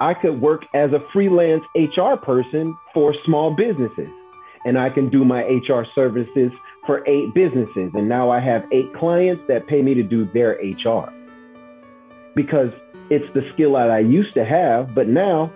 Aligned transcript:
I 0.00 0.14
could 0.14 0.40
work 0.40 0.64
as 0.74 0.92
a 0.92 1.00
freelance 1.12 1.64
HR 1.74 2.14
person 2.14 2.76
for 2.94 3.14
small 3.24 3.54
businesses, 3.54 4.10
and 4.64 4.78
I 4.78 4.90
can 4.90 5.08
do 5.08 5.24
my 5.24 5.42
HR 5.42 5.84
services 5.94 6.52
for 6.86 7.06
eight 7.08 7.34
businesses. 7.34 7.90
And 7.94 8.08
now 8.08 8.30
I 8.30 8.38
have 8.38 8.64
eight 8.72 8.94
clients 8.94 9.42
that 9.48 9.66
pay 9.66 9.82
me 9.82 9.94
to 9.94 10.02
do 10.02 10.24
their 10.26 10.52
HR 10.52 11.12
because 12.36 12.70
it's 13.10 13.32
the 13.34 13.48
skill 13.52 13.72
that 13.72 13.90
I 13.90 13.98
used 13.98 14.34
to 14.34 14.44
have, 14.44 14.94
but 14.94 15.08
now 15.08 15.52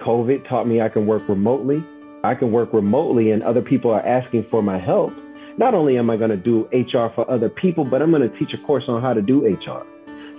COVID 0.00 0.48
taught 0.48 0.66
me 0.66 0.80
I 0.80 0.88
can 0.88 1.06
work 1.06 1.28
remotely. 1.28 1.84
I 2.24 2.34
can 2.34 2.50
work 2.50 2.72
remotely, 2.72 3.30
and 3.30 3.44
other 3.44 3.62
people 3.62 3.92
are 3.92 4.04
asking 4.04 4.46
for 4.50 4.60
my 4.60 4.78
help. 4.78 5.12
Not 5.56 5.74
only 5.74 5.96
am 5.98 6.10
I 6.10 6.16
going 6.16 6.30
to 6.30 6.36
do 6.36 6.68
HR 6.72 7.12
for 7.14 7.30
other 7.30 7.48
people, 7.48 7.84
but 7.84 8.02
I'm 8.02 8.10
going 8.10 8.28
to 8.28 8.38
teach 8.38 8.52
a 8.54 8.58
course 8.58 8.84
on 8.88 9.00
how 9.00 9.14
to 9.14 9.22
do 9.22 9.46
HR. 9.46 9.86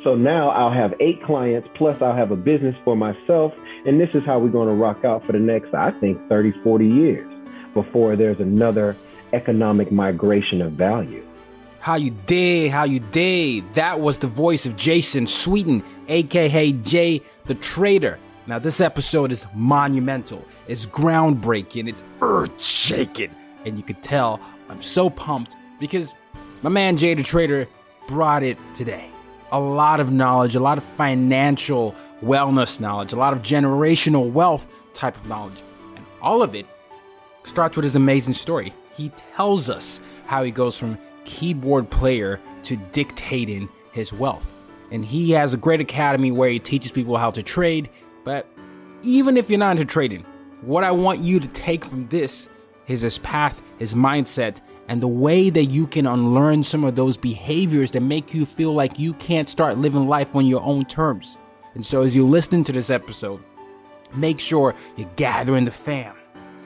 So 0.03 0.15
now 0.15 0.49
I'll 0.49 0.71
have 0.71 0.93
eight 0.99 1.21
clients, 1.23 1.67
plus 1.73 2.01
I'll 2.01 2.15
have 2.15 2.31
a 2.31 2.37
business 2.37 2.75
for 2.83 2.95
myself. 2.95 3.53
And 3.85 3.99
this 3.99 4.09
is 4.13 4.23
how 4.25 4.39
we're 4.39 4.49
going 4.49 4.67
to 4.67 4.73
rock 4.73 5.03
out 5.03 5.25
for 5.25 5.33
the 5.33 5.39
next, 5.39 5.73
I 5.73 5.91
think, 5.91 6.27
30, 6.29 6.53
40 6.63 6.87
years 6.87 7.33
before 7.73 8.15
there's 8.15 8.39
another 8.39 8.95
economic 9.33 9.91
migration 9.91 10.61
of 10.61 10.73
value. 10.73 11.25
How 11.79 11.95
you 11.95 12.11
did, 12.11 12.71
how 12.71 12.83
you 12.83 12.99
did. 12.99 13.73
That 13.73 13.99
was 13.99 14.17
the 14.17 14.27
voice 14.27 14.65
of 14.65 14.75
Jason 14.75 15.27
Sweeten, 15.27 15.83
aka 16.07 16.71
Jay 16.71 17.21
the 17.45 17.55
Trader. 17.55 18.19
Now, 18.47 18.57
this 18.57 18.81
episode 18.81 19.31
is 19.31 19.45
monumental, 19.53 20.43
it's 20.67 20.85
groundbreaking, 20.85 21.87
it's 21.87 22.03
earth 22.21 22.61
shaking. 22.61 23.33
And 23.65 23.77
you 23.77 23.83
could 23.83 24.01
tell 24.01 24.41
I'm 24.69 24.81
so 24.81 25.09
pumped 25.09 25.55
because 25.79 26.15
my 26.63 26.69
man 26.69 26.97
Jay 26.97 27.13
the 27.13 27.23
Trader 27.23 27.67
brought 28.07 28.43
it 28.43 28.57
today. 28.73 29.09
A 29.51 29.59
lot 29.59 29.99
of 29.99 30.11
knowledge, 30.11 30.55
a 30.55 30.59
lot 30.59 30.77
of 30.77 30.83
financial 30.83 31.95
wellness 32.21 32.79
knowledge, 32.79 33.13
a 33.13 33.15
lot 33.15 33.33
of 33.33 33.41
generational 33.41 34.31
wealth 34.31 34.67
type 34.93 35.15
of 35.15 35.27
knowledge. 35.27 35.61
And 35.95 36.05
all 36.21 36.43
of 36.43 36.53
it 36.53 36.65
starts 37.43 37.75
with 37.75 37.83
his 37.83 37.95
amazing 37.95 38.35
story. 38.35 38.73
He 38.95 39.09
tells 39.33 39.69
us 39.69 39.99
how 40.25 40.43
he 40.43 40.51
goes 40.51 40.77
from 40.77 40.97
keyboard 41.25 41.89
player 41.89 42.39
to 42.63 42.75
dictating 42.91 43.69
his 43.91 44.13
wealth. 44.13 44.53
And 44.91 45.05
he 45.05 45.31
has 45.31 45.53
a 45.53 45.57
great 45.57 45.81
academy 45.81 46.31
where 46.31 46.49
he 46.49 46.59
teaches 46.59 46.91
people 46.91 47.17
how 47.17 47.31
to 47.31 47.43
trade. 47.43 47.89
But 48.23 48.47
even 49.01 49.37
if 49.37 49.49
you're 49.49 49.59
not 49.59 49.71
into 49.71 49.85
trading, 49.85 50.25
what 50.61 50.83
I 50.83 50.91
want 50.91 51.19
you 51.19 51.39
to 51.39 51.47
take 51.47 51.85
from 51.85 52.07
this 52.07 52.49
is 52.87 53.01
his 53.01 53.17
path, 53.19 53.61
his 53.77 53.93
mindset, 53.93 54.61
and 54.89 55.01
the 55.01 55.07
way 55.07 55.51
that 55.51 55.65
you 55.65 55.85
can 55.85 56.07
unlearn 56.07 56.63
some 56.63 56.83
of 56.83 56.95
those 56.95 57.15
behaviors 57.15 57.91
that 57.91 58.01
make 58.01 58.33
you 58.33 58.43
feel 58.43 58.73
like 58.73 58.97
you 58.97 59.13
can't 59.13 59.47
start 59.47 59.77
living 59.77 60.07
life 60.07 60.35
on 60.35 60.47
your 60.47 60.63
own 60.63 60.83
terms. 60.83 61.37
And 61.75 61.85
so, 61.85 62.01
as 62.01 62.15
you 62.15 62.27
listen 62.27 62.63
to 62.63 62.71
this 62.71 62.89
episode, 62.89 63.39
make 64.15 64.39
sure 64.39 64.73
you're 64.97 65.09
gathering 65.15 65.65
the 65.65 65.71
fam, 65.71 66.15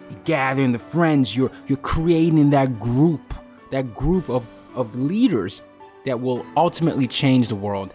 you're 0.10 0.22
gathering 0.24 0.72
the 0.72 0.80
friends, 0.80 1.36
you're, 1.36 1.52
you're 1.68 1.78
creating 1.78 2.50
that 2.52 2.80
group, 2.80 3.34
that 3.72 3.94
group 3.94 4.30
of, 4.30 4.48
of 4.74 4.96
leaders 4.96 5.62
that 6.06 6.22
will 6.22 6.46
ultimately 6.56 7.10
change 7.10 7.50
the 7.50 7.56
world 7.56 7.94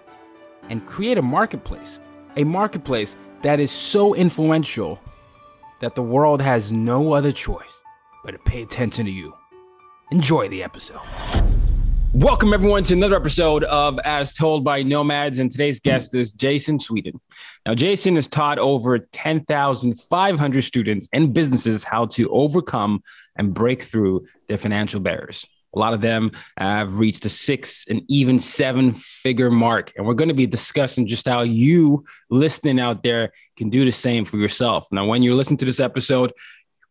and 0.68 0.86
create 0.86 1.16
a 1.16 1.22
marketplace. 1.22 2.00
A 2.36 2.44
marketplace 2.44 3.16
that 3.40 3.60
is 3.60 3.70
so 3.70 4.14
influential 4.14 5.00
that 5.80 5.94
the 5.94 6.02
world 6.02 6.42
has 6.42 6.70
no 6.70 7.14
other 7.14 7.32
choice 7.32 7.80
but 8.22 8.32
to 8.32 8.38
pay 8.38 8.62
attention 8.62 9.06
to 9.06 9.10
you. 9.10 9.37
Enjoy 10.10 10.48
the 10.48 10.62
episode. 10.62 11.00
Welcome, 12.14 12.54
everyone, 12.54 12.82
to 12.84 12.94
another 12.94 13.16
episode 13.16 13.62
of 13.64 13.98
As 13.98 14.32
Told 14.32 14.64
by 14.64 14.82
Nomads. 14.82 15.38
And 15.38 15.50
today's 15.50 15.80
guest 15.80 16.14
is 16.14 16.32
Jason 16.32 16.80
Sweeten. 16.80 17.20
Now, 17.66 17.74
Jason 17.74 18.16
has 18.16 18.26
taught 18.26 18.58
over 18.58 18.98
10,500 18.98 20.62
students 20.62 21.08
and 21.12 21.34
businesses 21.34 21.84
how 21.84 22.06
to 22.06 22.26
overcome 22.30 23.02
and 23.36 23.52
break 23.52 23.82
through 23.82 24.26
their 24.48 24.56
financial 24.56 24.98
barriers. 24.98 25.46
A 25.76 25.78
lot 25.78 25.92
of 25.92 26.00
them 26.00 26.32
have 26.56 26.98
reached 26.98 27.26
a 27.26 27.28
six 27.28 27.84
and 27.90 28.00
even 28.08 28.40
seven 28.40 28.94
figure 28.94 29.50
mark. 29.50 29.92
And 29.94 30.06
we're 30.06 30.14
going 30.14 30.28
to 30.28 30.34
be 30.34 30.46
discussing 30.46 31.06
just 31.06 31.28
how 31.28 31.42
you 31.42 32.04
listening 32.30 32.80
out 32.80 33.02
there 33.02 33.32
can 33.58 33.68
do 33.68 33.84
the 33.84 33.92
same 33.92 34.24
for 34.24 34.38
yourself. 34.38 34.88
Now, 34.90 35.04
when 35.04 35.22
you 35.22 35.34
listen 35.34 35.58
to 35.58 35.66
this 35.66 35.80
episode, 35.80 36.32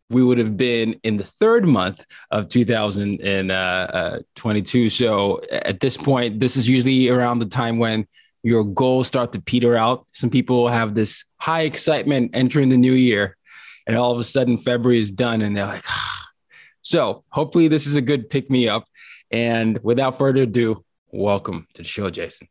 we 0.10 0.24
would 0.24 0.38
have 0.38 0.56
been 0.56 1.00
in 1.04 1.18
the 1.18 1.24
third 1.24 1.66
month 1.66 2.06
of 2.32 2.48
2022. 2.50 4.90
So 4.90 5.42
at 5.52 5.80
this 5.80 5.98
point, 5.98 6.40
this 6.40 6.56
is 6.56 6.70
usually 6.70 7.10
around 7.10 7.40
the 7.40 7.46
time 7.46 7.78
when 7.78 8.08
your 8.44 8.64
goals 8.64 9.08
start 9.08 9.34
to 9.34 9.42
peter 9.42 9.76
out. 9.76 10.08
Some 10.14 10.30
people 10.30 10.70
have 10.70 10.96
this 10.96 11.26
high 11.38 11.64
excitement 11.64 12.32
entering 12.34 12.70
the 12.70 12.78
new 12.78 12.94
year, 12.94 13.36
and 13.86 13.98
all 13.98 14.14
of 14.14 14.20
a 14.20 14.24
sudden, 14.24 14.58
February 14.58 15.00
is 15.00 15.12
done, 15.12 15.42
and 15.42 15.58
they're 15.58 15.66
like, 15.66 15.84
ah. 15.88 16.28
so 16.82 17.26
hopefully, 17.30 17.68
this 17.68 17.86
is 17.88 17.98
a 17.98 18.02
good 18.02 18.30
pick 18.30 18.50
me 18.50 18.70
up. 18.70 18.86
And 19.30 19.78
without 19.84 20.18
further 20.18 20.44
ado, 20.44 20.86
welcome 21.12 21.68
to 21.74 21.82
the 21.82 21.88
show, 21.88 22.10
Jason. 22.10 22.48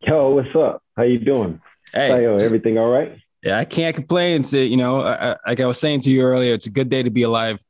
Yo, 0.00 0.28
what's 0.30 0.54
up? 0.54 0.82
How 0.94 1.04
are 1.04 1.06
you 1.06 1.18
doing? 1.18 1.62
Hey, 1.94 2.22
yo, 2.22 2.36
everything 2.36 2.76
all 2.76 2.90
right? 2.90 3.16
Yeah, 3.42 3.58
I 3.58 3.64
can't 3.64 3.94
complain. 3.94 4.42
It's, 4.42 4.52
you 4.52 4.76
know, 4.76 5.02
I, 5.02 5.36
like 5.46 5.60
I 5.60 5.66
was 5.66 5.78
saying 5.78 6.02
to 6.02 6.10
you 6.10 6.22
earlier, 6.22 6.54
it's 6.54 6.66
a 6.66 6.70
good 6.70 6.88
day 6.88 7.02
to 7.02 7.10
be 7.10 7.22
alive. 7.22 7.60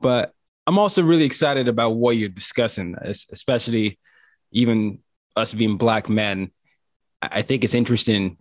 But 0.00 0.32
I'm 0.66 0.78
also 0.78 1.02
really 1.02 1.24
excited 1.24 1.68
about 1.68 1.90
what 1.90 2.16
you're 2.16 2.28
discussing, 2.28 2.96
especially 3.02 3.98
even 4.52 4.98
us 5.34 5.54
being 5.54 5.78
black 5.78 6.08
men. 6.08 6.50
I 7.22 7.42
think 7.42 7.64
it's 7.64 7.74
interesting 7.74 8.36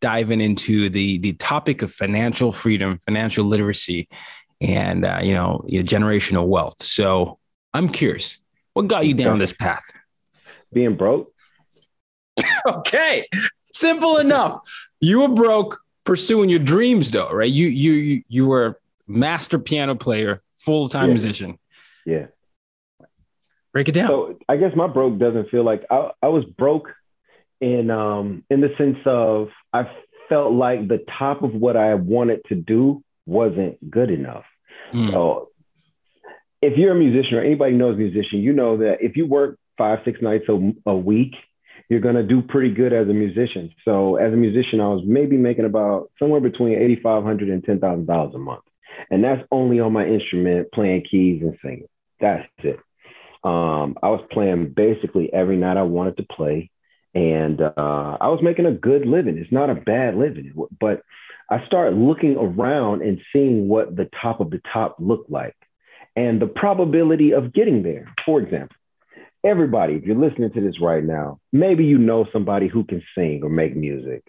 diving 0.00 0.40
into 0.40 0.88
the 0.88 1.18
the 1.18 1.32
topic 1.32 1.82
of 1.82 1.92
financial 1.92 2.52
freedom, 2.52 2.98
financial 3.04 3.44
literacy, 3.44 4.08
and 4.60 5.04
uh, 5.04 5.20
you 5.22 5.34
know, 5.34 5.64
you 5.66 5.82
know, 5.82 5.84
generational 5.84 6.46
wealth. 6.46 6.80
So 6.82 7.38
I'm 7.74 7.88
curious, 7.88 8.38
what 8.74 8.86
got 8.86 9.06
you 9.06 9.14
down 9.14 9.38
this 9.38 9.52
path? 9.52 9.84
Being 10.72 10.94
broke. 10.94 11.32
okay, 12.68 13.26
simple 13.72 14.18
enough. 14.18 14.60
You 15.00 15.20
were 15.20 15.28
broke 15.28 15.80
pursuing 16.08 16.48
your 16.48 16.58
dreams 16.58 17.10
though, 17.10 17.30
right? 17.30 17.50
You 17.50 17.66
you 17.66 18.22
you 18.28 18.48
were 18.48 18.66
a 18.66 18.74
master 19.06 19.58
piano 19.58 19.94
player, 19.94 20.40
full 20.54 20.88
time 20.88 21.08
Yeah. 21.08 21.16
musician. 21.18 21.58
Yeah. 22.06 22.26
Break 23.74 23.90
it 23.90 23.92
down. 23.92 24.08
So 24.08 24.38
I 24.48 24.56
guess 24.56 24.74
my 24.74 24.86
broke 24.86 25.18
doesn't 25.18 25.50
feel 25.50 25.64
like 25.64 25.84
I, 25.90 26.10
I 26.22 26.28
was 26.28 26.46
broke 26.46 26.88
in 27.60 27.90
um 27.90 28.42
in 28.48 28.62
the 28.62 28.70
sense 28.78 28.96
of 29.04 29.48
I 29.74 29.90
felt 30.30 30.54
like 30.54 30.88
the 30.88 31.04
top 31.18 31.42
of 31.42 31.52
what 31.52 31.76
I 31.76 31.92
wanted 31.94 32.40
to 32.48 32.54
do 32.54 33.02
wasn't 33.26 33.90
good 33.90 34.10
enough. 34.10 34.46
Mm. 34.94 35.10
So 35.10 35.50
if 36.62 36.78
you're 36.78 36.92
a 36.92 36.98
musician 36.98 37.36
or 37.36 37.42
anybody 37.42 37.74
knows 37.74 37.96
a 37.96 37.98
musician, 37.98 38.40
you 38.40 38.54
know 38.54 38.78
that 38.78 39.02
if 39.02 39.14
you 39.18 39.26
work 39.26 39.58
five, 39.76 39.98
six 40.06 40.22
nights 40.22 40.46
a, 40.48 40.72
a 40.86 40.96
week, 40.96 41.34
you're 41.88 42.00
gonna 42.00 42.22
do 42.22 42.42
pretty 42.42 42.72
good 42.74 42.92
as 42.92 43.08
a 43.08 43.12
musician. 43.12 43.70
So 43.84 44.16
as 44.16 44.32
a 44.32 44.36
musician, 44.36 44.80
I 44.80 44.88
was 44.88 45.02
maybe 45.06 45.36
making 45.36 45.64
about 45.64 46.10
somewhere 46.18 46.40
between 46.40 46.78
eighty 46.78 47.00
five 47.02 47.24
hundred 47.24 47.48
and 47.50 47.64
ten 47.64 47.80
thousand 47.80 48.06
dollars 48.06 48.34
a 48.34 48.38
month. 48.38 48.64
And 49.10 49.22
that's 49.24 49.42
only 49.52 49.80
on 49.80 49.92
my 49.92 50.06
instrument, 50.06 50.72
playing 50.72 51.04
keys 51.10 51.42
and 51.42 51.56
singing. 51.62 51.88
That's 52.20 52.48
it. 52.58 52.80
Um, 53.44 53.96
I 54.02 54.08
was 54.08 54.26
playing 54.32 54.72
basically 54.76 55.32
every 55.32 55.56
night 55.56 55.76
I 55.76 55.82
wanted 55.82 56.16
to 56.18 56.24
play. 56.24 56.70
and 57.14 57.60
uh, 57.60 58.16
I 58.20 58.28
was 58.28 58.40
making 58.42 58.66
a 58.66 58.72
good 58.72 59.06
living. 59.06 59.38
It's 59.38 59.52
not 59.52 59.70
a 59.70 59.74
bad 59.74 60.16
living, 60.16 60.52
but 60.80 61.02
I 61.50 61.64
started 61.66 61.96
looking 61.98 62.36
around 62.36 63.02
and 63.02 63.20
seeing 63.32 63.68
what 63.68 63.96
the 63.96 64.08
top 64.20 64.40
of 64.40 64.50
the 64.50 64.60
top 64.72 64.96
looked 64.98 65.30
like 65.30 65.56
and 66.16 66.40
the 66.40 66.46
probability 66.46 67.32
of 67.32 67.52
getting 67.54 67.82
there. 67.82 68.12
For 68.26 68.40
example, 68.40 68.76
everybody, 69.48 69.94
if 69.94 70.04
you're 70.04 70.16
listening 70.16 70.52
to 70.52 70.60
this 70.60 70.80
right 70.80 71.02
now, 71.02 71.40
maybe 71.52 71.84
you 71.84 71.98
know 71.98 72.26
somebody 72.32 72.68
who 72.68 72.84
can 72.84 73.02
sing 73.14 73.40
or 73.42 73.48
make 73.48 73.74
music, 73.74 74.22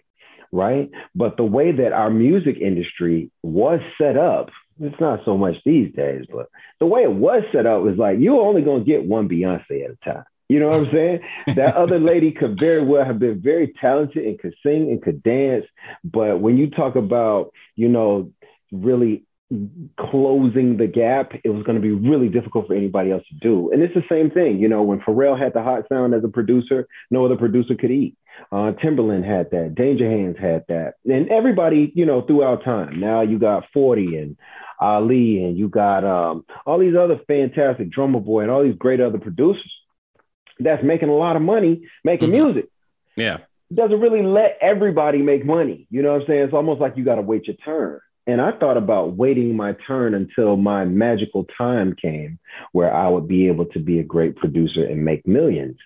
right? 0.52 0.90
But 1.14 1.36
the 1.36 1.44
way 1.44 1.72
that 1.72 1.92
our 1.92 2.10
music 2.10 2.56
industry 2.60 3.30
was 3.42 3.80
set 4.00 4.16
up, 4.16 4.50
it's 4.80 5.00
not 5.00 5.20
so 5.24 5.36
much 5.36 5.56
these 5.64 5.94
days, 5.94 6.24
but 6.32 6.48
the 6.78 6.86
way 6.86 7.02
it 7.02 7.12
was 7.12 7.42
set 7.52 7.66
up 7.66 7.82
was 7.82 7.96
like 7.98 8.18
you're 8.18 8.40
only 8.40 8.62
gonna 8.62 8.84
get 8.84 9.04
one 9.04 9.28
Beyonce 9.28 9.84
at 9.84 9.90
a 9.90 9.98
time. 10.04 10.24
You 10.48 10.58
know 10.58 10.70
what 10.70 10.80
I'm 10.80 10.92
saying? 10.92 11.20
that 11.54 11.76
other 11.76 12.00
lady 12.00 12.32
could 12.32 12.58
very 12.58 12.82
well 12.82 13.04
have 13.04 13.20
been 13.20 13.40
very 13.40 13.72
talented 13.80 14.24
and 14.26 14.38
could 14.38 14.54
sing 14.64 14.90
and 14.90 15.00
could 15.00 15.22
dance. 15.22 15.64
But 16.02 16.40
when 16.40 16.56
you 16.56 16.70
talk 16.70 16.96
about, 16.96 17.52
you 17.76 17.88
know, 17.88 18.32
really 18.72 19.24
closing 19.98 20.76
the 20.76 20.86
gap, 20.86 21.32
it 21.42 21.50
was 21.50 21.64
going 21.64 21.74
to 21.74 21.82
be 21.82 21.90
really 21.90 22.28
difficult 22.28 22.68
for 22.68 22.74
anybody 22.74 23.10
else 23.10 23.24
to 23.28 23.34
do. 23.40 23.70
And 23.72 23.82
it's 23.82 23.94
the 23.94 24.04
same 24.08 24.30
thing, 24.30 24.58
you 24.58 24.68
know, 24.68 24.82
when 24.82 25.00
Pharrell 25.00 25.38
had 25.38 25.54
the 25.54 25.62
hot 25.62 25.84
sound 25.88 26.14
as 26.14 26.22
a 26.22 26.28
producer, 26.28 26.86
no 27.10 27.24
other 27.24 27.36
producer 27.36 27.74
could 27.74 27.90
eat. 27.90 28.16
Uh, 28.52 28.72
Timbaland 28.82 29.24
had 29.24 29.50
that, 29.50 29.74
Danja 29.74 30.08
Handz 30.08 30.38
had 30.38 30.64
that, 30.68 30.94
and 31.04 31.28
everybody, 31.30 31.92
you 31.94 32.06
know, 32.06 32.22
throughout 32.22 32.64
time. 32.64 32.98
Now 32.98 33.20
you 33.20 33.38
got 33.38 33.64
40 33.74 34.16
and 34.16 34.36
Ali, 34.80 35.44
and 35.44 35.58
you 35.58 35.68
got 35.68 36.04
um, 36.04 36.44
all 36.64 36.78
these 36.78 36.96
other 36.96 37.20
fantastic 37.26 37.90
Drummer 37.90 38.20
Boy 38.20 38.42
and 38.42 38.50
all 38.50 38.62
these 38.62 38.78
great 38.78 39.00
other 39.00 39.18
producers 39.18 39.70
that's 40.58 40.82
making 40.82 41.08
a 41.08 41.14
lot 41.14 41.36
of 41.36 41.42
money 41.42 41.82
making 42.04 42.28
mm-hmm. 42.30 42.44
music. 42.44 42.70
Yeah. 43.16 43.38
doesn't 43.74 44.00
really 44.00 44.22
let 44.22 44.58
everybody 44.60 45.18
make 45.18 45.44
money. 45.44 45.86
You 45.90 46.02
know 46.02 46.12
what 46.12 46.22
I'm 46.22 46.26
saying? 46.26 46.42
It's 46.44 46.54
almost 46.54 46.80
like 46.80 46.96
you 46.96 47.04
got 47.04 47.16
to 47.16 47.22
wait 47.22 47.46
your 47.46 47.56
turn. 47.56 48.00
And 48.26 48.40
I 48.40 48.52
thought 48.52 48.76
about 48.76 49.16
waiting 49.16 49.56
my 49.56 49.74
turn 49.86 50.14
until 50.14 50.56
my 50.56 50.84
magical 50.84 51.46
time 51.56 51.94
came 52.00 52.38
where 52.72 52.94
I 52.94 53.08
would 53.08 53.26
be 53.26 53.48
able 53.48 53.66
to 53.66 53.78
be 53.78 53.98
a 53.98 54.04
great 54.04 54.36
producer 54.36 54.84
and 54.84 55.04
make 55.04 55.26
millions. 55.26 55.76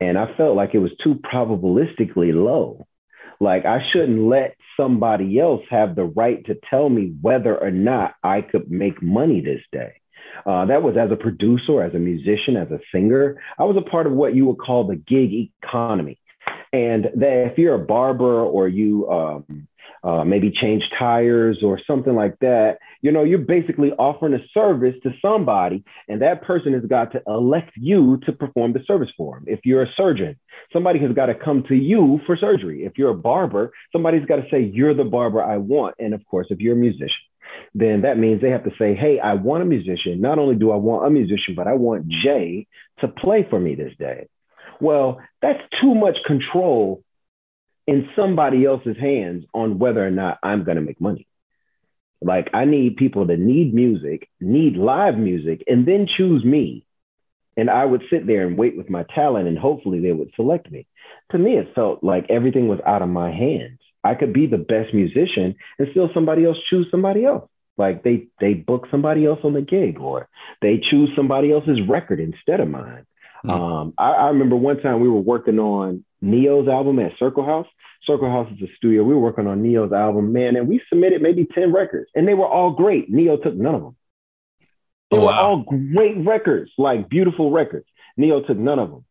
And 0.00 0.18
I 0.18 0.34
felt 0.36 0.56
like 0.56 0.74
it 0.74 0.78
was 0.78 0.92
too 1.02 1.16
probabilistically 1.16 2.34
low. 2.34 2.86
Like 3.40 3.64
I 3.66 3.80
shouldn't 3.92 4.22
let 4.22 4.56
somebody 4.76 5.38
else 5.38 5.62
have 5.70 5.94
the 5.94 6.04
right 6.04 6.44
to 6.46 6.56
tell 6.70 6.88
me 6.88 7.14
whether 7.20 7.56
or 7.56 7.70
not 7.70 8.14
I 8.22 8.40
could 8.40 8.70
make 8.70 9.02
money 9.02 9.40
this 9.40 9.62
day. 9.72 9.94
Uh, 10.46 10.64
that 10.66 10.82
was 10.82 10.96
as 10.96 11.10
a 11.10 11.16
producer, 11.16 11.82
as 11.82 11.94
a 11.94 11.98
musician, 11.98 12.56
as 12.56 12.70
a 12.70 12.80
singer. 12.92 13.40
I 13.58 13.64
was 13.64 13.76
a 13.76 13.88
part 13.88 14.06
of 14.06 14.12
what 14.12 14.34
you 14.34 14.46
would 14.46 14.58
call 14.58 14.86
the 14.86 14.96
gig 14.96 15.50
economy. 15.62 16.18
And 16.72 17.04
that 17.16 17.50
if 17.50 17.58
you're 17.58 17.74
a 17.74 17.84
barber 17.84 18.42
or 18.42 18.66
you 18.66 19.08
um, 19.10 19.68
uh, 20.04 20.24
maybe 20.24 20.50
change 20.50 20.82
tires 20.98 21.58
or 21.62 21.80
something 21.86 22.14
like 22.14 22.36
that, 22.40 22.78
you 23.02 23.12
know, 23.12 23.22
you're 23.22 23.38
basically 23.38 23.92
offering 23.92 24.34
a 24.34 24.38
service 24.52 24.94
to 25.02 25.10
somebody, 25.20 25.84
and 26.08 26.22
that 26.22 26.42
person 26.42 26.72
has 26.72 26.84
got 26.84 27.12
to 27.12 27.22
elect 27.26 27.70
you 27.76 28.18
to 28.26 28.32
perform 28.32 28.72
the 28.72 28.80
service 28.86 29.10
for 29.16 29.36
them. 29.36 29.44
If 29.46 29.60
you're 29.64 29.82
a 29.82 29.92
surgeon, 29.96 30.36
somebody 30.72 30.98
has 31.00 31.12
got 31.12 31.26
to 31.26 31.34
come 31.34 31.64
to 31.68 31.74
you 31.74 32.20
for 32.26 32.36
surgery. 32.36 32.84
If 32.84 32.98
you're 32.98 33.10
a 33.10 33.14
barber, 33.14 33.72
somebody's 33.92 34.26
got 34.26 34.36
to 34.36 34.46
say, 34.50 34.60
You're 34.62 34.94
the 34.94 35.04
barber 35.04 35.42
I 35.42 35.56
want. 35.58 35.94
And 35.98 36.14
of 36.14 36.24
course, 36.26 36.48
if 36.50 36.60
you're 36.60 36.74
a 36.74 36.76
musician, 36.76 37.10
then 37.74 38.02
that 38.02 38.18
means 38.18 38.40
they 38.40 38.50
have 38.50 38.64
to 38.64 38.72
say, 38.78 38.94
hey, 38.94 39.18
I 39.18 39.34
want 39.34 39.62
a 39.62 39.66
musician. 39.66 40.20
Not 40.20 40.38
only 40.38 40.54
do 40.54 40.70
I 40.70 40.76
want 40.76 41.06
a 41.06 41.10
musician, 41.10 41.54
but 41.54 41.66
I 41.66 41.74
want 41.74 42.08
Jay 42.08 42.66
to 43.00 43.08
play 43.08 43.46
for 43.48 43.58
me 43.58 43.74
this 43.74 43.92
day. 43.98 44.28
Well, 44.80 45.20
that's 45.40 45.60
too 45.80 45.94
much 45.94 46.16
control 46.26 47.02
in 47.86 48.08
somebody 48.16 48.64
else's 48.64 48.96
hands 48.98 49.44
on 49.52 49.78
whether 49.78 50.06
or 50.06 50.10
not 50.10 50.38
I'm 50.42 50.64
going 50.64 50.76
to 50.76 50.82
make 50.82 51.00
money. 51.00 51.26
Like, 52.20 52.50
I 52.54 52.64
need 52.64 52.96
people 52.96 53.26
to 53.26 53.36
need 53.36 53.74
music, 53.74 54.28
need 54.40 54.76
live 54.76 55.18
music, 55.18 55.64
and 55.66 55.86
then 55.86 56.06
choose 56.16 56.44
me. 56.44 56.86
And 57.56 57.68
I 57.68 57.84
would 57.84 58.02
sit 58.08 58.26
there 58.26 58.46
and 58.46 58.56
wait 58.56 58.76
with 58.76 58.88
my 58.88 59.04
talent, 59.14 59.48
and 59.48 59.58
hopefully 59.58 60.00
they 60.00 60.12
would 60.12 60.30
select 60.36 60.70
me. 60.70 60.86
To 61.32 61.38
me, 61.38 61.58
it 61.58 61.74
felt 61.74 62.02
like 62.02 62.26
everything 62.30 62.68
was 62.68 62.78
out 62.86 63.02
of 63.02 63.08
my 63.08 63.30
hands. 63.30 63.80
I 64.04 64.14
could 64.14 64.32
be 64.32 64.46
the 64.46 64.58
best 64.58 64.94
musician 64.94 65.54
and 65.78 65.88
still 65.90 66.10
somebody 66.12 66.44
else 66.44 66.56
choose 66.68 66.86
somebody 66.90 67.24
else. 67.24 67.48
Like 67.78 68.02
they 68.02 68.26
they 68.40 68.54
book 68.54 68.86
somebody 68.90 69.24
else 69.24 69.40
on 69.44 69.54
the 69.54 69.62
gig 69.62 69.98
or 69.98 70.28
they 70.60 70.80
choose 70.90 71.10
somebody 71.16 71.52
else's 71.52 71.78
record 71.88 72.20
instead 72.20 72.60
of 72.60 72.68
mine. 72.68 73.06
Mm-hmm. 73.44 73.50
Um, 73.50 73.94
I, 73.96 74.10
I, 74.10 74.26
remember 74.28 74.56
one 74.56 74.80
time 74.80 75.00
we 75.00 75.08
were 75.08 75.20
working 75.20 75.58
on 75.58 76.04
Ne-Yo's 76.22 76.68
album 76.68 76.98
at 77.00 77.12
Circle 77.18 77.44
House. 77.44 77.66
Circle 78.04 78.30
House 78.30 78.50
is 78.52 78.68
a 78.68 78.72
studio. 78.76 79.02
We 79.02 79.14
were 79.14 79.20
working 79.20 79.46
on 79.46 79.62
Ne-Yo's 79.62 79.92
album, 79.92 80.32
man, 80.32 80.56
and 80.56 80.68
we 80.68 80.80
submitted 80.88 81.20
maybe 81.20 81.46
10 81.52 81.72
records 81.72 82.10
and 82.14 82.26
they 82.26 82.34
were 82.34 82.46
all 82.46 82.70
great. 82.70 83.10
Ne-Yo 83.10 83.36
took 83.36 83.54
none 83.54 83.74
of 83.74 83.82
them. 83.82 83.96
They 85.10 85.18
oh, 85.18 85.20
were 85.20 85.26
wow. 85.26 85.42
all 85.42 85.56
great 85.62 86.24
records, 86.24 86.70
like 86.78 87.08
beautiful 87.08 87.50
records. 87.50 87.86
Ne-Yo 88.16 88.42
took 88.42 88.56
none 88.56 88.78
of 88.78 88.90
them. 88.90 89.04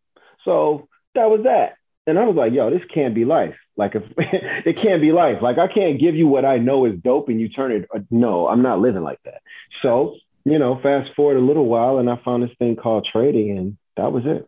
So 0.45 0.87
that 1.13 1.29
was 1.29 1.41
that. 1.43 1.75
And 2.07 2.17
I 2.17 2.25
was 2.25 2.35
like, 2.35 2.53
yo, 2.53 2.69
this 2.69 2.81
can't 2.91 3.13
be 3.13 3.25
life. 3.25 3.55
Like 3.77 3.95
if 3.95 4.03
it 4.65 4.77
can't 4.77 5.01
be 5.01 5.11
life. 5.11 5.41
Like 5.41 5.57
I 5.57 5.67
can't 5.67 5.99
give 5.99 6.15
you 6.15 6.27
what 6.27 6.45
I 6.45 6.57
know 6.57 6.85
is 6.85 6.99
dope 6.99 7.29
and 7.29 7.39
you 7.39 7.49
turn 7.49 7.71
it. 7.71 7.87
Uh, 7.93 7.99
no, 8.09 8.47
I'm 8.47 8.61
not 8.61 8.79
living 8.79 9.03
like 9.03 9.19
that. 9.25 9.41
So, 9.81 10.15
you 10.43 10.57
know, 10.57 10.79
fast 10.81 11.11
forward 11.15 11.37
a 11.37 11.45
little 11.45 11.65
while 11.65 11.99
and 11.99 12.09
I 12.09 12.19
found 12.23 12.43
this 12.43 12.55
thing 12.57 12.75
called 12.75 13.07
trading 13.11 13.57
and 13.57 13.77
that 13.97 14.11
was 14.11 14.23
it. 14.25 14.47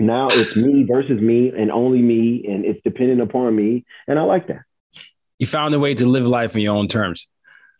Now 0.00 0.28
it's 0.30 0.56
me 0.56 0.84
versus 0.84 1.20
me 1.20 1.50
and 1.50 1.70
only 1.70 2.00
me 2.00 2.44
and 2.48 2.64
it's 2.64 2.80
dependent 2.82 3.20
upon 3.20 3.54
me. 3.54 3.84
And 4.08 4.18
I 4.18 4.22
like 4.22 4.48
that. 4.48 4.62
You 5.38 5.46
found 5.46 5.74
a 5.74 5.78
way 5.78 5.94
to 5.94 6.06
live 6.06 6.26
life 6.26 6.54
on 6.54 6.62
your 6.62 6.74
own 6.74 6.88
terms. 6.88 7.28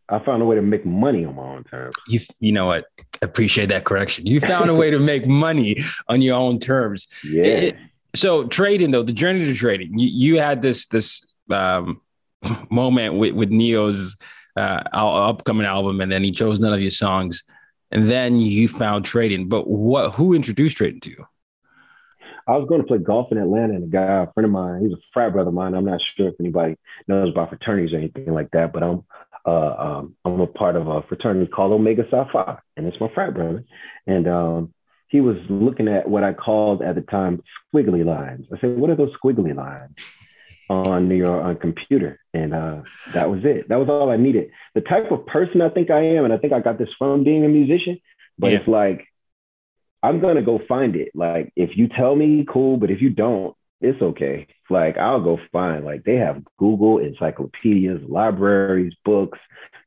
I 0.08 0.18
found 0.18 0.42
a 0.42 0.44
way 0.44 0.56
to 0.56 0.62
make 0.62 0.84
money 0.84 1.24
on 1.24 1.36
my 1.36 1.42
own 1.42 1.64
terms. 1.64 1.94
You, 2.08 2.20
you 2.40 2.52
know 2.52 2.66
what? 2.66 2.84
Appreciate 3.22 3.70
that 3.70 3.84
correction. 3.84 4.26
You 4.26 4.40
found 4.40 4.68
a 4.68 4.74
way 4.74 4.90
to 4.90 4.98
make 4.98 5.26
money 5.44 5.76
on 6.08 6.20
your 6.20 6.36
own 6.36 6.58
terms. 6.58 7.08
Yeah. 7.24 7.44
It, 7.44 7.76
so 8.14 8.46
trading 8.46 8.90
though, 8.90 9.02
the 9.02 9.12
journey 9.12 9.44
to 9.44 9.54
trading, 9.54 9.98
you, 9.98 10.08
you 10.08 10.40
had 10.40 10.62
this 10.62 10.86
this 10.86 11.24
um, 11.48 12.02
moment 12.70 13.14
with 13.14 13.34
with 13.34 13.50
Ne-Yo's 13.50 14.16
uh, 14.56 14.82
upcoming 14.92 15.66
album, 15.66 16.00
and 16.00 16.10
then 16.10 16.24
he 16.24 16.32
chose 16.32 16.60
none 16.60 16.74
of 16.74 16.80
your 16.80 16.90
songs, 16.90 17.44
and 17.90 18.10
then 18.10 18.40
you 18.40 18.68
found 18.68 19.04
trading. 19.04 19.48
But 19.48 19.68
what? 19.68 20.14
Who 20.14 20.34
introduced 20.34 20.76
trading 20.76 21.00
to 21.00 21.10
you? 21.10 21.26
I 22.50 22.56
was 22.56 22.68
going 22.68 22.80
to 22.80 22.86
play 22.86 22.98
golf 22.98 23.30
in 23.30 23.38
Atlanta, 23.38 23.74
and 23.74 23.84
a 23.84 23.86
guy, 23.86 24.24
a 24.24 24.32
friend 24.32 24.44
of 24.44 24.50
mine, 24.50 24.82
he's 24.82 24.92
a 24.92 25.00
frat 25.12 25.32
brother 25.32 25.50
of 25.50 25.54
mine. 25.54 25.72
I'm 25.72 25.84
not 25.84 26.00
sure 26.16 26.28
if 26.28 26.34
anybody 26.40 26.76
knows 27.06 27.30
about 27.30 27.50
fraternities 27.50 27.94
or 27.94 27.98
anything 27.98 28.34
like 28.34 28.50
that, 28.50 28.72
but 28.72 28.82
I'm 28.82 29.04
uh, 29.46 29.74
um, 29.78 30.16
I'm 30.24 30.40
a 30.40 30.46
part 30.48 30.74
of 30.74 30.88
a 30.88 31.02
fraternity 31.02 31.46
called 31.46 31.72
Omega 31.72 32.04
Psi 32.10 32.28
Phi, 32.32 32.58
and 32.76 32.86
it's 32.86 33.00
my 33.00 33.08
frat 33.14 33.34
brother. 33.34 33.64
And 34.06 34.26
um, 34.28 34.74
he 35.06 35.20
was 35.20 35.36
looking 35.48 35.86
at 35.86 36.08
what 36.08 36.24
I 36.24 36.32
called 36.32 36.82
at 36.82 36.96
the 36.96 37.02
time 37.02 37.40
squiggly 37.72 38.04
lines. 38.04 38.46
I 38.52 38.60
said, 38.60 38.76
"What 38.76 38.90
are 38.90 38.96
those 38.96 39.12
squiggly 39.22 39.54
lines 39.54 39.96
on 40.68 41.08
your 41.08 41.40
on 41.40 41.56
computer?" 41.56 42.18
And 42.34 42.52
uh, 42.52 42.82
that 43.14 43.30
was 43.30 43.42
it. 43.44 43.68
That 43.68 43.78
was 43.78 43.88
all 43.88 44.10
I 44.10 44.16
needed. 44.16 44.50
The 44.74 44.80
type 44.80 45.12
of 45.12 45.24
person 45.26 45.62
I 45.62 45.68
think 45.68 45.90
I 45.90 46.00
am, 46.16 46.24
and 46.24 46.34
I 46.34 46.36
think 46.36 46.52
I 46.52 46.58
got 46.58 46.78
this 46.78 46.90
from 46.98 47.22
being 47.22 47.44
a 47.44 47.48
musician. 47.48 48.00
But 48.38 48.50
yeah. 48.50 48.58
it's 48.58 48.68
like 48.68 49.06
I'm 50.02 50.20
gonna 50.20 50.42
go 50.42 50.60
find 50.68 50.96
it. 50.96 51.10
Like 51.14 51.52
if 51.56 51.76
you 51.76 51.88
tell 51.88 52.14
me, 52.16 52.46
cool. 52.48 52.76
But 52.76 52.90
if 52.90 53.00
you 53.00 53.10
don't, 53.10 53.54
it's 53.80 54.00
okay. 54.00 54.46
Like 54.68 54.96
I'll 54.98 55.22
go 55.22 55.38
find. 55.52 55.84
Like 55.84 56.04
they 56.04 56.16
have 56.16 56.42
Google 56.58 56.98
encyclopedias, 56.98 58.00
libraries, 58.08 58.94
books. 59.04 59.38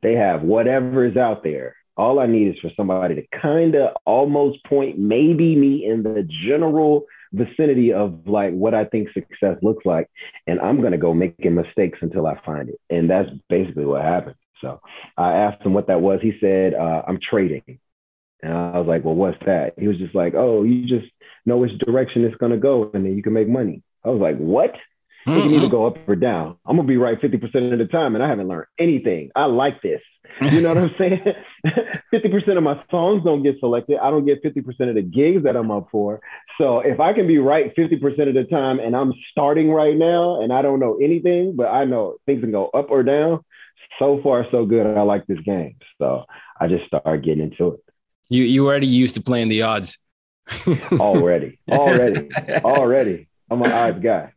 They 0.02 0.14
have 0.14 0.42
whatever 0.42 1.06
is 1.06 1.18
out 1.18 1.44
there 1.44 1.76
all 1.96 2.20
I 2.20 2.26
need 2.26 2.48
is 2.48 2.60
for 2.60 2.72
somebody 2.76 3.16
to 3.16 3.40
kind 3.40 3.76
of 3.76 3.96
almost 4.06 4.64
point 4.66 4.98
maybe 4.98 5.56
me 5.56 5.86
in 5.86 6.04
the 6.04 6.28
general 6.46 7.06
vicinity 7.32 7.94
of 7.94 8.28
like 8.28 8.54
what 8.54 8.74
I 8.74 8.86
think 8.86 9.10
success 9.14 9.58
looks 9.62 9.86
like. 9.86 10.10
And 10.48 10.60
I'm 10.60 10.82
to 10.92 10.98
go 10.98 11.14
making 11.14 11.56
mistakes 11.56 12.00
until 12.02 12.26
I 12.28 12.40
find 12.46 12.70
it. 12.70 12.80
And 12.90 13.10
that's 13.10 13.30
basically 13.50 13.86
what 13.86 14.02
happened. 14.02 14.36
So 14.62 14.80
I 15.18 15.34
asked 15.34 15.64
him 15.64 15.74
what 15.74 15.88
that 15.88 16.02
was. 16.02 16.20
He 16.22 16.34
said, 16.40 16.74
uh, 16.74 17.04
I'm 17.08 17.20
trading. 17.20 17.80
And 18.44 18.54
I 18.54 18.78
was 18.78 18.88
like, 18.88 19.04
well, 19.04 19.16
what's 19.16 19.38
that? 19.46 19.74
He 19.78 19.88
was 19.88 19.98
just 19.98 20.14
like, 20.14 20.34
oh, 20.36 20.64
you 20.64 20.86
just 20.86 21.12
know 21.46 21.58
which 21.58 21.78
direction 21.80 22.26
it's 22.26 22.36
going 22.36 22.52
to 22.52 22.58
go 22.58 22.92
and 22.94 23.06
then 23.06 23.16
you 23.16 23.24
can 23.24 23.34
make 23.34 23.48
money. 23.48 23.82
I 24.06 24.10
was 24.10 24.22
like, 24.22 24.38
what? 24.38 24.74
Mm-hmm. 25.28 25.38
You 25.38 25.44
can 25.44 25.54
either 25.54 25.70
go 25.70 25.88
up 25.88 25.98
or 26.08 26.16
down. 26.16 26.58
I'm 26.66 26.76
gonna 26.76 26.88
be 26.88 26.98
right 26.98 27.20
50% 27.20 27.72
of 27.72 27.80
the 27.80 27.86
time, 27.86 28.16
and 28.16 28.24
I 28.24 28.28
haven't 28.28 28.50
learned 28.50 28.68
anything. 28.78 29.30
I 29.36 29.46
like 29.46 29.82
this. 29.82 30.02
You 30.42 30.62
know 30.62 30.70
what 30.70 30.78
I'm 30.78 30.92
saying? 30.98 31.22
50% 32.14 32.58
of 32.58 32.64
my 32.64 32.84
songs 32.90 33.24
don't 33.24 33.44
get 33.44 33.60
selected. 33.60 34.00
I 34.02 34.10
don't 34.10 34.26
get 34.26 34.44
50% 34.44 34.90
of 34.90 34.96
the 34.96 35.02
gigs 35.02 35.44
that 35.44 35.56
I'm 35.56 35.72
up 35.72 35.88
for. 35.92 36.22
So 36.58 36.80
if 36.80 37.00
I 37.00 37.14
can 37.14 37.28
be 37.28 37.38
right 37.38 37.74
50% 37.76 38.28
of 38.28 38.34
the 38.34 38.46
time 38.50 38.80
and 38.80 38.96
I'm 38.96 39.14
starting 39.32 39.70
right 39.70 39.96
now 39.96 40.42
and 40.42 40.52
I 40.52 40.62
don't 40.62 40.80
know 40.80 40.98
anything, 41.02 41.56
but 41.56 41.68
I 41.68 41.86
know 41.86 42.16
things 42.26 42.42
can 42.42 42.52
go 42.52 42.70
up 42.74 42.90
or 42.90 43.04
down, 43.04 43.42
so 44.00 44.20
far 44.24 44.46
so 44.52 44.66
good. 44.66 44.88
I 44.88 45.02
like 45.04 45.28
this 45.28 45.40
game. 45.46 45.76
So 46.00 46.26
I 46.60 46.68
just 46.68 46.86
started 46.88 47.24
getting 47.24 47.44
into 47.44 47.74
it. 47.76 47.84
You 48.34 48.46
you 48.46 48.66
already 48.66 48.88
used 48.88 49.14
to 49.14 49.22
playing 49.22 49.50
the 49.50 49.62
odds. 49.62 50.00
already, 50.92 51.60
already, 51.72 52.30
already 52.66 53.28
I'm 53.50 53.62
an 53.62 53.72
odds 53.72 54.00
guy. 54.00 54.34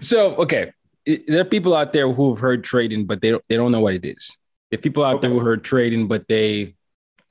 So 0.00 0.36
okay, 0.36 0.72
there 1.06 1.40
are 1.40 1.44
people 1.44 1.74
out 1.74 1.94
there 1.94 2.12
who 2.12 2.34
have 2.34 2.40
heard 2.40 2.62
trading, 2.62 3.06
but 3.06 3.22
they 3.22 3.30
don't 3.30 3.42
they 3.48 3.56
don't 3.56 3.72
know 3.72 3.80
what 3.80 3.94
it 3.94 4.04
is. 4.04 4.36
If 4.70 4.82
people 4.82 5.02
out 5.02 5.16
okay. 5.16 5.22
there 5.22 5.30
who 5.30 5.40
heard 5.40 5.64
trading, 5.64 6.08
but 6.08 6.28
they 6.28 6.74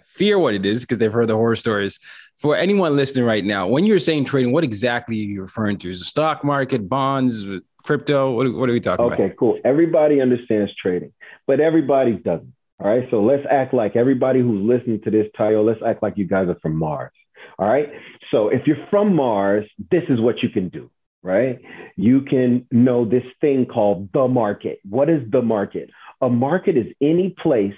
fear 0.01 0.39
what 0.39 0.55
it 0.55 0.65
is 0.65 0.81
because 0.81 0.97
they've 0.97 1.13
heard 1.13 1.27
the 1.27 1.35
horror 1.35 1.55
stories. 1.55 1.99
For 2.37 2.55
anyone 2.55 2.95
listening 2.95 3.25
right 3.25 3.45
now, 3.45 3.67
when 3.67 3.85
you're 3.85 3.99
saying 3.99 4.25
trading, 4.25 4.51
what 4.51 4.63
exactly 4.63 5.19
are 5.19 5.23
you 5.23 5.41
referring 5.43 5.77
to? 5.79 5.91
Is 5.91 5.99
the 5.99 6.05
stock 6.05 6.43
market, 6.43 6.89
bonds, 6.89 7.45
crypto? 7.83 8.31
What, 8.31 8.51
what 8.53 8.69
are 8.69 8.73
we 8.73 8.79
talking 8.79 9.05
okay, 9.05 9.13
about? 9.13 9.23
Okay, 9.23 9.35
cool. 9.37 9.59
Everybody 9.63 10.19
understands 10.19 10.73
trading, 10.75 11.13
but 11.45 11.59
everybody 11.59 12.13
doesn't. 12.13 12.53
All 12.79 12.87
right. 12.87 13.07
So 13.09 13.21
let's 13.23 13.43
act 13.49 13.73
like 13.73 13.95
everybody 13.95 14.39
who's 14.39 14.63
listening 14.63 15.01
to 15.01 15.11
this 15.11 15.27
title, 15.35 15.65
let's 15.65 15.81
act 15.85 16.03
like 16.03 16.17
you 16.17 16.27
guys 16.27 16.47
are 16.47 16.59
from 16.61 16.75
Mars. 16.75 17.11
All 17.57 17.67
right. 17.67 17.89
So 18.31 18.49
if 18.49 18.67
you're 18.67 18.85
from 18.89 19.15
Mars, 19.15 19.65
this 19.91 20.03
is 20.09 20.19
what 20.19 20.43
you 20.43 20.49
can 20.49 20.69
do, 20.69 20.91
right? 21.23 21.59
You 21.95 22.21
can 22.21 22.67
know 22.71 23.03
this 23.05 23.23
thing 23.41 23.65
called 23.65 24.09
the 24.13 24.27
market. 24.27 24.79
What 24.87 25.09
is 25.09 25.21
the 25.31 25.41
market? 25.41 25.89
A 26.21 26.29
market 26.29 26.77
is 26.77 26.87
any 27.01 27.35
place 27.41 27.73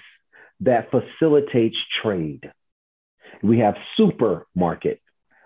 that 0.60 0.90
facilitates 0.90 1.76
trade. 2.02 2.50
We 3.42 3.60
have 3.60 3.76
supermarket. 3.96 5.00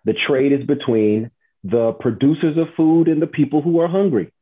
The 0.05 0.15
trade 0.27 0.53
is 0.53 0.67
between 0.67 1.31
the 1.63 1.93
producers 1.93 2.59
of 2.59 2.75
food 2.77 3.07
and 3.09 3.23
the 3.23 3.29
people 3.29 3.63
who 3.63 3.79
are 3.81 3.89
hungry. 3.89 4.33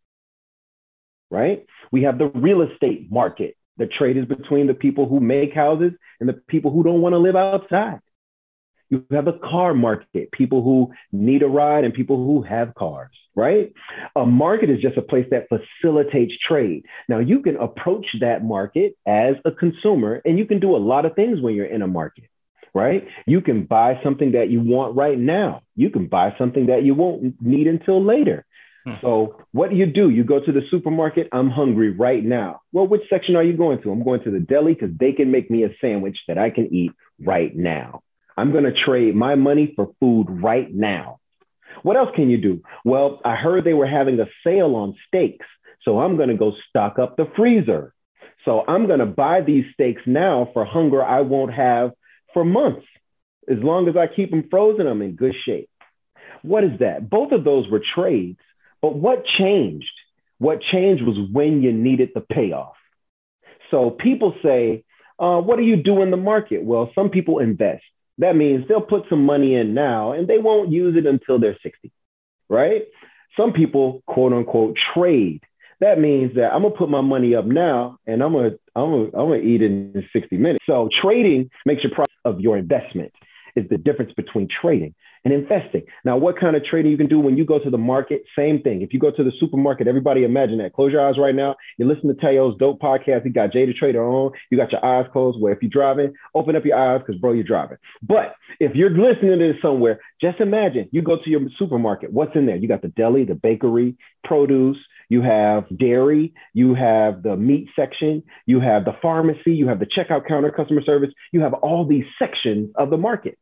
Right? 1.31 1.67
We 1.91 2.05
have 2.05 2.19
the 2.19 2.27
real 2.27 2.63
estate 2.63 3.13
market. 3.13 3.57
The 3.79 3.87
trade 3.87 4.17
is 4.17 4.27
between 4.27 4.67
the 4.67 4.75
people 4.75 5.09
who 5.09 5.21
make 5.21 5.55
houses 5.55 5.93
and 6.21 6.29
the 6.29 6.35
people 6.35 6.71
who 6.71 6.83
don't 6.83 7.01
want 7.01 7.15
to 7.15 7.19
live 7.19 7.37
outside. 7.37 8.01
You 8.91 9.07
have 9.11 9.27
a 9.27 9.39
car 9.39 9.73
market, 9.73 10.31
people 10.33 10.63
who 10.63 10.93
need 11.13 11.43
a 11.43 11.49
ride 11.49 11.85
and 11.85 11.95
people 11.95 12.17
who 12.17 12.43
have 12.43 12.75
cars, 12.75 13.11
right? 13.35 13.73
A 14.15 14.27
market 14.27 14.69
is 14.69 14.83
just 14.83 14.99
a 14.99 15.03
place 15.03 15.27
that 15.31 15.49
facilitates 15.49 16.35
trade. 16.47 16.85
Now, 17.09 17.19
you 17.19 17.41
can 17.41 17.57
approach 17.57 18.05
that 18.21 18.45
market 18.45 18.95
as 19.07 19.37
a 19.47 19.51
consumer, 19.51 20.21
and 20.27 20.39
you 20.39 20.45
can 20.45 20.61
do 20.61 20.77
a 20.77 20.79
lot 20.79 21.07
of 21.07 21.15
things 21.15 21.41
when 21.41 21.55
you're 21.55 21.65
in 21.65 21.81
a 21.81 21.87
market, 21.87 22.29
right? 22.75 23.09
You 23.27 23.41
can 23.41 23.65
buy 23.65 23.99
something 24.05 24.33
that 24.33 24.51
you 24.51 24.61
want 24.61 24.95
right 24.95 25.19
now. 25.19 25.63
You 25.75 25.89
can 25.89 26.09
buy 26.09 26.35
something 26.37 26.67
that 26.67 26.85
you 26.85 26.95
won't 26.95 27.41
need 27.41 27.69
until 27.69 28.05
later. 28.05 28.45
Hmm. 28.85 28.95
So, 29.01 29.37
what 29.53 29.71
do 29.71 29.77
you 29.77 29.87
do? 29.87 30.11
You 30.11 30.25
go 30.25 30.41
to 30.41 30.53
the 30.53 30.63
supermarket. 30.71 31.29
I'm 31.33 31.51
hungry 31.51 31.91
right 31.91 32.25
now. 32.25 32.63
Well, 32.73 32.87
which 32.87 33.03
section 33.09 33.37
are 33.37 33.43
you 33.43 33.57
going 33.57 33.83
to? 33.83 33.91
I'm 33.91 34.03
going 34.03 34.23
to 34.25 34.31
the 34.31 34.41
deli 34.41 34.75
because 34.75 34.91
they 34.99 35.13
can 35.13 35.31
make 35.31 35.51
me 35.51 35.65
a 35.65 35.69
sandwich 35.81 36.19
that 36.29 36.39
I 36.39 36.51
can 36.51 36.73
eat 36.75 36.93
right 37.21 37.55
now. 37.55 38.03
I'm 38.37 38.53
going 38.53 38.65
to 38.65 38.73
trade 38.73 39.15
my 39.15 39.35
money 39.35 39.73
for 39.77 39.93
food 40.01 40.27
right 40.29 40.73
now. 40.73 41.21
What 41.83 41.97
else 41.97 42.11
can 42.15 42.31
you 42.31 42.39
do? 42.39 42.63
Well, 42.85 43.21
I 43.25 43.37
heard 43.37 43.65
they 43.65 43.75
were 43.75 43.87
having 43.87 44.19
a 44.21 44.27
sale 44.45 44.75
on 44.75 44.97
steaks. 45.07 45.47
So 45.85 45.99
I'm 46.01 46.17
going 46.17 46.29
to 46.29 46.37
go 46.37 46.53
stock 46.69 46.99
up 46.99 47.17
the 47.17 47.27
freezer. 47.37 47.93
So 48.45 48.65
I'm 48.67 48.87
going 48.87 49.01
to 49.01 49.07
buy 49.07 49.41
these 49.41 49.65
steaks 49.75 50.03
now 50.07 50.49
for 50.53 50.65
hunger 50.65 51.03
I 51.03 51.21
won't 51.21 51.53
have 51.53 51.93
for 52.35 52.45
months. 52.45 52.87
As 53.49 53.59
long 53.59 53.89
as 53.89 53.97
I 53.97 54.07
keep 54.15 54.31
them 54.31 54.49
frozen, 54.51 54.87
I'm 54.87 55.03
in 55.03 55.17
good 55.17 55.35
shape. 55.45 55.69
What 56.43 56.65
is 56.65 56.79
that? 56.81 57.09
Both 57.09 57.33
of 57.33 57.45
those 57.45 57.69
were 57.69 57.83
trades. 57.95 58.39
But 58.83 58.97
what 58.97 59.25
changed? 59.39 59.91
What 60.39 60.61
changed 60.61 61.05
was 61.05 61.17
when 61.33 61.63
you 61.63 61.73
needed 61.73 62.11
the 62.15 62.21
payoff. 62.21 62.75
So 63.71 63.91
people 63.91 64.35
say, 64.43 64.85
uh, 65.19 65.41
what 65.41 65.57
do 65.57 65.63
you 65.63 65.77
do 65.77 66.03
in 66.03 66.11
the 66.11 66.17
market? 66.17 66.65
Well, 66.65 66.91
some 66.95 67.09
people 67.09 67.39
invest. 67.39 67.85
That 68.19 68.37
means 68.37 68.67
they'll 68.69 68.81
put 68.81 69.05
some 69.09 69.25
money 69.25 69.55
in 69.55 69.73
now 69.73 70.13
and 70.13 70.29
they 70.29 70.39
won't 70.39 70.71
use 70.71 70.97
it 70.97 71.07
until 71.07 71.39
they're 71.39 71.59
60, 71.63 71.91
right? 72.49 72.83
Some 73.37 73.53
people, 73.53 74.03
quote 74.07 74.33
unquote, 74.33 74.77
trade. 74.95 75.43
That 75.81 75.99
means 75.99 76.35
that 76.35 76.53
I'm 76.53 76.63
gonna 76.63 76.75
put 76.75 76.91
my 76.91 77.01
money 77.01 77.35
up 77.35 77.47
now 77.47 77.99
and 78.07 78.23
I'm 78.23 78.33
gonna 78.33 78.51
I'm 78.77 78.91
gonna, 78.91 79.05
I'm 79.05 79.29
gonna 79.31 79.37
eat 79.37 79.63
it 79.63 79.67
in 79.67 80.05
60 80.13 80.37
minutes. 80.37 80.65
So 80.67 80.89
trading 81.01 81.51
makes 81.67 81.83
your 81.83 81.93
price 81.93 82.07
of 82.25 82.41
your 82.41 82.59
investment 82.59 83.13
is 83.57 83.69
the 83.69 83.79
difference 83.79 84.13
between 84.13 84.49
trading 84.61 84.95
and 85.25 85.33
investing. 85.33 85.83
Now, 86.05 86.17
what 86.17 86.39
kind 86.39 86.57
of 86.57 86.65
trading 86.65 86.91
you 86.91 86.97
can 86.97 87.09
do 87.09 87.21
when 87.21 87.37
you 87.37 87.45
go 87.45 87.59
to 87.59 87.71
the 87.71 87.79
market? 87.79 88.23
Same 88.37 88.61
thing. 88.63 88.83
If 88.83 88.93
you 88.93 88.99
go 88.99 89.11
to 89.11 89.25
the 89.25 89.33
supermarket, 89.39 89.87
everybody 89.87 90.25
imagine 90.25 90.59
that. 90.59 90.73
Close 90.73 90.93
your 90.93 91.07
eyes 91.07 91.19
right 91.19 91.35
now. 91.35 91.57
You 91.79 91.87
listen 91.87 92.09
to 92.09 92.15
Tayo's 92.15 92.59
dope 92.59 92.81
podcast. 92.81 93.25
You 93.25 93.33
got 93.33 93.53
Jay 93.53 93.67
the 93.67 93.73
Trader 93.73 94.03
on. 94.03 94.33
You 94.51 94.59
got 94.59 94.73
your 94.73 94.85
eyes 94.85 95.07
closed. 95.13 95.41
Where 95.41 95.53
if 95.53 95.63
you're 95.63 95.71
driving, 95.71 96.15
open 96.35 96.57
up 96.57 96.65
your 96.65 96.79
eyes 96.79 97.03
because, 97.07 97.21
bro, 97.21 97.33
you're 97.33 97.45
driving. 97.45 97.79
But 98.03 98.35
if 98.59 98.75
you're 98.75 98.91
listening 98.91 99.39
to 99.39 99.53
this 99.53 99.63
somewhere, 99.63 100.01
just 100.21 100.41
imagine 100.41 100.89
you 100.93 101.03
go 101.03 101.17
to 101.17 101.31
your 101.31 101.41
supermarket. 101.59 102.13
What's 102.13 102.35
in 102.35 102.47
there? 102.47 102.57
You 102.57 102.69
got 102.69 102.83
the 102.83 102.89
deli, 102.89 103.25
the 103.25 103.35
bakery, 103.35 103.97
produce, 104.25 104.79
you 105.09 105.23
have 105.23 105.65
dairy, 105.77 106.33
you 106.55 106.75
have 106.75 107.23
the 107.23 107.37
meat 107.37 107.69
section, 107.77 108.23
you 108.47 108.61
have 108.61 108.85
the 108.85 108.97
pharmacy, 109.03 109.53
you 109.53 109.69
have 109.69 109.79
the 109.79 109.87
checkout 109.87 110.27
counter, 110.27 110.51
customer 110.51 110.83
service, 110.83 111.11
you 111.33 111.41
have 111.41 111.55
all 111.55 111.87
these 111.87 112.05
sections 112.19 112.71
of 112.77 112.91
the 112.91 112.97
market 112.97 113.39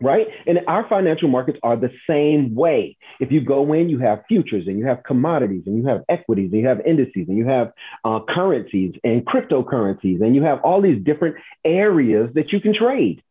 right? 0.00 0.26
And 0.46 0.60
our 0.66 0.88
financial 0.88 1.28
markets 1.28 1.58
are 1.62 1.76
the 1.76 1.90
same 2.08 2.54
way. 2.54 2.96
If 3.20 3.30
you 3.30 3.40
go 3.40 3.72
in, 3.72 3.88
you 3.88 3.98
have 3.98 4.22
futures 4.28 4.64
and 4.66 4.78
you 4.78 4.86
have 4.86 5.02
commodities 5.04 5.62
and 5.66 5.76
you 5.76 5.86
have 5.88 6.02
equities 6.08 6.50
and 6.52 6.60
you 6.60 6.68
have 6.68 6.80
indices 6.80 7.26
and 7.28 7.36
you 7.36 7.46
have 7.46 7.72
uh, 8.04 8.20
currencies 8.28 8.94
and 9.04 9.24
cryptocurrencies 9.26 10.22
and 10.22 10.34
you 10.34 10.42
have 10.42 10.60
all 10.64 10.80
these 10.80 11.02
different 11.02 11.36
areas 11.64 12.30
that 12.34 12.52
you 12.52 12.60
can 12.60 12.74
trade. 12.74 13.22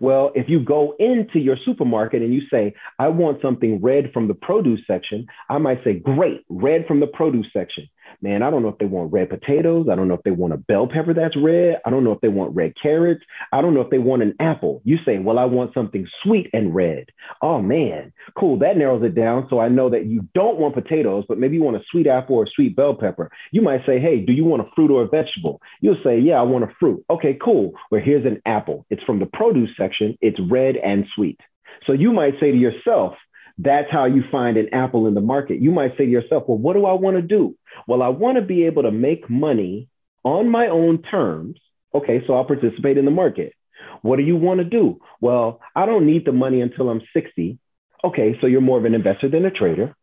Well, 0.00 0.32
if 0.34 0.48
you 0.48 0.60
go 0.60 0.94
into 0.98 1.38
your 1.38 1.56
supermarket 1.64 2.20
and 2.22 2.34
you 2.34 2.42
say, 2.50 2.74
I 2.98 3.08
want 3.08 3.40
something 3.40 3.80
red 3.80 4.12
from 4.12 4.28
the 4.28 4.34
produce 4.34 4.80
section, 4.86 5.26
I 5.48 5.58
might 5.58 5.84
say, 5.84 5.94
Great, 5.94 6.44
red 6.48 6.86
from 6.86 7.00
the 7.00 7.06
produce 7.06 7.46
section 7.52 7.88
man, 8.24 8.42
I 8.42 8.50
don't 8.50 8.62
know 8.62 8.70
if 8.70 8.78
they 8.78 8.86
want 8.86 9.12
red 9.12 9.28
potatoes. 9.28 9.86
I 9.92 9.94
don't 9.94 10.08
know 10.08 10.14
if 10.14 10.22
they 10.24 10.30
want 10.30 10.54
a 10.54 10.56
bell 10.56 10.88
pepper 10.88 11.14
that's 11.14 11.36
red. 11.36 11.76
I 11.84 11.90
don't 11.90 12.02
know 12.02 12.12
if 12.12 12.20
they 12.22 12.28
want 12.28 12.56
red 12.56 12.72
carrots. 12.82 13.22
I 13.52 13.60
don't 13.60 13.74
know 13.74 13.82
if 13.82 13.90
they 13.90 13.98
want 13.98 14.22
an 14.22 14.34
apple. 14.40 14.80
You 14.84 14.96
say, 15.04 15.18
well, 15.18 15.38
I 15.38 15.44
want 15.44 15.74
something 15.74 16.06
sweet 16.22 16.48
and 16.52 16.74
red. 16.74 17.10
Oh 17.42 17.60
man, 17.60 18.12
cool. 18.36 18.58
That 18.58 18.78
narrows 18.78 19.04
it 19.04 19.14
down. 19.14 19.46
So 19.50 19.60
I 19.60 19.68
know 19.68 19.90
that 19.90 20.06
you 20.06 20.26
don't 20.34 20.58
want 20.58 20.74
potatoes, 20.74 21.24
but 21.28 21.38
maybe 21.38 21.56
you 21.56 21.62
want 21.62 21.76
a 21.76 21.84
sweet 21.90 22.06
apple 22.06 22.36
or 22.36 22.44
a 22.44 22.50
sweet 22.54 22.74
bell 22.74 22.94
pepper. 22.94 23.30
You 23.52 23.62
might 23.62 23.84
say, 23.86 24.00
hey, 24.00 24.20
do 24.20 24.32
you 24.32 24.44
want 24.44 24.62
a 24.62 24.70
fruit 24.74 24.90
or 24.90 25.02
a 25.02 25.08
vegetable? 25.08 25.60
You'll 25.82 26.00
say, 26.02 26.18
yeah, 26.18 26.34
I 26.34 26.42
want 26.42 26.64
a 26.64 26.74
fruit. 26.80 27.04
Okay, 27.10 27.38
cool. 27.44 27.74
Well, 27.90 28.00
here's 28.02 28.24
an 28.24 28.40
apple. 28.46 28.86
It's 28.88 29.02
from 29.04 29.18
the 29.18 29.26
produce 29.26 29.70
section. 29.78 30.16
It's 30.22 30.38
red 30.50 30.76
and 30.76 31.04
sweet. 31.14 31.38
So 31.86 31.92
you 31.92 32.12
might 32.12 32.34
say 32.40 32.50
to 32.50 32.56
yourself, 32.56 33.14
that's 33.58 33.90
how 33.90 34.06
you 34.06 34.22
find 34.30 34.56
an 34.56 34.68
apple 34.72 35.06
in 35.06 35.14
the 35.14 35.20
market. 35.20 35.60
You 35.60 35.70
might 35.70 35.92
say 35.92 36.06
to 36.06 36.10
yourself, 36.10 36.44
well, 36.48 36.58
what 36.58 36.74
do 36.74 36.86
I 36.86 36.92
want 36.94 37.16
to 37.16 37.22
do? 37.22 37.56
Well, 37.86 38.02
I 38.02 38.08
want 38.08 38.36
to 38.36 38.42
be 38.42 38.64
able 38.64 38.82
to 38.82 38.90
make 38.90 39.30
money 39.30 39.88
on 40.24 40.48
my 40.48 40.68
own 40.68 41.02
terms. 41.02 41.58
Okay, 41.94 42.22
so 42.26 42.34
I'll 42.34 42.44
participate 42.44 42.98
in 42.98 43.04
the 43.04 43.10
market. 43.10 43.54
What 44.02 44.16
do 44.16 44.22
you 44.22 44.36
want 44.36 44.58
to 44.58 44.64
do? 44.64 44.98
Well, 45.20 45.60
I 45.76 45.86
don't 45.86 46.06
need 46.06 46.24
the 46.24 46.32
money 46.32 46.60
until 46.60 46.88
I'm 46.88 47.02
60. 47.14 47.58
Okay, 48.02 48.36
so 48.40 48.46
you're 48.46 48.60
more 48.60 48.78
of 48.78 48.84
an 48.84 48.94
investor 48.94 49.30
than 49.30 49.44
a 49.44 49.50
trader. 49.50 49.94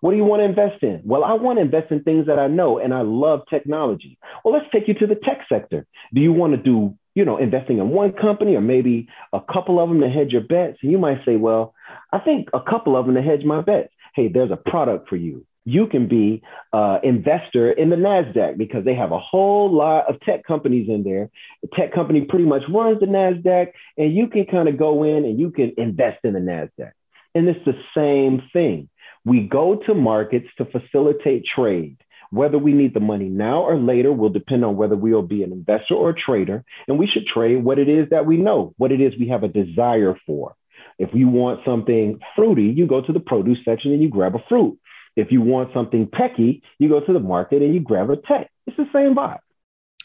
What 0.00 0.10
do 0.10 0.16
you 0.16 0.24
want 0.24 0.40
to 0.40 0.44
invest 0.44 0.82
in? 0.82 1.02
Well, 1.04 1.24
I 1.24 1.34
want 1.34 1.58
to 1.58 1.62
invest 1.62 1.90
in 1.90 2.02
things 2.02 2.26
that 2.26 2.38
I 2.38 2.48
know 2.48 2.78
and 2.78 2.92
I 2.92 3.00
love 3.00 3.40
technology. 3.48 4.18
Well, 4.44 4.52
let's 4.52 4.66
take 4.72 4.88
you 4.88 4.94
to 4.94 5.06
the 5.06 5.14
tech 5.14 5.46
sector. 5.48 5.86
Do 6.12 6.20
you 6.20 6.32
want 6.32 6.52
to 6.52 6.58
do, 6.58 6.94
you 7.14 7.24
know, 7.24 7.38
investing 7.38 7.78
in 7.78 7.88
one 7.88 8.12
company 8.12 8.56
or 8.56 8.60
maybe 8.60 9.08
a 9.32 9.40
couple 9.40 9.80
of 9.80 9.88
them 9.88 10.00
to 10.00 10.08
hedge 10.08 10.32
your 10.32 10.42
bets? 10.42 10.78
And 10.82 10.92
you 10.92 10.98
might 10.98 11.24
say, 11.24 11.36
well, 11.36 11.74
I 12.16 12.20
think 12.20 12.48
a 12.54 12.60
couple 12.60 12.96
of 12.96 13.04
them 13.04 13.14
to 13.14 13.20
hedge 13.20 13.44
my 13.44 13.60
bets. 13.60 13.92
Hey, 14.14 14.28
there's 14.32 14.50
a 14.50 14.56
product 14.56 15.10
for 15.10 15.16
you. 15.16 15.44
You 15.66 15.86
can 15.86 16.08
be 16.08 16.42
uh, 16.72 16.98
investor 17.02 17.70
in 17.70 17.90
the 17.90 17.96
Nasdaq 17.96 18.56
because 18.56 18.86
they 18.86 18.94
have 18.94 19.12
a 19.12 19.18
whole 19.18 19.70
lot 19.70 20.08
of 20.08 20.18
tech 20.20 20.46
companies 20.46 20.88
in 20.88 21.02
there. 21.02 21.28
The 21.62 21.68
tech 21.76 21.92
company 21.92 22.22
pretty 22.22 22.46
much 22.46 22.62
runs 22.72 23.00
the 23.00 23.06
Nasdaq, 23.06 23.72
and 23.98 24.14
you 24.14 24.28
can 24.28 24.46
kind 24.46 24.66
of 24.66 24.78
go 24.78 25.02
in 25.02 25.26
and 25.26 25.38
you 25.38 25.50
can 25.50 25.74
invest 25.76 26.20
in 26.24 26.32
the 26.32 26.38
Nasdaq. 26.38 26.92
And 27.34 27.46
it's 27.48 27.62
the 27.66 27.78
same 27.94 28.40
thing. 28.50 28.88
We 29.26 29.40
go 29.40 29.76
to 29.86 29.92
markets 29.94 30.46
to 30.56 30.64
facilitate 30.64 31.44
trade. 31.54 31.98
Whether 32.30 32.56
we 32.56 32.72
need 32.72 32.94
the 32.94 33.00
money 33.00 33.28
now 33.28 33.62
or 33.62 33.76
later 33.76 34.10
will 34.10 34.30
depend 34.30 34.64
on 34.64 34.76
whether 34.76 34.96
we 34.96 35.12
will 35.12 35.22
be 35.22 35.42
an 35.42 35.52
investor 35.52 35.94
or 35.94 36.10
a 36.10 36.14
trader. 36.14 36.64
And 36.88 36.98
we 36.98 37.08
should 37.08 37.26
trade 37.26 37.62
what 37.62 37.78
it 37.78 37.90
is 37.90 38.08
that 38.10 38.24
we 38.24 38.38
know, 38.38 38.72
what 38.78 38.90
it 38.90 39.02
is 39.02 39.12
we 39.18 39.28
have 39.28 39.42
a 39.42 39.48
desire 39.48 40.18
for. 40.26 40.56
If 40.98 41.10
you 41.12 41.28
want 41.28 41.60
something 41.64 42.20
fruity, 42.34 42.64
you 42.64 42.86
go 42.86 43.02
to 43.02 43.12
the 43.12 43.20
produce 43.20 43.58
section 43.64 43.92
and 43.92 44.02
you 44.02 44.08
grab 44.08 44.34
a 44.34 44.42
fruit. 44.48 44.78
If 45.14 45.32
you 45.32 45.40
want 45.40 45.72
something 45.72 46.06
pecky, 46.06 46.62
you 46.78 46.88
go 46.88 47.00
to 47.00 47.12
the 47.12 47.20
market 47.20 47.62
and 47.62 47.74
you 47.74 47.80
grab 47.80 48.10
a 48.10 48.16
tech. 48.16 48.50
It's 48.66 48.76
the 48.76 48.86
same 48.92 49.14
vibe. 49.14 49.38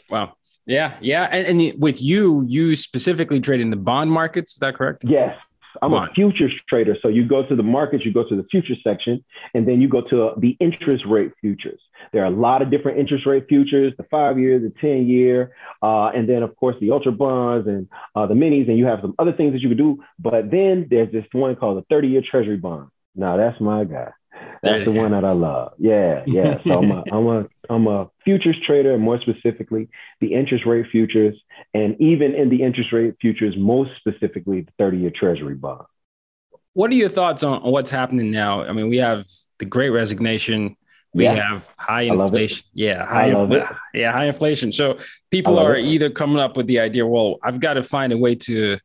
Wow. 0.09 0.33
Yeah. 0.65 0.95
Yeah. 1.01 1.27
And, 1.31 1.61
and 1.61 1.81
with 1.81 2.01
you, 2.01 2.45
you 2.47 2.75
specifically 2.75 3.39
trade 3.39 3.61
in 3.61 3.69
the 3.69 3.77
bond 3.77 4.11
markets. 4.11 4.53
Is 4.53 4.57
that 4.59 4.75
correct? 4.75 5.03
Yes. 5.05 5.35
I'm 5.81 5.91
Bond. 5.91 6.09
a 6.09 6.13
futures 6.13 6.53
trader. 6.67 6.95
So 7.01 7.07
you 7.07 7.27
go 7.27 7.45
to 7.45 7.55
the 7.55 7.63
markets, 7.63 8.05
you 8.05 8.13
go 8.13 8.27
to 8.27 8.35
the 8.35 8.45
futures 8.49 8.79
section, 8.83 9.23
and 9.53 9.67
then 9.67 9.81
you 9.81 9.87
go 9.87 10.01
to 10.01 10.31
the 10.37 10.57
interest 10.59 11.05
rate 11.07 11.31
futures. 11.41 11.79
There 12.13 12.23
are 12.23 12.27
a 12.27 12.35
lot 12.35 12.61
of 12.61 12.71
different 12.71 12.99
interest 12.99 13.25
rate 13.25 13.45
futures, 13.47 13.93
the 13.97 14.03
five 14.03 14.39
year, 14.39 14.59
the 14.59 14.73
10 14.81 15.07
year, 15.07 15.53
uh, 15.81 16.07
and 16.07 16.27
then 16.27 16.43
of 16.43 16.55
course 16.55 16.75
the 16.81 16.91
ultra 16.91 17.11
bonds 17.11 17.67
and 17.67 17.87
uh, 18.15 18.25
the 18.25 18.33
minis, 18.33 18.67
and 18.67 18.77
you 18.77 18.85
have 18.85 18.99
some 19.01 19.15
other 19.19 19.33
things 19.33 19.53
that 19.53 19.61
you 19.61 19.69
can 19.69 19.77
do. 19.77 20.03
But 20.19 20.51
then 20.51 20.87
there's 20.89 21.11
this 21.11 21.25
one 21.31 21.55
called 21.55 21.77
the 21.77 21.85
30 21.89 22.07
year 22.09 22.21
treasury 22.29 22.57
bond. 22.57 22.89
Now 23.15 23.37
that's 23.37 23.59
my 23.59 23.83
guy. 23.83 24.11
That's 24.63 24.85
the 24.85 24.91
one 24.91 25.11
that 25.11 25.25
I 25.25 25.31
love. 25.31 25.73
Yeah, 25.77 26.23
yeah. 26.25 26.61
So 26.63 26.79
I'm 26.79 26.91
a 26.91 27.03
I'm 27.11 27.27
a 27.27 27.45
I'm 27.71 27.87
a 27.87 28.09
futures 28.25 28.57
trader, 28.65 28.97
more 28.97 29.19
specifically, 29.21 29.87
the 30.19 30.33
interest 30.33 30.65
rate 30.65 30.87
futures, 30.91 31.35
and 31.73 31.95
even 32.01 32.35
in 32.35 32.49
the 32.49 32.63
interest 32.63 32.91
rate 32.91 33.15
futures, 33.21 33.55
most 33.57 33.91
specifically, 33.97 34.61
the 34.61 34.71
30 34.77 34.97
year 34.97 35.11
Treasury 35.15 35.55
bond. 35.55 35.85
What 36.73 36.91
are 36.91 36.95
your 36.95 37.09
thoughts 37.09 37.43
on, 37.43 37.61
what's 37.63 37.89
happening 37.89 38.29
now? 38.29 38.63
I 38.63 38.73
mean, 38.73 38.89
we 38.89 38.97
have 38.97 39.25
the 39.59 39.65
Great 39.65 39.89
Resignation. 39.89 40.75
We 41.13 41.23
yeah. 41.23 41.35
have 41.35 41.73
high 41.77 42.03
inflation. 42.03 42.65
Yeah, 42.73 43.05
high, 43.05 43.27
yeah, 43.93 44.11
high 44.11 44.25
inflation. 44.25 44.73
So 44.73 44.97
people 45.29 45.57
are 45.57 45.75
it. 45.75 45.85
either 45.85 46.09
coming 46.09 46.39
up 46.39 46.57
with 46.57 46.67
the 46.67 46.79
idea, 46.79 47.07
well, 47.07 47.37
I've 47.41 47.59
got 47.61 47.75
to 47.75 47.83
find 47.83 48.11
a 48.11 48.17
way 48.17 48.35
to 48.35 48.79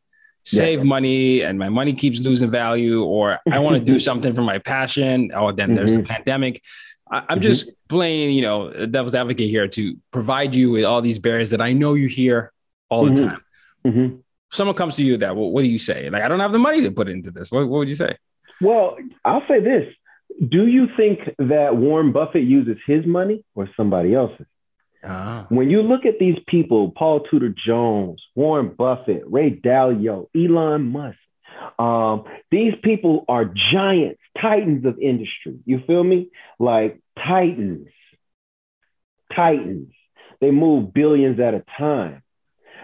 save 0.45 0.79
yeah. 0.79 0.85
money 0.85 1.43
and 1.43 1.59
my 1.59 1.69
money 1.69 1.93
keeps 1.93 2.21
losing 2.21 2.51
value, 2.51 3.03
or 3.03 3.41
I 3.51 3.59
want 3.59 3.77
to 3.77 3.85
do 3.85 3.99
something 4.09 4.33
for 4.33 4.43
my 4.43 4.59
passion. 4.59 5.33
Oh, 5.35 5.51
then 5.51 5.75
there's 5.75 5.91
mm-hmm. 5.91 6.03
the 6.03 6.09
pandemic. 6.09 6.63
I, 7.11 7.19
am 7.19 7.25
mm-hmm. 7.25 7.41
just 7.41 7.71
playing, 7.89 8.31
you 8.31 8.43
know, 8.43 8.87
devil's 8.87 9.15
advocate 9.15 9.49
here 9.49 9.69
to 9.69 9.97
provide 10.11 10.55
you 10.55 10.71
with 10.71 10.85
all 10.85 11.01
these 11.01 11.19
barriers 11.19 11.51
that 11.51 11.61
I 11.61 11.73
know 11.73 11.95
you 11.95 12.09
hear 12.09 12.53
all 12.89 13.05
the 13.05 13.13
mm-hmm. 13.13 13.29
time. 13.29 13.45
Mm-hmm. 13.87 14.17
Someone 14.51 14.77
comes 14.77 14.97
to 14.97 15.05
you 15.05 15.17
that, 15.19 15.37
well, 15.37 15.51
what 15.51 15.63
do 15.63 15.69
you 15.69 15.79
say? 15.79 16.09
Like, 16.11 16.23
I 16.23 16.29
don't 16.29 16.41
have 16.41 16.53
the 16.53 16.59
money 16.59 16.83
to 16.83 16.91
put 16.91 17.09
into 17.09 17.31
this. 17.31 17.51
What, 17.51 17.69
what 17.69 17.79
would 17.79 17.89
you 17.89 17.95
say? 17.95 18.17
Well, 18.61 18.97
I'll 19.25 19.43
say 19.49 19.61
this. 19.61 19.93
Do 20.49 20.67
you 20.67 20.89
think 20.97 21.21
that 21.39 21.77
Warren 21.77 22.13
Buffett 22.13 22.45
uses 22.45 22.77
his 22.87 23.07
money 23.07 23.45
or 23.55 23.69
somebody 23.77 24.15
else's? 24.15 24.47
Ah. 25.05 25.47
When 25.49 25.71
you 25.71 25.83
look 25.83 26.05
at 26.05 26.19
these 26.19 26.39
people, 26.47 26.91
Paul 26.91 27.21
Tudor 27.21 27.55
Jones, 27.67 28.23
Warren 28.35 28.75
Buffett, 28.77 29.23
Ray 29.27 29.51
Dalio, 29.51 30.27
Elon 30.35 30.91
Musk, 30.91 31.19
um, 31.79 32.25
these 32.51 32.75
people 32.83 33.25
are 33.29 33.45
giants, 33.45 34.21
titans 34.41 34.85
of 34.85 34.99
industry. 34.99 35.59
You 35.65 35.81
feel 35.87 36.05
me? 36.05 36.31
Like 36.59 37.01
titans, 37.19 37.89
titans. 39.35 39.93
They 40.41 40.51
move 40.51 40.93
billions 40.93 41.41
at 41.41 41.55
a 41.55 41.65
time. 41.79 42.23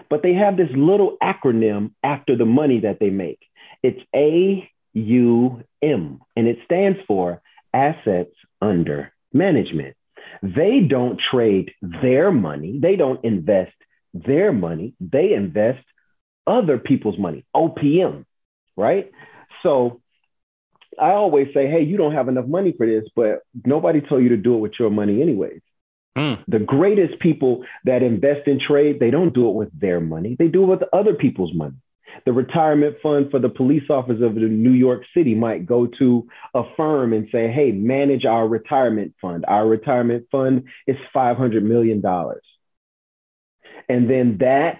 But 0.09 0.23
they 0.23 0.33
have 0.33 0.57
this 0.57 0.69
little 0.75 1.17
acronym 1.21 1.91
after 2.03 2.35
the 2.35 2.45
money 2.45 2.81
that 2.81 2.99
they 2.99 3.09
make. 3.09 3.39
It's 3.81 3.99
A 4.15 4.69
U 4.93 5.63
M, 5.81 6.21
and 6.35 6.47
it 6.47 6.59
stands 6.65 6.99
for 7.07 7.41
Assets 7.73 8.35
Under 8.61 9.11
Management. 9.33 9.95
They 10.41 10.81
don't 10.81 11.19
trade 11.31 11.71
their 11.81 12.31
money, 12.31 12.79
they 12.79 12.95
don't 12.95 13.23
invest 13.23 13.73
their 14.13 14.51
money, 14.51 14.93
they 14.99 15.33
invest 15.33 15.83
other 16.45 16.77
people's 16.77 17.17
money, 17.17 17.45
OPM, 17.55 18.25
right? 18.77 19.11
So 19.63 20.02
I 20.99 21.11
always 21.11 21.47
say, 21.53 21.67
hey, 21.67 21.83
you 21.83 21.97
don't 21.97 22.13
have 22.13 22.27
enough 22.27 22.47
money 22.47 22.73
for 22.77 22.85
this, 22.85 23.05
but 23.15 23.41
nobody 23.65 24.01
told 24.01 24.23
you 24.23 24.29
to 24.29 24.37
do 24.37 24.55
it 24.55 24.59
with 24.59 24.73
your 24.79 24.89
money, 24.89 25.21
anyways. 25.21 25.61
Mm. 26.17 26.43
The 26.47 26.59
greatest 26.59 27.19
people 27.19 27.63
that 27.85 28.03
invest 28.03 28.47
in 28.47 28.59
trade, 28.59 28.99
they 28.99 29.09
don't 29.09 29.33
do 29.33 29.49
it 29.49 29.55
with 29.55 29.69
their 29.79 29.99
money, 29.99 30.35
they 30.37 30.47
do 30.47 30.63
it 30.63 30.67
with 30.67 30.83
other 30.93 31.15
people's 31.15 31.53
money. 31.53 31.75
The 32.25 32.33
retirement 32.33 32.97
fund 33.01 33.31
for 33.31 33.39
the 33.39 33.49
police 33.49 33.89
officers 33.89 34.21
of 34.21 34.35
New 34.35 34.71
York 34.71 35.01
City 35.15 35.33
might 35.33 35.65
go 35.65 35.87
to 35.97 36.27
a 36.53 36.63
firm 36.77 37.11
and 37.11 37.27
say, 37.31 37.51
hey, 37.51 37.71
manage 37.71 38.25
our 38.25 38.47
retirement 38.47 39.15
fund. 39.19 39.45
Our 39.47 39.67
retirement 39.67 40.27
fund 40.31 40.65
is 40.85 40.95
$500 41.15 41.63
million. 41.63 42.03
And 43.89 44.09
then 44.09 44.37
that 44.41 44.79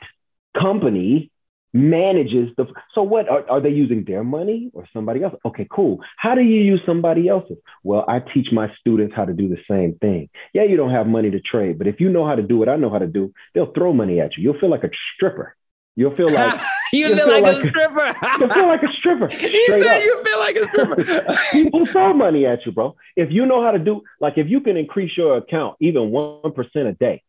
company 0.60 1.32
manages 1.74 2.50
the 2.56 2.66
so 2.94 3.02
what 3.02 3.28
are, 3.28 3.50
are 3.50 3.60
they 3.60 3.70
using 3.70 4.04
their 4.06 4.24
money 4.24 4.70
or 4.74 4.86
somebody 4.94 5.24
else? 5.24 5.34
Okay 5.44 5.68
cool. 5.70 6.00
How 6.18 6.36
do 6.36 6.42
you 6.42 6.62
use 6.62 6.82
somebody 6.86 7.28
else's? 7.28 7.58
Well 7.84 8.06
i 8.08 8.20
teach 8.20 8.48
my 8.52 8.72
students 8.80 9.16
how 9.16 9.26
to 9.26 9.34
do 9.34 9.50
the 9.50 9.58
same 9.70 9.96
thing. 10.00 10.30
Yeah 10.54 10.64
you 10.64 10.78
don't 10.78 10.92
have 10.92 11.08
money 11.08 11.32
to 11.32 11.40
trade 11.40 11.78
but 11.78 11.88
if 11.88 12.00
you 12.00 12.10
know 12.10 12.26
how 12.26 12.36
to 12.36 12.44
do 12.44 12.58
what 12.58 12.70
i 12.70 12.76
know 12.76 12.90
how 12.90 13.00
to 13.00 13.08
do 13.08 13.34
they'll 13.54 13.74
throw 13.74 13.92
money 13.94 14.20
at 14.22 14.38
you. 14.38 14.44
You'll 14.44 14.60
feel 14.60 14.70
like 14.70 14.84
a 14.84 14.90
stripper. 15.16 15.56
You'll 15.96 16.16
feel 16.16 16.32
like 16.32 16.60
you 16.94 17.08
feel, 17.08 17.18
feel 17.18 17.28
like, 17.28 17.44
like, 17.44 17.58
a 17.58 17.70
stripper. 17.70 18.16
You 18.40 18.54
feel 18.54 18.68
like 18.68 18.84
a 18.84 18.94
stripper. 18.98 19.30
You 19.42 19.80
said 19.80 19.98
up. 19.98 20.04
you 20.04 20.24
feel 20.24 20.40
like 20.40 20.56
a 20.56 20.68
stripper. 20.68 21.38
People 21.52 21.86
throw 21.88 22.14
money 22.14 22.46
at 22.46 22.66
you 22.66 22.72
bro. 22.72 22.96
If 23.16 23.32
you 23.32 23.46
know 23.46 23.64
how 23.64 23.72
to 23.72 23.80
do 23.80 24.02
like 24.20 24.38
if 24.38 24.48
you 24.48 24.62
can 24.62 24.78
increase 24.78 25.18
your 25.18 25.38
account 25.38 25.78
even 25.80 26.12
1% 26.12 26.76
a 26.88 26.94
day 26.94 27.24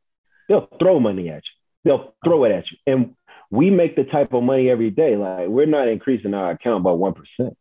they'll 0.49 0.69
throw 0.79 1.01
money 1.01 1.31
at 1.31 1.37
you. 1.37 1.55
They'll 1.85 2.15
throw 2.25 2.45
it 2.45 2.53
at 2.53 2.65
you. 2.71 2.79
And 2.87 3.15
we 3.51 3.71
make 3.71 3.97
the 3.97 4.05
type 4.05 4.33
of 4.33 4.43
money 4.43 4.71
every 4.71 4.91
day. 4.91 5.17
Like 5.17 5.49
we're 5.49 5.67
not 5.67 5.89
increasing 5.89 6.35
our 6.35 6.53
account 6.53 6.85
by 6.85 6.93
one 6.93 7.15
percent. 7.15 7.57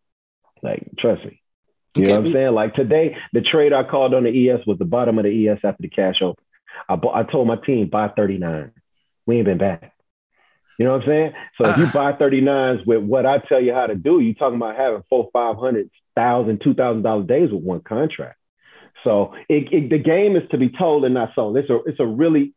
Like 0.62 0.88
trust 0.98 1.26
me. 1.26 1.41
You 1.96 2.06
know 2.06 2.19
what 2.19 2.28
I'm 2.28 2.34
saying? 2.34 2.54
Like 2.54 2.74
today, 2.74 3.15
the 3.34 3.41
trade 3.41 3.72
I 3.72 3.84
called 3.84 4.15
on 4.15 4.24
the 4.24 4.50
ES 4.50 4.65
was 4.65 4.80
the 4.80 4.86
bottom 4.86 5.19
of 5.19 5.26
the 5.26 5.50
ES 5.50 5.60
after 5.63 5.82
the 5.82 5.89
cash 5.89 6.22
open. 6.24 6.43
I, 6.89 6.96
bought, 6.96 7.15
I 7.15 7.32
told 7.32 7.48
my 7.48 7.56
team 7.56 7.88
buy 7.88 8.08
39. 8.08 8.72
We 9.28 9.38
ain't 9.38 9.46
been 9.46 9.60
back. 9.60 9.93
You 10.80 10.86
know 10.86 10.93
what 10.93 11.04
I'm 11.04 11.08
saying? 11.08 11.34
So 11.62 11.69
if 11.69 11.78
you 11.78 11.86
ah. 11.86 11.91
buy 11.93 12.13
39s 12.13 12.86
with 12.88 13.04
what 13.04 13.28
I 13.28 13.38
tell 13.38 13.62
you 13.62 13.74
how 13.74 13.86
to 13.86 13.96
do, 13.96 14.19
you're 14.19 14.34
talking 14.34 14.56
about 14.56 14.76
having 14.76 15.04
four, 15.08 15.30
five 15.32 15.56
hundred 15.58 15.91
thousand, 16.15 16.62
two 16.63 16.74
thousand 16.74 17.04
dollars 17.04 17.28
days 17.28 17.52
with 17.52 17.62
one 17.62 17.82
contract. 17.82 18.39
So 19.04 19.34
it, 19.50 19.72
it, 19.72 19.89
the 19.89 20.00
game 20.00 20.36
is 20.36 20.50
to 20.50 20.58
be 20.58 20.69
told 20.69 21.06
and 21.06 21.13
not 21.13 21.30
sold. 21.36 21.58
It's 21.58 21.69
a 21.69 21.80
it's 21.86 22.00
a 22.00 22.08
really 22.08 22.54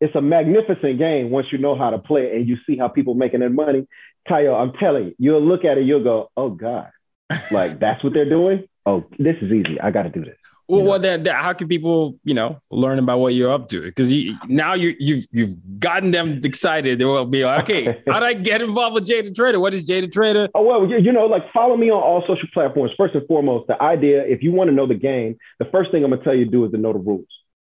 it's 0.00 0.14
a 0.14 0.22
magnificent 0.22 0.98
game 0.98 1.30
once 1.30 1.48
you 1.52 1.58
know 1.58 1.76
how 1.76 1.90
to 1.90 1.98
play 1.98 2.22
it 2.22 2.34
and 2.34 2.48
you 2.48 2.56
see 2.66 2.76
how 2.76 2.88
people 2.88 3.14
making 3.14 3.40
their 3.40 3.50
money. 3.50 3.86
Tayo, 4.28 4.58
I'm 4.58 4.72
telling 4.78 5.06
you, 5.06 5.14
you'll 5.18 5.46
look 5.46 5.64
at 5.64 5.78
it, 5.78 5.84
you'll 5.84 6.04
go, 6.04 6.30
oh 6.36 6.50
God, 6.50 6.90
like 7.50 7.78
that's 7.80 8.02
what 8.02 8.14
they're 8.14 8.28
doing. 8.28 8.64
Oh, 8.86 9.04
this 9.18 9.36
is 9.42 9.52
easy. 9.52 9.80
I 9.80 9.90
got 9.90 10.02
to 10.02 10.10
do 10.10 10.24
this. 10.24 10.36
Well, 10.70 10.84
well 10.84 10.98
then, 11.00 11.24
then, 11.24 11.34
how 11.34 11.52
can 11.52 11.66
people, 11.66 12.16
you 12.22 12.32
know, 12.32 12.60
learn 12.70 13.00
about 13.00 13.18
what 13.18 13.34
you're 13.34 13.50
up 13.50 13.68
to? 13.70 13.82
Because 13.82 14.12
you, 14.12 14.36
now 14.46 14.74
you, 14.74 14.94
you've 15.00 15.26
you've 15.32 15.56
gotten 15.80 16.12
them 16.12 16.40
excited. 16.44 17.00
They 17.00 17.04
will 17.04 17.24
be 17.24 17.44
like, 17.44 17.64
okay, 17.64 18.02
how 18.06 18.20
do 18.20 18.26
I 18.26 18.34
get 18.34 18.62
involved 18.62 18.94
with 18.94 19.04
Jay 19.04 19.20
the 19.20 19.32
Trader? 19.32 19.58
What 19.58 19.74
is 19.74 19.84
Jay 19.84 20.00
the 20.00 20.06
Trader? 20.06 20.48
Oh 20.54 20.64
well, 20.64 20.88
you 20.88 21.12
know, 21.12 21.26
like 21.26 21.42
follow 21.52 21.76
me 21.76 21.90
on 21.90 22.00
all 22.00 22.20
social 22.20 22.48
platforms. 22.54 22.92
First 22.96 23.16
and 23.16 23.26
foremost, 23.26 23.66
the 23.66 23.82
idea, 23.82 24.22
if 24.24 24.44
you 24.44 24.52
want 24.52 24.70
to 24.70 24.74
know 24.74 24.86
the 24.86 24.94
game, 24.94 25.36
the 25.58 25.64
first 25.72 25.90
thing 25.90 26.04
I'm 26.04 26.10
gonna 26.10 26.22
tell 26.22 26.36
you 26.36 26.44
to 26.44 26.50
do 26.50 26.64
is 26.64 26.70
to 26.70 26.78
know 26.78 26.92
the 26.92 27.00
rules. 27.00 27.26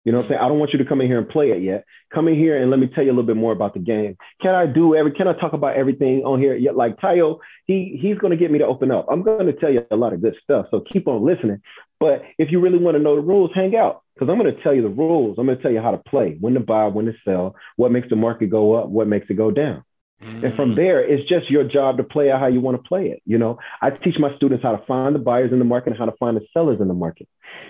You 0.04 0.12
know 0.12 0.18
what 0.18 0.24
I'm 0.24 0.30
saying? 0.30 0.40
I 0.42 0.48
don't 0.48 0.58
want 0.58 0.72
you 0.72 0.78
to 0.78 0.84
come 0.84 1.00
in 1.02 1.08
here 1.08 1.18
and 1.18 1.28
play 1.28 1.50
it 1.50 1.62
yet. 1.62 1.84
Come 2.12 2.26
in 2.28 2.34
here 2.34 2.60
and 2.60 2.70
let 2.70 2.80
me 2.80 2.88
tell 2.94 3.04
you 3.04 3.10
a 3.10 3.12
little 3.12 3.26
bit 3.26 3.36
more 3.36 3.52
about 3.52 3.74
the 3.74 3.80
game. 3.80 4.16
Can 4.40 4.54
I 4.54 4.66
do 4.66 4.94
every 4.94 5.12
can 5.12 5.28
I 5.28 5.34
talk 5.34 5.52
about 5.52 5.76
everything 5.76 6.22
on 6.24 6.40
here? 6.40 6.54
Yet 6.54 6.74
like 6.74 6.96
Tayo, 6.96 7.38
he 7.66 7.98
he's 8.00 8.16
gonna 8.16 8.36
get 8.36 8.50
me 8.50 8.58
to 8.58 8.66
open 8.66 8.90
up. 8.90 9.06
I'm 9.10 9.22
gonna 9.22 9.52
tell 9.52 9.70
you 9.70 9.84
a 9.90 9.96
lot 9.96 10.14
of 10.14 10.22
good 10.22 10.36
stuff. 10.42 10.66
So 10.70 10.80
keep 10.80 11.06
on 11.06 11.24
listening. 11.24 11.60
But 11.98 12.22
if 12.38 12.50
you 12.50 12.60
really 12.60 12.78
want 12.78 12.96
to 12.96 13.02
know 13.02 13.14
the 13.14 13.20
rules, 13.20 13.50
hang 13.54 13.76
out. 13.76 14.02
Because 14.14 14.30
I'm 14.30 14.38
gonna 14.38 14.60
tell 14.62 14.74
you 14.74 14.82
the 14.82 14.88
rules. 14.88 15.36
I'm 15.38 15.46
gonna 15.46 15.60
tell 15.60 15.70
you 15.70 15.80
how 15.80 15.90
to 15.90 15.98
play, 15.98 16.36
when 16.40 16.54
to 16.54 16.60
buy, 16.60 16.86
when 16.86 17.04
to 17.06 17.14
sell, 17.24 17.54
what 17.76 17.92
makes 17.92 18.08
the 18.08 18.16
market 18.16 18.50
go 18.50 18.74
up, 18.74 18.88
what 18.88 19.06
makes 19.06 19.26
it 19.28 19.34
go 19.34 19.50
down. 19.50 19.84
Mm. 20.22 20.44
And 20.44 20.56
from 20.56 20.72
mm. 20.72 20.76
there, 20.76 21.00
it's 21.00 21.28
just 21.28 21.50
your 21.50 21.64
job 21.64 21.96
to 21.96 22.04
play 22.04 22.30
out 22.30 22.40
how 22.40 22.46
you 22.46 22.61
want 22.61 22.83
to 22.83 22.88
play 22.88 23.06
it. 23.06 23.22
You 23.24 23.38
know, 23.38 23.59
I 23.80 23.90
teach 23.90 24.16
my 24.18 24.35
students 24.37 24.62
how 24.62 24.76
to 24.76 24.85
find 24.87 25.14
the 25.14 25.18
buyers 25.18 25.52
in 25.52 25.59
the 25.59 25.64
market 25.64 25.90
and 25.90 25.98
how 25.98 26.06
to 26.06 26.16
find 26.18 26.37
the 26.37 26.46
sellers 26.52 26.80
in 26.80 26.88
the 26.88 26.94
market. 26.94 27.28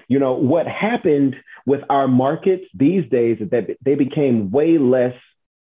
You 0.09 0.19
know, 0.19 0.35
what 0.35 0.67
happened 0.67 1.37
with 1.67 1.81
our 1.89 2.09
markets 2.09 2.65
these 2.75 3.09
days 3.11 3.39
is 3.41 3.51
that 3.51 3.77
they 3.85 3.95
became 3.95 4.51
way 4.51 4.79
less 4.79 5.15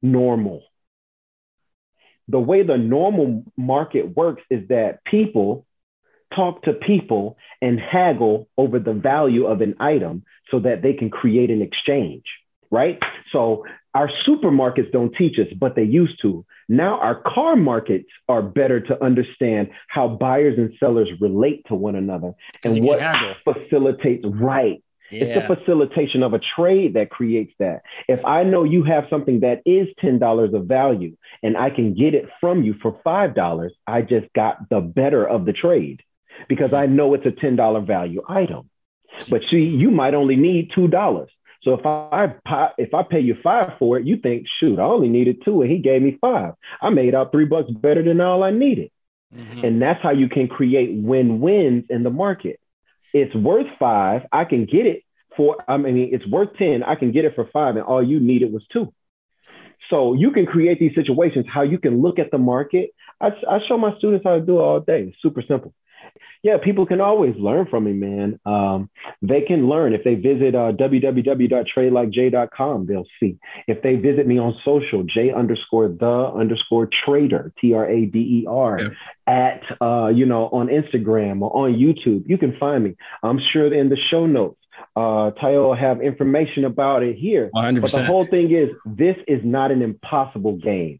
normal. 0.02 0.63
The 2.30 2.39
way 2.39 2.63
the 2.63 2.78
normal 2.78 3.43
market 3.56 4.15
works 4.15 4.43
is 4.50 4.67
that 4.69 5.04
people 5.06 5.65
talk 6.36 6.63
to 6.63 6.73
people 6.73 7.38
and 7.62 7.80
haggle 7.80 8.50
over 8.58 8.80
the 8.80 8.93
value 8.93 9.45
of 9.45 9.62
an 9.62 9.76
item 9.80 10.23
so 10.52 10.60
that 10.60 10.82
they 10.82 10.93
can 10.93 11.10
create 11.10 11.50
an 11.50 11.62
exchange, 11.62 12.23
right? 12.69 13.00
So 13.32 13.65
our 13.93 14.10
supermarkets 14.28 14.91
don't 14.91 15.13
teach 15.15 15.39
us, 15.39 15.47
but 15.60 15.76
they 15.76 15.84
used 15.84 16.21
to. 16.21 16.45
Now 16.69 17.00
our 17.00 17.21
car 17.21 17.56
markets 17.56 18.10
are 18.28 18.41
better 18.41 18.80
to 18.82 19.04
understand 19.04 19.69
how 19.88 20.08
buyers 20.08 20.58
and 20.58 20.73
sellers 20.80 21.10
relate 21.19 21.65
to 21.67 21.76
one 21.76 21.95
another 21.95 22.34
and 22.63 22.84
what 22.84 23.00
facilitates 23.43 24.26
right. 24.26 24.84
Yeah. 25.10 25.23
It's 25.23 25.47
the 25.47 25.56
facilitation 25.56 26.21
of 26.21 26.34
a 26.34 26.39
trade 26.58 26.95
that 26.95 27.10
creates 27.10 27.54
that. 27.60 27.84
If 28.10 28.26
I 28.26 28.43
know 28.43 28.65
you 28.65 28.84
have 28.84 29.06
something 29.10 29.39
that 29.39 29.62
is 29.65 29.88
$10 30.04 30.54
of 30.54 30.65
value 30.65 31.15
and 31.41 31.56
I 31.56 31.69
can 31.69 31.93
get 31.93 32.13
it 32.13 32.26
from 32.41 32.63
you 32.63 32.76
for 32.82 33.00
$5, 33.06 33.69
I 33.88 34.02
just 34.02 34.32
got 34.34 34.69
the 34.69 34.82
better 34.82 35.26
of 35.26 35.45
the 35.45 35.54
trade 35.54 36.02
because 36.50 36.73
I 36.73 36.88
know 36.88 37.13
it's 37.13 37.26
a 37.26 37.32
$10 37.32 37.88
value 37.88 38.21
item. 38.28 38.69
But 39.30 39.41
see, 39.50 39.63
you 39.63 39.91
might 39.91 40.13
only 40.13 40.36
need 40.36 40.71
$2. 40.71 41.28
So 41.67 41.73
if 41.73 41.86
I 41.86 42.69
if 42.77 42.93
I 42.93 43.03
pay 43.03 43.19
you 43.19 43.36
five 43.43 43.73
for 43.77 43.97
it, 43.97 44.08
you 44.08 44.15
think, 44.15 44.45
shoot, 44.58 44.80
I 44.80 44.84
only 44.84 45.10
needed 45.10 45.43
two, 45.43 45.62
and 45.62 45.69
he 45.69 45.80
gave 45.80 46.01
me 46.01 46.17
five. 46.21 46.53
I 46.82 46.89
made 46.91 47.13
out 47.13 47.34
three 47.34 47.43
bucks 47.43 47.69
better 47.69 48.01
than 48.01 48.21
all 48.21 48.41
I 48.41 48.51
needed. 48.51 48.89
Mm-hmm. 49.36 49.65
And 49.65 49.82
that's 49.82 50.01
how 50.01 50.12
you 50.12 50.30
can 50.30 50.47
create 50.47 50.95
win-wins 50.95 51.84
in 51.89 52.03
the 52.03 52.10
market. 52.10 52.62
It's 53.13 53.36
worth 53.36 53.67
five. 53.77 54.21
I 54.32 54.45
can 54.45 54.63
get 54.63 54.86
it 54.86 55.03
for, 55.36 55.58
I 55.67 55.75
mean, 55.75 56.10
it's 56.13 56.25
worth 56.27 56.56
10. 56.58 56.84
I 56.84 56.95
can 56.95 57.12
get 57.12 57.25
it 57.25 57.36
for 57.36 57.49
five, 57.51 57.75
and 57.75 57.84
all 57.84 58.01
you 58.01 58.21
needed 58.21 58.53
was 58.53 58.65
two. 58.71 58.93
So 59.89 60.13
you 60.13 60.32
can 60.32 60.45
create 60.45 60.80
these 60.80 60.95
situations 60.95 61.47
how 61.53 61.63
you 61.63 61.80
can 61.80 62.01
look 62.01 62.17
at 62.17 62.32
the 62.32 62.38
market. 62.38 62.91
I, 63.19 63.32
I 63.49 63.60
show 63.67 63.77
my 63.77 63.97
students 63.97 64.23
how 64.23 64.36
to 64.36 64.41
do 64.41 64.60
it 64.60 64.62
all 64.62 64.80
day. 64.80 65.03
It's 65.10 65.21
super 65.21 65.43
simple. 65.45 65.73
Yeah, 66.43 66.58
people 66.63 66.86
can 66.86 67.02
always 67.02 67.36
learn 67.38 67.65
from 67.67 67.86
me, 67.86 67.93
man. 67.93 68.39
Um, 68.46 68.91
they 69.22 69.41
can 69.41 69.67
learn 69.67 69.93
if 69.93 70.04
they 70.04 70.13
visit 70.15 70.56
uh, 70.56 70.72
www.tradelikej.com. 70.74 72.86
They'll 72.86 73.08
see. 73.20 73.38
If 73.67 73.82
they 73.82 73.96
visit 73.96 74.28
me 74.28 74.38
on 74.39 74.56
social, 74.63 75.04
J 75.04 75.32
underscore 75.32 75.89
the 75.89 76.32
underscore 76.36 76.88
trader, 77.06 77.52
T 77.60 77.74
R 77.74 77.89
A 77.89 78.06
D 78.06 78.20
E 78.20 78.46
R, 78.48 78.80
at 79.26 79.63
uh, 79.82 80.08
you 80.08 80.26
know 80.26 80.50
on 80.50 80.67
Instagram 80.67 81.41
or 81.41 81.65
on 81.65 81.74
YouTube, 81.74 82.24
you 82.28 82.38
can 82.38 82.56
find 82.58 82.84
me. 82.84 82.96
I'm 83.24 83.39
sure 83.52 83.74
in 83.74 83.89
the 83.89 83.98
show 84.10 84.26
notes 84.26 84.60
uh, 84.96 85.32
Tayo 85.41 85.67
will 85.67 85.76
have 85.76 86.02
information 86.02 86.65
about 86.65 87.04
it 87.04 87.15
here. 87.15 87.50
100%. 87.56 87.82
But 87.82 87.91
the 87.91 88.06
whole 88.06 88.28
thing 88.28 88.52
is, 88.52 88.70
this 88.86 89.15
is 89.28 89.41
not 89.43 89.72
an 89.72 89.82
impossible 89.82 90.58
game. 90.58 91.00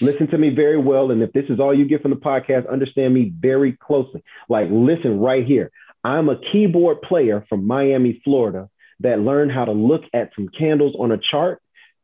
Listen 0.00 0.28
to 0.28 0.38
me 0.38 0.50
very 0.50 0.78
well. 0.78 1.10
And 1.10 1.22
if 1.22 1.32
this 1.32 1.46
is 1.48 1.58
all 1.58 1.76
you 1.76 1.86
get 1.86 2.02
from 2.02 2.10
the 2.10 2.16
podcast, 2.16 2.70
understand 2.70 3.14
me 3.14 3.32
very 3.36 3.72
closely. 3.72 4.22
Like, 4.48 4.68
listen 4.70 5.18
right 5.18 5.46
here. 5.46 5.70
I'm 6.04 6.28
a 6.28 6.38
keyboard 6.52 7.02
player 7.02 7.44
from 7.48 7.66
Miami, 7.66 8.20
Florida, 8.24 8.68
that 9.00 9.18
learned 9.18 9.52
how 9.52 9.64
to 9.64 9.72
look 9.72 10.02
at 10.12 10.30
some 10.34 10.48
candles 10.48 10.94
on 10.98 11.10
a 11.12 11.18
chart, 11.18 11.60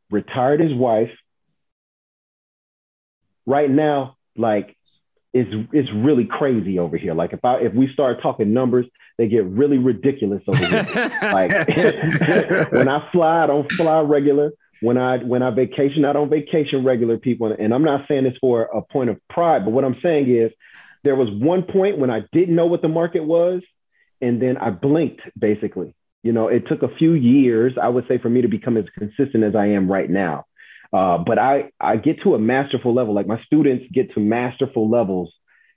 retired 0.09 0.59
his 0.59 0.73
wife. 0.73 1.11
Right 3.45 3.69
now, 3.69 4.17
like, 4.35 4.75
it's, 5.33 5.49
it's 5.71 5.89
really 5.93 6.25
crazy 6.25 6.79
over 6.79 6.97
here. 6.97 7.13
Like, 7.13 7.33
if 7.33 7.43
I 7.43 7.57
if 7.57 7.73
we 7.73 7.91
start 7.93 8.21
talking 8.21 8.53
numbers, 8.53 8.85
they 9.17 9.27
get 9.27 9.45
really 9.45 9.77
ridiculous 9.77 10.41
over 10.47 10.65
here. 10.65 10.83
like 11.21 11.51
when 12.71 12.87
I 12.87 13.09
fly, 13.11 13.43
I 13.43 13.47
don't 13.47 13.71
fly 13.73 13.99
regular. 13.99 14.51
When 14.81 14.97
I 14.97 15.17
when 15.17 15.41
I 15.41 15.51
vacation, 15.51 16.05
I 16.05 16.13
don't 16.13 16.29
vacation 16.29 16.83
regular 16.83 17.17
people. 17.17 17.55
And 17.57 17.73
I'm 17.73 17.83
not 17.83 18.07
saying 18.07 18.23
this 18.23 18.37
for 18.41 18.63
a 18.63 18.81
point 18.81 19.09
of 19.09 19.19
pride, 19.29 19.65
but 19.65 19.71
what 19.71 19.85
I'm 19.85 19.97
saying 20.01 20.29
is 20.29 20.51
there 21.03 21.15
was 21.15 21.29
one 21.31 21.63
point 21.63 21.97
when 21.97 22.09
I 22.09 22.21
didn't 22.31 22.55
know 22.55 22.65
what 22.65 22.81
the 22.81 22.87
market 22.87 23.23
was, 23.23 23.61
and 24.21 24.41
then 24.41 24.57
I 24.57 24.69
blinked 24.69 25.21
basically. 25.37 25.95
You 26.23 26.31
know, 26.31 26.47
it 26.47 26.67
took 26.67 26.81
a 26.81 26.95
few 26.95 27.13
years, 27.13 27.73
I 27.81 27.87
would 27.87 28.07
say, 28.07 28.17
for 28.17 28.29
me 28.29 28.41
to 28.41 28.47
become 28.47 28.77
as 28.77 28.85
consistent 28.97 29.43
as 29.43 29.55
I 29.55 29.67
am 29.67 29.91
right 29.91 30.09
now. 30.09 30.45
Uh, 30.91 31.19
but 31.19 31.37
I, 31.37 31.71
I 31.79 31.97
get 31.97 32.23
to 32.23 32.33
a 32.33 32.39
masterful 32.39 32.93
level. 32.93 33.13
Like 33.13 33.27
my 33.27 33.41
students 33.43 33.85
get 33.93 34.13
to 34.15 34.19
masterful 34.19 34.89
levels 34.89 35.31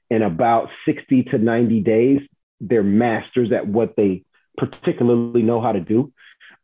in 0.08 0.22
about 0.22 0.68
60 0.86 1.24
to 1.24 1.38
90 1.38 1.80
days 1.80 2.20
they're 2.60 2.82
masters 2.82 3.52
at 3.52 3.66
what 3.66 3.94
they 3.96 4.24
particularly 4.56 5.42
know 5.42 5.60
how 5.60 5.72
to 5.72 5.80
do. 5.80 6.12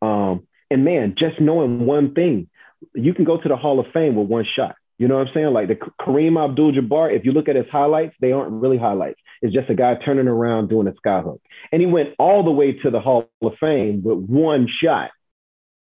Um, 0.01 0.47
and 0.75 0.83
man, 0.83 1.15
just 1.17 1.39
knowing 1.39 1.85
one 1.85 2.13
thing, 2.13 2.49
you 2.93 3.13
can 3.13 3.23
go 3.23 3.37
to 3.37 3.47
the 3.47 3.55
Hall 3.55 3.79
of 3.79 3.85
Fame 3.93 4.17
with 4.17 4.27
one 4.27 4.43
shot. 4.57 4.75
You 4.97 5.07
know 5.07 5.15
what 5.15 5.29
I'm 5.29 5.33
saying? 5.33 5.53
Like 5.53 5.69
the 5.69 5.75
Kareem 5.75 6.37
Abdul-Jabbar, 6.37 7.15
if 7.15 7.23
you 7.23 7.31
look 7.31 7.47
at 7.47 7.55
his 7.55 7.69
highlights, 7.71 8.13
they 8.19 8.33
aren't 8.33 8.51
really 8.51 8.77
highlights. 8.77 9.21
It's 9.41 9.53
just 9.53 9.69
a 9.69 9.73
guy 9.73 9.95
turning 9.95 10.27
around 10.27 10.67
doing 10.67 10.87
a 10.87 10.91
skyhook. 10.91 11.39
And 11.71 11.81
he 11.81 11.85
went 11.85 12.09
all 12.19 12.43
the 12.43 12.51
way 12.51 12.73
to 12.73 12.91
the 12.91 12.99
Hall 12.99 13.29
of 13.41 13.53
Fame 13.65 14.03
with 14.03 14.17
one 14.17 14.67
shot. 14.83 15.11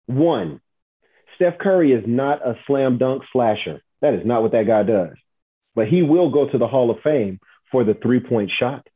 One. 0.07 0.61
Steph 1.35 1.59
Curry 1.59 1.93
is 1.93 2.05
not 2.07 2.47
a 2.47 2.55
slam 2.69 2.99
dunk 2.99 3.25
slasher. 3.33 3.81
That 4.01 4.15
is 4.15 4.25
not 4.25 4.43
what 4.43 4.53
that 4.53 4.69
guy 4.69 4.85
does. 4.85 5.17
But 5.75 5.89
he 5.89 6.03
will 6.03 6.31
go 6.31 6.49
to 6.49 6.57
the 6.57 6.69
Hall 6.69 6.93
of 6.93 6.99
Fame 7.03 7.41
for 7.73 7.83
the 7.83 7.95
three 7.95 8.21
point 8.21 8.53
shot. 8.57 8.87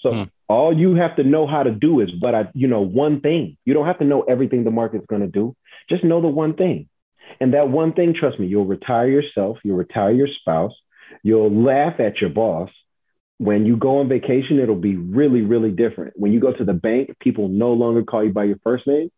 So 0.00 0.10
mm. 0.10 0.30
All 0.48 0.76
you 0.76 0.94
have 0.94 1.16
to 1.16 1.24
know 1.24 1.46
how 1.46 1.62
to 1.62 1.70
do 1.70 2.00
is, 2.00 2.10
but 2.10 2.34
I, 2.34 2.48
you 2.54 2.68
know, 2.68 2.80
one 2.80 3.20
thing. 3.20 3.58
You 3.64 3.74
don't 3.74 3.86
have 3.86 3.98
to 3.98 4.04
know 4.04 4.22
everything 4.22 4.64
the 4.64 4.70
market's 4.70 5.06
going 5.06 5.20
to 5.20 5.28
do. 5.28 5.54
Just 5.90 6.04
know 6.04 6.22
the 6.22 6.28
one 6.28 6.54
thing. 6.54 6.88
And 7.40 7.52
that 7.52 7.68
one 7.68 7.92
thing, 7.92 8.14
trust 8.18 8.40
me, 8.40 8.46
you'll 8.46 8.64
retire 8.64 9.08
yourself, 9.08 9.58
you'll 9.62 9.76
retire 9.76 10.12
your 10.12 10.28
spouse, 10.40 10.72
you'll 11.22 11.52
laugh 11.52 12.00
at 12.00 12.20
your 12.20 12.30
boss. 12.30 12.70
When 13.36 13.66
you 13.66 13.76
go 13.76 13.98
on 13.98 14.08
vacation, 14.08 14.58
it'll 14.58 14.74
be 14.74 14.96
really, 14.96 15.42
really 15.42 15.70
different. 15.70 16.14
When 16.16 16.32
you 16.32 16.40
go 16.40 16.52
to 16.52 16.64
the 16.64 16.72
bank, 16.72 17.16
people 17.20 17.48
no 17.48 17.72
longer 17.74 18.02
call 18.02 18.24
you 18.24 18.32
by 18.32 18.44
your 18.44 18.58
first 18.64 18.86
name. 18.86 19.10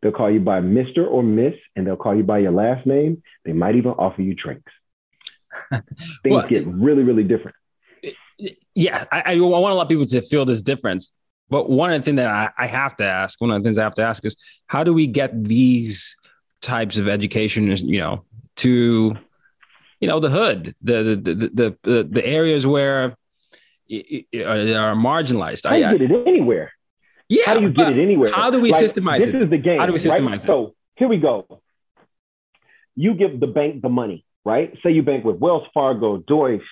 They'll 0.00 0.12
call 0.12 0.30
you 0.30 0.40
by 0.40 0.60
Mr. 0.60 1.06
or 1.06 1.22
Miss, 1.22 1.54
and 1.76 1.86
they'll 1.86 1.96
call 1.96 2.16
you 2.16 2.24
by 2.24 2.38
your 2.38 2.52
last 2.52 2.86
name. 2.86 3.22
They 3.44 3.52
might 3.52 3.76
even 3.76 3.92
offer 3.92 4.22
you 4.22 4.34
drinks. 4.34 4.72
Things 5.70 5.84
well, 6.24 6.48
get 6.48 6.66
really, 6.66 7.02
really 7.02 7.24
different 7.24 7.56
yeah, 8.74 9.04
I, 9.10 9.34
I, 9.34 9.40
want 9.40 9.72
a 9.72 9.74
lot 9.74 9.82
of 9.82 9.88
people 9.88 10.06
to 10.06 10.22
feel 10.22 10.44
this 10.44 10.62
difference. 10.62 11.10
But 11.50 11.68
one 11.68 11.92
of 11.92 12.00
the 12.00 12.04
things 12.04 12.16
that 12.16 12.28
I, 12.28 12.50
I 12.58 12.66
have 12.66 12.96
to 12.96 13.04
ask, 13.04 13.40
one 13.40 13.50
of 13.50 13.62
the 13.62 13.66
things 13.66 13.78
I 13.78 13.84
have 13.84 13.94
to 13.94 14.02
ask 14.02 14.24
is 14.24 14.36
how 14.66 14.84
do 14.84 14.92
we 14.92 15.06
get 15.06 15.44
these 15.44 16.16
types 16.60 16.98
of 16.98 17.08
education, 17.08 17.74
you 17.76 18.00
know, 18.00 18.24
to, 18.56 19.16
you 20.00 20.08
know, 20.08 20.20
the 20.20 20.28
hood, 20.28 20.74
the 20.82 21.02
the 21.02 21.16
the 21.16 21.76
the, 21.82 22.08
the 22.10 22.26
areas 22.26 22.66
where 22.66 23.04
uh, 23.04 23.14
they 23.90 24.74
are 24.74 24.94
marginalized. 24.94 25.64
How 25.64 25.70
do 25.70 25.78
you 25.78 26.08
get 26.08 26.10
it 26.10 26.28
anywhere? 26.28 26.72
Yeah. 27.28 27.44
How 27.46 27.54
do 27.54 27.62
you 27.62 27.70
get 27.70 27.92
it 27.92 28.02
anywhere? 28.02 28.32
How 28.32 28.50
do 28.50 28.60
we 28.60 28.72
like, 28.72 28.84
systemize 28.84 29.18
this 29.18 29.28
it? 29.28 29.32
This 29.32 29.42
is 29.44 29.50
the 29.50 29.58
game. 29.58 29.78
How 29.78 29.86
do 29.86 29.92
we 29.92 29.98
systemize 29.98 30.26
right? 30.26 30.34
it? 30.34 30.42
So 30.42 30.74
here 30.96 31.08
we 31.08 31.18
go. 31.18 31.62
You 32.94 33.14
give 33.14 33.40
the 33.40 33.46
bank 33.46 33.80
the 33.80 33.88
money, 33.88 34.24
right? 34.44 34.76
Say 34.82 34.90
you 34.90 35.02
bank 35.02 35.24
with 35.24 35.36
Wells 35.36 35.66
Fargo, 35.72 36.18
Deutsche, 36.18 36.62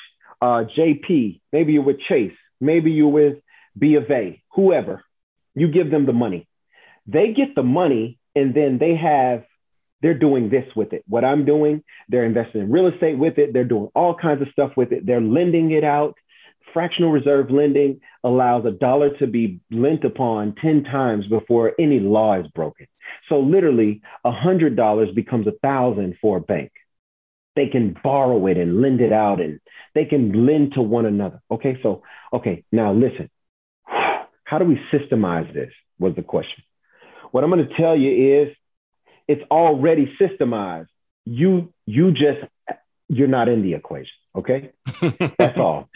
uh, 0.40 0.64
JP, 0.76 1.40
maybe 1.52 1.72
you're 1.72 1.82
with 1.82 2.00
Chase, 2.08 2.36
maybe 2.60 2.90
you're 2.90 3.08
with 3.08 3.38
B 3.78 3.94
of 3.94 4.10
A, 4.10 4.42
whoever. 4.54 5.02
You 5.54 5.68
give 5.68 5.90
them 5.90 6.06
the 6.06 6.12
money. 6.12 6.46
They 7.06 7.32
get 7.32 7.54
the 7.54 7.62
money 7.62 8.18
and 8.34 8.54
then 8.54 8.78
they 8.78 8.94
have, 8.96 9.44
they're 10.02 10.18
doing 10.18 10.50
this 10.50 10.66
with 10.74 10.92
it. 10.92 11.04
What 11.08 11.24
I'm 11.24 11.44
doing, 11.44 11.82
they're 12.08 12.24
investing 12.24 12.62
in 12.62 12.70
real 12.70 12.88
estate 12.88 13.18
with 13.18 13.38
it. 13.38 13.52
They're 13.52 13.64
doing 13.64 13.88
all 13.94 14.14
kinds 14.14 14.42
of 14.42 14.48
stuff 14.52 14.72
with 14.76 14.92
it. 14.92 15.06
They're 15.06 15.20
lending 15.20 15.70
it 15.70 15.84
out. 15.84 16.14
Fractional 16.74 17.10
reserve 17.10 17.50
lending 17.50 18.00
allows 18.22 18.66
a 18.66 18.70
dollar 18.70 19.16
to 19.18 19.26
be 19.26 19.60
lent 19.70 20.04
upon 20.04 20.54
10 20.60 20.84
times 20.84 21.26
before 21.28 21.72
any 21.78 22.00
law 22.00 22.38
is 22.38 22.46
broken. 22.48 22.86
So 23.28 23.40
literally, 23.40 24.02
$100 24.26 25.14
becomes 25.14 25.46
a 25.46 25.52
thousand 25.62 26.16
for 26.20 26.38
a 26.38 26.40
bank 26.40 26.72
they 27.56 27.66
can 27.66 27.96
borrow 28.04 28.46
it 28.46 28.58
and 28.58 28.80
lend 28.80 29.00
it 29.00 29.12
out 29.12 29.40
and 29.40 29.58
they 29.94 30.04
can 30.04 30.46
lend 30.46 30.74
to 30.74 30.82
one 30.82 31.06
another. 31.06 31.40
Okay, 31.50 31.78
so, 31.82 32.02
okay, 32.32 32.64
now 32.70 32.92
listen. 32.92 33.30
How 34.44 34.58
do 34.58 34.64
we 34.64 34.78
systemize 34.92 35.52
this? 35.52 35.72
Was 35.98 36.14
the 36.14 36.22
question. 36.22 36.62
What 37.32 37.42
I'm 37.42 37.50
going 37.50 37.66
to 37.66 37.74
tell 37.74 37.96
you 37.96 38.42
is 38.42 38.54
it's 39.26 39.42
already 39.50 40.14
systemized. 40.20 40.88
You, 41.24 41.72
you 41.86 42.12
just, 42.12 42.44
you're 43.08 43.28
not 43.28 43.48
in 43.48 43.62
the 43.62 43.72
equation. 43.72 44.12
Okay, 44.36 44.72
that's 45.38 45.56
all. 45.56 45.88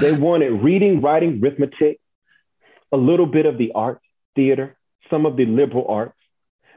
They 0.00 0.10
wanted 0.10 0.50
reading, 0.50 1.00
writing, 1.00 1.40
arithmetic, 1.40 2.00
a 2.90 2.96
little 2.96 3.26
bit 3.26 3.46
of 3.46 3.56
the 3.56 3.70
arts, 3.76 4.04
theater, 4.34 4.76
some 5.08 5.24
of 5.24 5.36
the 5.36 5.46
liberal 5.46 5.86
arts, 5.88 6.18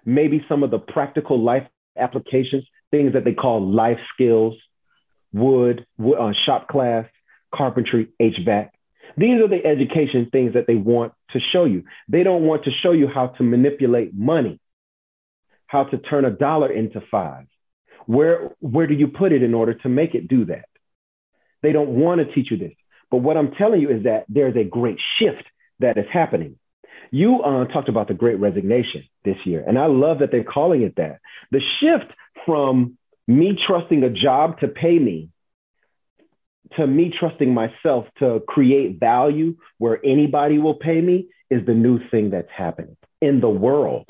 maybe 0.06 0.46
some 0.48 0.62
of 0.62 0.70
the 0.70 0.78
practical 0.78 1.42
life 1.42 1.68
applications 1.98 2.64
things 2.92 3.14
that 3.14 3.24
they 3.26 3.34
call 3.34 3.66
life 3.66 4.00
skills, 4.14 4.56
wood, 5.34 5.86
wood 5.98 6.18
uh, 6.18 6.34
shop 6.46 6.68
class, 6.68 7.06
carpentry, 7.54 8.10
HVAC. 8.22 8.70
These 9.18 9.42
are 9.42 9.48
the 9.48 9.66
education 9.66 10.30
things 10.32 10.54
that 10.54 10.68
they 10.68 10.76
want 10.76 11.14
to 11.32 11.40
show 11.52 11.66
you. 11.66 11.84
They 12.08 12.24
don't 12.24 12.44
want 12.44 12.66
to 12.66 12.72
show 12.84 12.92
you 12.92 13.08
how 13.08 13.28
to 13.28 13.44
manipulate 13.44 14.14
money, 14.14 14.60
how 15.66 15.86
to 15.86 15.98
turn 15.98 16.26
a 16.26 16.32
dollar 16.32 16.72
into 16.72 17.02
five. 17.10 17.48
Where, 18.06 18.52
where 18.60 18.88
do 18.88 18.94
you 18.94 19.08
put 19.08 19.32
it 19.32 19.44
in 19.44 19.54
order 19.54 19.74
to 19.74 19.90
make 19.90 20.14
it 20.14 20.28
do 20.28 20.46
that? 20.46 20.70
They 21.64 21.72
don't 21.72 21.90
want 21.90 22.22
to 22.22 22.34
teach 22.34 22.52
you 22.52 22.58
this. 22.58 22.74
But 23.10 23.18
what 23.18 23.38
I'm 23.38 23.52
telling 23.52 23.82
you 23.82 23.90
is 23.90 24.04
that 24.04 24.26
there's 24.30 24.56
a 24.56 24.64
great 24.64 24.98
shift 25.20 25.44
that 25.80 25.98
is 25.98 26.06
happening. 26.12 26.58
You 27.12 27.42
uh, 27.42 27.66
talked 27.66 27.90
about 27.90 28.08
the 28.08 28.14
great 28.14 28.40
resignation 28.40 29.04
this 29.24 29.38
year, 29.46 29.64
and 29.66 29.80
I 29.80 29.86
love 29.86 30.20
that 30.20 30.32
they're 30.32 30.44
calling 30.44 30.82
it 30.82 30.96
that. 30.98 31.20
The 31.52 31.62
shift 31.80 32.12
from 32.48 32.98
me 33.28 33.56
trusting 33.68 34.04
a 34.04 34.10
job 34.10 34.60
to 34.62 34.68
pay 34.68 34.98
me 34.98 35.30
to 36.76 36.86
me 36.86 37.14
trusting 37.18 37.54
myself 37.54 38.06
to 38.20 38.42
create 38.48 39.00
value 39.00 39.56
where 39.78 40.04
anybody 40.06 40.58
will 40.58 40.76
pay 40.76 41.00
me 41.00 41.28
is 41.50 41.66
the 41.66 41.74
new 41.74 42.00
thing 42.10 42.30
that's 42.32 42.50
happening 42.56 42.98
in 43.22 43.40
the 43.40 43.50
world. 43.50 44.10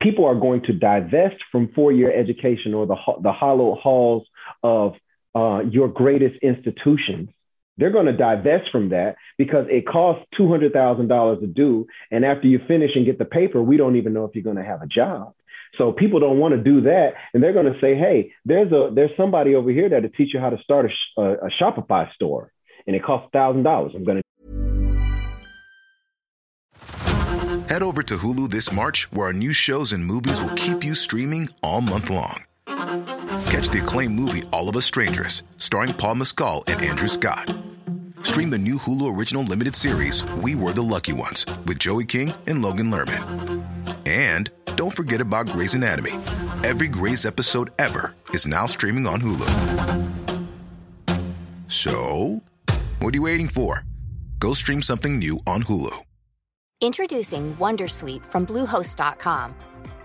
People 0.00 0.26
are 0.26 0.34
going 0.34 0.62
to 0.62 0.72
divest 0.72 1.36
from 1.50 1.72
four 1.74 1.92
year 1.92 2.12
education 2.12 2.74
or 2.74 2.86
the, 2.86 2.96
the 3.22 3.32
hollow 3.32 3.74
halls 3.74 4.26
of 4.62 4.94
uh, 5.34 5.60
your 5.70 5.88
greatest 5.88 6.36
institutions. 6.42 7.30
They're 7.78 7.92
going 7.92 8.06
to 8.06 8.16
divest 8.16 8.70
from 8.70 8.88
that 8.90 9.16
because 9.38 9.66
it 9.70 9.86
costs 9.86 10.26
$200,000 10.38 11.40
to 11.40 11.46
do. 11.46 11.86
And 12.10 12.24
after 12.24 12.48
you 12.48 12.60
finish 12.66 12.90
and 12.96 13.06
get 13.06 13.18
the 13.18 13.24
paper, 13.24 13.62
we 13.62 13.76
don't 13.76 13.96
even 13.96 14.12
know 14.12 14.24
if 14.24 14.34
you're 14.34 14.44
going 14.44 14.56
to 14.56 14.64
have 14.64 14.82
a 14.82 14.86
job. 14.86 15.32
So 15.76 15.92
people 15.92 16.20
don't 16.20 16.38
want 16.38 16.54
to 16.54 16.60
do 16.60 16.82
that, 16.82 17.10
and 17.34 17.42
they're 17.42 17.52
going 17.52 17.72
to 17.72 17.78
say, 17.80 17.94
"Hey, 17.94 18.32
there's 18.44 18.72
a 18.72 18.90
there's 18.94 19.10
somebody 19.16 19.54
over 19.54 19.70
here 19.70 19.88
that'll 19.88 20.10
teach 20.10 20.34
you 20.34 20.40
how 20.40 20.50
to 20.50 20.58
start 20.62 20.86
a, 20.86 21.20
a, 21.20 21.32
a 21.46 21.50
Shopify 21.60 22.12
store, 22.14 22.52
and 22.86 22.96
it 22.96 23.02
costs 23.02 23.28
thousand 23.32 23.62
dollars." 23.64 23.92
I'm 23.94 24.04
going 24.04 24.18
to 24.18 24.22
head 27.68 27.82
over 27.82 28.02
to 28.02 28.16
Hulu 28.16 28.50
this 28.50 28.72
March, 28.72 29.10
where 29.12 29.26
our 29.26 29.32
new 29.32 29.52
shows 29.52 29.92
and 29.92 30.04
movies 30.04 30.40
will 30.40 30.54
keep 30.54 30.82
you 30.82 30.94
streaming 30.94 31.48
all 31.62 31.80
month 31.80 32.10
long. 32.10 32.44
Catch 32.66 33.70
the 33.70 33.80
acclaimed 33.82 34.14
movie 34.14 34.42
All 34.52 34.68
of 34.68 34.76
Us 34.76 34.86
Strangers, 34.86 35.42
starring 35.56 35.92
Paul 35.92 36.16
Mescal 36.16 36.64
and 36.66 36.80
Andrew 36.82 37.08
Scott. 37.08 37.54
Stream 38.22 38.50
the 38.50 38.58
new 38.58 38.76
Hulu 38.76 39.16
original 39.16 39.42
limited 39.42 39.74
series, 39.74 40.24
We 40.42 40.54
Were 40.54 40.72
the 40.72 40.82
Lucky 40.82 41.12
Ones, 41.12 41.46
with 41.66 41.78
Joey 41.78 42.04
King 42.04 42.32
and 42.46 42.62
Logan 42.62 42.90
Lerman. 42.90 43.77
And 44.08 44.50
don't 44.74 44.96
forget 44.96 45.20
about 45.20 45.48
Grey's 45.48 45.74
Anatomy. 45.74 46.12
Every 46.64 46.88
Grey's 46.88 47.26
episode 47.26 47.72
ever 47.78 48.16
is 48.30 48.46
now 48.46 48.64
streaming 48.64 49.06
on 49.06 49.20
Hulu. 49.20 49.50
So, 51.68 52.40
what 53.00 53.12
are 53.12 53.18
you 53.18 53.22
waiting 53.22 53.48
for? 53.48 53.84
Go 54.38 54.54
stream 54.54 54.80
something 54.80 55.18
new 55.18 55.38
on 55.46 55.62
Hulu. 55.64 55.94
Introducing 56.80 57.54
Wondersuite 57.56 58.24
from 58.24 58.46
Bluehost.com. 58.46 59.54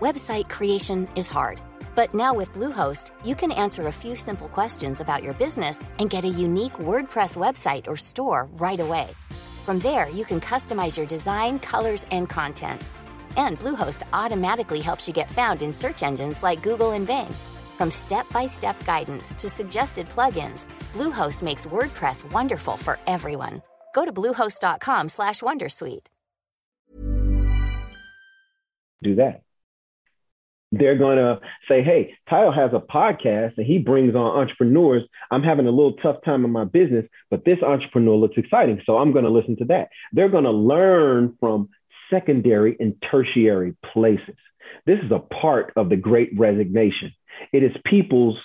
Website 0.00 0.50
creation 0.50 1.08
is 1.16 1.30
hard, 1.30 1.62
but 1.94 2.12
now 2.12 2.34
with 2.34 2.52
Bluehost, 2.52 3.10
you 3.24 3.34
can 3.34 3.52
answer 3.52 3.86
a 3.86 3.92
few 3.92 4.16
simple 4.16 4.48
questions 4.48 5.00
about 5.00 5.22
your 5.22 5.34
business 5.34 5.82
and 5.98 6.10
get 6.10 6.26
a 6.26 6.28
unique 6.46 6.74
WordPress 6.74 7.38
website 7.38 7.86
or 7.86 7.96
store 7.96 8.50
right 8.54 8.80
away. 8.80 9.08
From 9.64 9.78
there, 9.78 10.10
you 10.10 10.26
can 10.26 10.42
customize 10.42 10.98
your 10.98 11.06
design, 11.06 11.58
colors, 11.58 12.04
and 12.10 12.28
content. 12.28 12.82
And 13.36 13.58
Bluehost 13.58 14.02
automatically 14.12 14.80
helps 14.80 15.08
you 15.08 15.14
get 15.14 15.30
found 15.30 15.62
in 15.62 15.72
search 15.72 16.02
engines 16.02 16.42
like 16.42 16.62
Google 16.62 16.92
and 16.92 17.06
Bing. 17.06 17.32
From 17.78 17.90
step-by-step 17.90 18.84
guidance 18.84 19.34
to 19.34 19.48
suggested 19.48 20.08
plugins, 20.08 20.66
Bluehost 20.92 21.42
makes 21.42 21.66
WordPress 21.66 22.30
wonderful 22.32 22.76
for 22.76 22.98
everyone. 23.06 23.62
Go 23.94 24.04
to 24.04 24.12
bluehost.com/wondersuite. 24.12 26.06
do 29.04 29.14
that. 29.16 29.42
They're 30.72 30.98
going 30.98 31.18
to 31.18 31.38
say, 31.68 31.84
hey, 31.84 32.14
Kyle 32.28 32.50
has 32.50 32.72
a 32.72 32.80
podcast 32.80 33.52
and 33.58 33.66
he 33.66 33.78
brings 33.78 34.16
on 34.16 34.36
entrepreneurs. 34.40 35.04
I'm 35.30 35.44
having 35.44 35.68
a 35.68 35.70
little 35.70 35.92
tough 36.02 36.16
time 36.24 36.44
in 36.44 36.50
my 36.50 36.64
business, 36.64 37.04
but 37.30 37.44
this 37.44 37.62
entrepreneur 37.62 38.16
looks 38.16 38.36
exciting. 38.36 38.82
So 38.84 38.98
I'm 38.98 39.12
going 39.12 39.24
to 39.24 39.30
listen 39.30 39.56
to 39.58 39.66
that. 39.66 39.90
They're 40.12 40.28
going 40.28 40.44
to 40.44 40.50
learn 40.50 41.36
from 41.38 41.68
secondary 42.14 42.76
and 42.78 42.94
tertiary 43.10 43.76
places. 43.92 44.36
This 44.86 44.98
is 45.04 45.10
a 45.10 45.18
part 45.18 45.72
of 45.76 45.88
the 45.88 45.96
great 45.96 46.30
resignation. 46.36 47.12
It 47.52 47.62
is 47.62 47.72
people's 47.84 48.38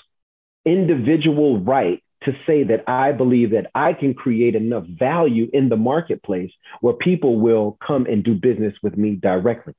individual 0.66 1.60
right 1.60 2.04
to 2.24 2.34
say 2.46 2.64
that 2.64 2.84
I 2.88 3.12
believe 3.12 3.52
that 3.52 3.72
I 3.74 3.94
can 3.94 4.14
create 4.14 4.56
enough 4.56 4.84
value 4.86 5.50
in 5.54 5.70
the 5.70 5.78
marketplace 5.78 6.52
where 6.82 6.94
people 6.94 7.40
will 7.40 7.78
come 7.86 8.06
and 8.08 8.24
do 8.24 8.36
business 8.36 8.74
with 8.84 8.98
me 8.98 9.16
directly. 9.16 9.74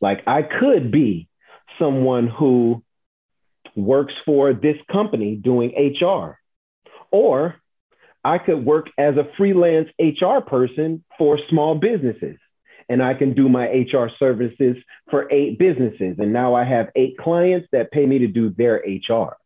Like 0.00 0.22
I 0.26 0.42
could 0.42 0.90
be 0.90 1.28
someone 1.78 2.28
who 2.28 2.82
works 3.76 4.12
for 4.26 4.52
this 4.52 4.76
company 4.90 5.36
doing 5.36 5.94
HR, 6.00 6.38
or 7.10 7.56
I 8.24 8.38
could 8.38 8.64
work 8.64 8.88
as 8.98 9.16
a 9.16 9.28
freelance 9.36 9.88
HR 9.98 10.40
person 10.46 11.04
for 11.18 11.38
small 11.48 11.74
businesses. 11.74 12.38
And 12.88 13.02
I 13.02 13.14
can 13.14 13.34
do 13.34 13.48
my 13.48 13.66
HR 13.66 14.10
services 14.18 14.76
for 15.10 15.30
eight 15.32 15.58
businesses. 15.58 16.16
And 16.18 16.32
now 16.32 16.54
I 16.54 16.64
have 16.64 16.88
eight 16.96 17.16
clients 17.18 17.68
that 17.72 17.92
pay 17.92 18.04
me 18.04 18.18
to 18.18 18.26
do 18.26 18.50
their 18.50 18.82
HR 18.84 19.36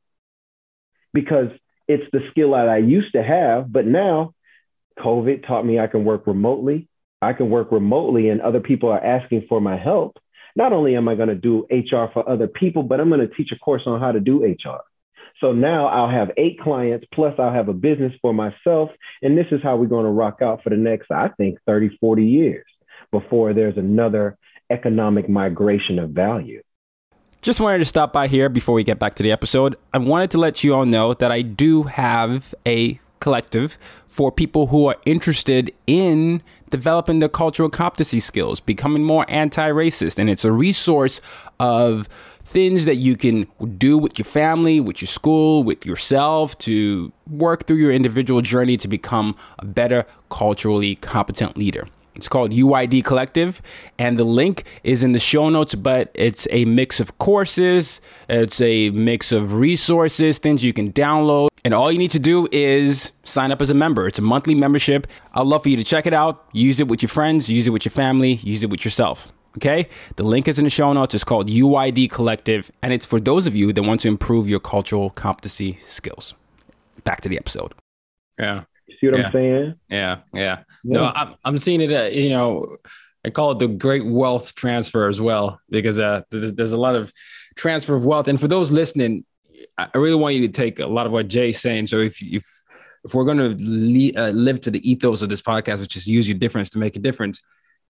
because 1.12 1.48
it's 1.86 2.04
the 2.12 2.20
skill 2.30 2.52
that 2.52 2.68
I 2.68 2.78
used 2.78 3.12
to 3.12 3.22
have. 3.22 3.70
But 3.70 3.86
now 3.86 4.34
COVID 4.98 5.46
taught 5.46 5.66
me 5.66 5.78
I 5.78 5.88
can 5.88 6.04
work 6.04 6.26
remotely. 6.26 6.88
I 7.20 7.32
can 7.32 7.48
work 7.48 7.72
remotely, 7.72 8.28
and 8.28 8.42
other 8.42 8.60
people 8.60 8.90
are 8.90 9.02
asking 9.02 9.46
for 9.48 9.58
my 9.58 9.78
help 9.78 10.18
not 10.56 10.72
only 10.72 10.96
am 10.96 11.08
I 11.08 11.14
going 11.14 11.28
to 11.28 11.34
do 11.34 11.66
HR 11.70 12.06
for 12.12 12.28
other 12.28 12.46
people, 12.46 12.82
but 12.82 13.00
I'm 13.00 13.08
going 13.08 13.20
to 13.20 13.34
teach 13.34 13.50
a 13.52 13.58
course 13.58 13.82
on 13.86 14.00
how 14.00 14.12
to 14.12 14.20
do 14.20 14.44
HR. 14.44 14.80
So 15.40 15.52
now 15.52 15.86
I'll 15.86 16.10
have 16.10 16.30
eight 16.36 16.60
clients, 16.60 17.06
plus 17.12 17.34
I'll 17.38 17.52
have 17.52 17.68
a 17.68 17.74
business 17.74 18.12
for 18.22 18.32
myself. 18.32 18.90
And 19.22 19.36
this 19.36 19.46
is 19.50 19.60
how 19.62 19.76
we're 19.76 19.86
going 19.86 20.04
to 20.04 20.10
rock 20.10 20.38
out 20.42 20.62
for 20.62 20.70
the 20.70 20.76
next, 20.76 21.10
I 21.10 21.28
think, 21.36 21.58
30, 21.66 21.98
40 22.00 22.24
years 22.24 22.64
before 23.10 23.52
there's 23.52 23.76
another 23.76 24.38
economic 24.70 25.28
migration 25.28 25.98
of 25.98 26.10
value. 26.10 26.62
Just 27.42 27.60
wanted 27.60 27.78
to 27.78 27.84
stop 27.84 28.12
by 28.12 28.26
here 28.26 28.48
before 28.48 28.74
we 28.74 28.84
get 28.84 28.98
back 28.98 29.16
to 29.16 29.22
the 29.22 29.30
episode. 29.30 29.76
I 29.92 29.98
wanted 29.98 30.30
to 30.30 30.38
let 30.38 30.64
you 30.64 30.74
all 30.74 30.86
know 30.86 31.12
that 31.14 31.30
I 31.30 31.42
do 31.42 31.82
have 31.82 32.54
a 32.66 32.98
collective 33.20 33.78
for 34.06 34.32
people 34.32 34.68
who 34.68 34.86
are 34.86 34.96
interested 35.04 35.72
in 35.86 36.42
developing 36.70 37.20
their 37.20 37.28
cultural 37.28 37.68
competency 37.68 38.20
skills, 38.20 38.60
becoming 38.60 39.04
more 39.04 39.24
anti 39.28 39.68
racist. 39.70 40.18
And 40.18 40.28
it's 40.28 40.44
a 40.44 40.52
resource 40.52 41.20
of 41.60 42.08
things 42.44 42.84
that 42.84 42.96
you 42.96 43.16
can 43.16 43.46
do 43.78 43.98
with 43.98 44.18
your 44.18 44.24
family, 44.24 44.80
with 44.80 45.00
your 45.00 45.08
school, 45.08 45.62
with 45.62 45.84
yourself 45.84 46.56
to 46.58 47.12
work 47.26 47.66
through 47.66 47.78
your 47.78 47.92
individual 47.92 48.42
journey 48.42 48.76
to 48.76 48.88
become 48.88 49.36
a 49.58 49.64
better 49.64 50.06
culturally 50.30 50.96
competent 50.96 51.56
leader. 51.56 51.88
It's 52.14 52.28
called 52.28 52.52
UID 52.52 53.04
Collective, 53.04 53.60
and 53.98 54.16
the 54.16 54.24
link 54.24 54.64
is 54.84 55.02
in 55.02 55.12
the 55.12 55.18
show 55.18 55.48
notes. 55.48 55.74
But 55.74 56.12
it's 56.14 56.46
a 56.50 56.64
mix 56.64 57.00
of 57.00 57.18
courses, 57.18 58.00
it's 58.28 58.60
a 58.60 58.90
mix 58.90 59.32
of 59.32 59.54
resources, 59.54 60.38
things 60.38 60.62
you 60.62 60.72
can 60.72 60.92
download. 60.92 61.48
And 61.64 61.74
all 61.74 61.90
you 61.90 61.98
need 61.98 62.12
to 62.12 62.18
do 62.18 62.46
is 62.52 63.10
sign 63.24 63.50
up 63.50 63.60
as 63.60 63.70
a 63.70 63.74
member. 63.74 64.06
It's 64.06 64.18
a 64.18 64.22
monthly 64.22 64.54
membership. 64.54 65.06
I'd 65.32 65.46
love 65.46 65.64
for 65.64 65.70
you 65.70 65.76
to 65.76 65.84
check 65.84 66.06
it 66.06 66.14
out, 66.14 66.46
use 66.52 66.78
it 66.78 66.86
with 66.86 67.02
your 67.02 67.08
friends, 67.08 67.48
use 67.48 67.66
it 67.66 67.70
with 67.70 67.84
your 67.84 67.90
family, 67.90 68.34
use 68.34 68.62
it 68.62 68.70
with 68.70 68.84
yourself. 68.84 69.32
Okay? 69.56 69.88
The 70.16 70.22
link 70.24 70.48
is 70.48 70.58
in 70.58 70.64
the 70.64 70.70
show 70.70 70.92
notes. 70.92 71.14
It's 71.14 71.24
called 71.24 71.48
UID 71.48 72.10
Collective, 72.10 72.70
and 72.82 72.92
it's 72.92 73.06
for 73.06 73.20
those 73.20 73.46
of 73.46 73.54
you 73.54 73.72
that 73.72 73.82
want 73.82 74.00
to 74.00 74.08
improve 74.08 74.48
your 74.48 74.60
cultural 74.60 75.10
competency 75.10 75.78
skills. 75.86 76.34
Back 77.04 77.20
to 77.22 77.28
the 77.28 77.36
episode. 77.38 77.74
Yeah. 78.38 78.64
You 78.86 78.96
see 79.00 79.06
what 79.08 79.18
Yeah. 79.20 79.26
I'm 79.26 79.32
saying? 79.32 79.74
Yeah, 79.88 80.18
yeah. 80.32 80.58
No, 80.82 81.04
I'm 81.14 81.34
I'm 81.44 81.58
seeing 81.58 81.80
it. 81.80 81.92
Uh, 81.92 82.04
you 82.04 82.30
know, 82.30 82.76
I 83.24 83.30
call 83.30 83.52
it 83.52 83.58
the 83.58 83.68
great 83.68 84.04
wealth 84.04 84.54
transfer 84.54 85.08
as 85.08 85.20
well 85.20 85.60
because 85.70 85.98
uh, 85.98 86.22
there's, 86.30 86.52
there's 86.54 86.72
a 86.72 86.76
lot 86.76 86.94
of 86.94 87.12
transfer 87.56 87.94
of 87.94 88.04
wealth. 88.04 88.28
And 88.28 88.38
for 88.38 88.48
those 88.48 88.70
listening, 88.70 89.24
I 89.78 89.88
I 89.94 89.98
really 89.98 90.16
want 90.16 90.34
you 90.34 90.42
to 90.46 90.52
take 90.52 90.78
a 90.80 90.86
lot 90.86 91.06
of 91.06 91.12
what 91.12 91.28
Jay's 91.28 91.60
saying. 91.60 91.86
So 91.86 91.98
if 92.00 92.20
if 92.22 92.44
if 93.04 93.14
we're 93.14 93.24
going 93.24 93.38
to 93.38 93.56
le- 93.58 94.28
uh, 94.28 94.30
live 94.32 94.60
to 94.62 94.70
the 94.70 94.88
ethos 94.90 95.22
of 95.22 95.28
this 95.28 95.42
podcast, 95.42 95.80
which 95.80 95.96
is 95.96 96.06
use 96.06 96.26
your 96.28 96.38
difference 96.38 96.70
to 96.70 96.78
make 96.78 96.96
a 96.96 96.98
difference, 97.00 97.40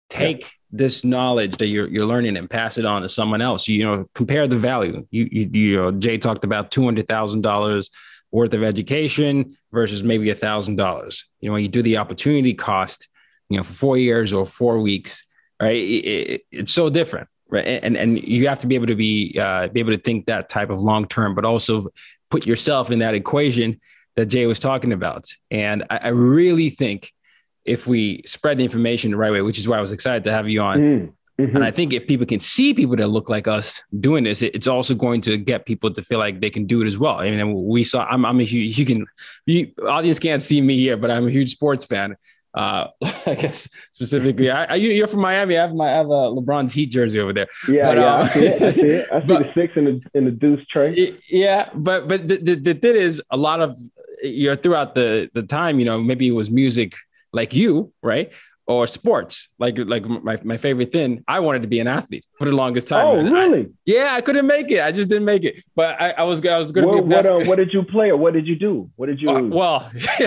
take 0.08 0.46
this 0.70 1.04
knowledge 1.04 1.56
that 1.58 1.66
you're 1.66 1.86
you're 1.86 2.06
learning 2.06 2.36
and 2.36 2.50
pass 2.50 2.78
it 2.78 2.84
on 2.84 3.02
to 3.02 3.08
someone 3.08 3.40
else. 3.40 3.68
You 3.68 3.84
know, 3.84 4.08
compare 4.14 4.46
the 4.48 4.56
value. 4.56 5.06
You 5.10 5.28
you, 5.30 5.50
you 5.52 5.76
know, 5.76 5.92
Jay 5.92 6.18
talked 6.18 6.44
about 6.44 6.70
two 6.70 6.84
hundred 6.84 7.08
thousand 7.08 7.42
dollars 7.42 7.90
worth 8.32 8.52
of 8.52 8.64
education 8.64 9.56
versus 9.72 10.02
maybe 10.02 10.30
a 10.30 10.34
thousand 10.34 10.76
dollars. 10.76 11.24
You 11.40 11.48
know, 11.48 11.54
when 11.54 11.62
you 11.62 11.68
do 11.68 11.82
the 11.82 11.98
opportunity 11.98 12.52
cost, 12.52 13.08
you 13.48 13.56
know, 13.56 13.62
for 13.62 13.72
four 13.72 13.96
years 13.96 14.32
or 14.32 14.44
four 14.44 14.80
weeks, 14.80 15.24
right? 15.62 15.76
It, 15.76 16.04
it, 16.04 16.42
it's 16.50 16.72
so 16.72 16.90
different, 16.90 17.28
right? 17.48 17.64
And 17.64 17.96
and 17.96 18.20
you 18.22 18.48
have 18.48 18.58
to 18.60 18.66
be 18.66 18.74
able 18.74 18.88
to 18.88 18.96
be 18.96 19.38
uh, 19.40 19.68
be 19.68 19.80
able 19.80 19.92
to 19.92 20.02
think 20.02 20.26
that 20.26 20.48
type 20.48 20.70
of 20.70 20.80
long 20.80 21.06
term, 21.06 21.36
but 21.36 21.44
also 21.44 21.90
put 22.30 22.46
yourself 22.46 22.90
in 22.90 22.98
that 22.98 23.14
equation 23.14 23.80
that 24.16 24.26
Jay 24.26 24.46
was 24.46 24.58
talking 24.58 24.92
about. 24.92 25.28
And 25.52 25.84
I, 25.88 25.98
I 25.98 26.08
really 26.08 26.70
think 26.70 27.13
if 27.64 27.86
we 27.86 28.22
spread 28.26 28.58
the 28.58 28.64
information 28.64 29.10
the 29.10 29.16
right 29.16 29.32
way, 29.32 29.42
which 29.42 29.58
is 29.58 29.66
why 29.66 29.78
I 29.78 29.80
was 29.80 29.92
excited 29.92 30.24
to 30.24 30.32
have 30.32 30.48
you 30.48 30.60
on. 30.60 30.78
Mm, 30.78 31.12
mhm. 31.40 31.54
And 31.54 31.64
I 31.64 31.70
think 31.70 31.92
if 31.92 32.06
people 32.06 32.26
can 32.26 32.40
see 32.40 32.74
people 32.74 32.96
that 32.96 33.08
look 33.08 33.28
like 33.28 33.48
us 33.48 33.82
doing 34.00 34.24
this, 34.24 34.42
it, 34.42 34.54
it's 34.54 34.66
also 34.66 34.94
going 34.94 35.20
to 35.22 35.36
get 35.38 35.64
people 35.66 35.92
to 35.94 36.02
feel 36.02 36.18
like 36.18 36.40
they 36.40 36.50
can 36.50 36.66
do 36.66 36.82
it 36.82 36.86
as 36.86 36.98
well. 36.98 37.16
I 37.20 37.30
mean, 37.30 37.64
we 37.66 37.84
saw. 37.84 38.04
I'm, 38.04 38.24
I'm 38.24 38.40
a 38.40 38.44
huge. 38.44 38.78
You 38.78 38.84
can. 38.84 39.06
You, 39.46 39.72
audience 39.88 40.18
can't 40.18 40.42
see 40.42 40.60
me 40.60 40.76
here, 40.76 40.96
but 40.96 41.10
I'm 41.10 41.26
a 41.26 41.30
huge 41.30 41.50
sports 41.52 41.84
fan. 41.84 42.16
Uh, 42.52 42.86
I 43.26 43.34
guess 43.34 43.68
specifically, 43.92 44.48
I, 44.48 44.64
I, 44.64 44.74
you're 44.76 45.08
from 45.08 45.22
Miami. 45.22 45.56
I 45.58 45.62
have 45.62 45.74
my 45.74 45.90
I 45.90 45.96
have 45.96 46.06
a 46.06 46.30
LeBron's 46.36 46.72
Heat 46.72 46.86
jersey 46.90 47.18
over 47.18 47.32
there. 47.32 47.48
Yeah, 47.68 47.82
But, 47.88 47.96
yeah, 47.98 48.14
um, 48.14 48.22
I 48.22 48.28
see 48.28 48.46
it. 48.46 48.62
I 48.62 48.72
see 48.74 48.80
it. 48.82 49.08
I 49.10 49.20
see 49.22 49.26
but- 49.26 49.42
the 49.42 49.52
six 49.54 49.72
in 49.76 49.84
the 49.86 50.00
in 50.14 50.24
the 50.26 50.30
deuce 50.30 50.64
tray. 50.70 51.18
Yeah, 51.28 51.70
but 51.74 52.06
but 52.06 52.28
the, 52.28 52.36
the, 52.36 52.54
the 52.54 52.74
thing 52.74 52.94
is, 52.94 53.20
a 53.30 53.36
lot 53.36 53.60
of 53.60 53.76
you 54.22 54.50
know 54.50 54.54
throughout 54.56 54.94
the 54.94 55.28
the 55.34 55.42
time, 55.42 55.78
you 55.80 55.84
know, 55.84 56.00
maybe 56.00 56.28
it 56.28 56.32
was 56.32 56.48
music 56.50 56.94
like 57.34 57.52
you, 57.52 57.92
right, 58.02 58.30
or 58.66 58.86
sports 58.86 59.50
like 59.58 59.76
like 59.78 60.04
my 60.28 60.38
my 60.42 60.56
favorite 60.56 60.90
thing. 60.90 61.22
I 61.28 61.40
wanted 61.40 61.62
to 61.62 61.68
be 61.68 61.80
an 61.80 61.86
athlete 61.86 62.24
for 62.38 62.46
the 62.46 62.52
longest 62.52 62.88
time. 62.88 63.06
Oh, 63.06 63.18
And 63.18 63.28
I- 63.28 63.32
really? 63.32 63.64
yeah, 63.84 64.10
I 64.16 64.20
couldn't 64.22 64.46
make 64.46 64.70
it. 64.70 64.80
I 64.80 64.90
just 64.90 65.08
didn't 65.10 65.26
make 65.26 65.44
it. 65.44 65.62
But 65.76 66.00
I, 66.00 66.10
I 66.12 66.22
was 66.22 66.38
I 66.46 66.56
was 66.58 66.72
going 66.72 66.86
to 66.86 66.92
What 67.02 67.08
be 67.08 67.14
a 67.14 67.16
what, 67.16 67.26
uh, 67.26 67.48
what 67.50 67.56
did 67.56 67.72
you 67.74 67.82
play 67.82 68.08
or 68.10 68.16
what 68.16 68.32
did 68.32 68.46
you 68.46 68.56
do? 68.56 68.90
What 68.96 69.06
did 69.10 69.20
you? 69.20 69.28
Uh, 69.30 69.42
well, 69.60 69.90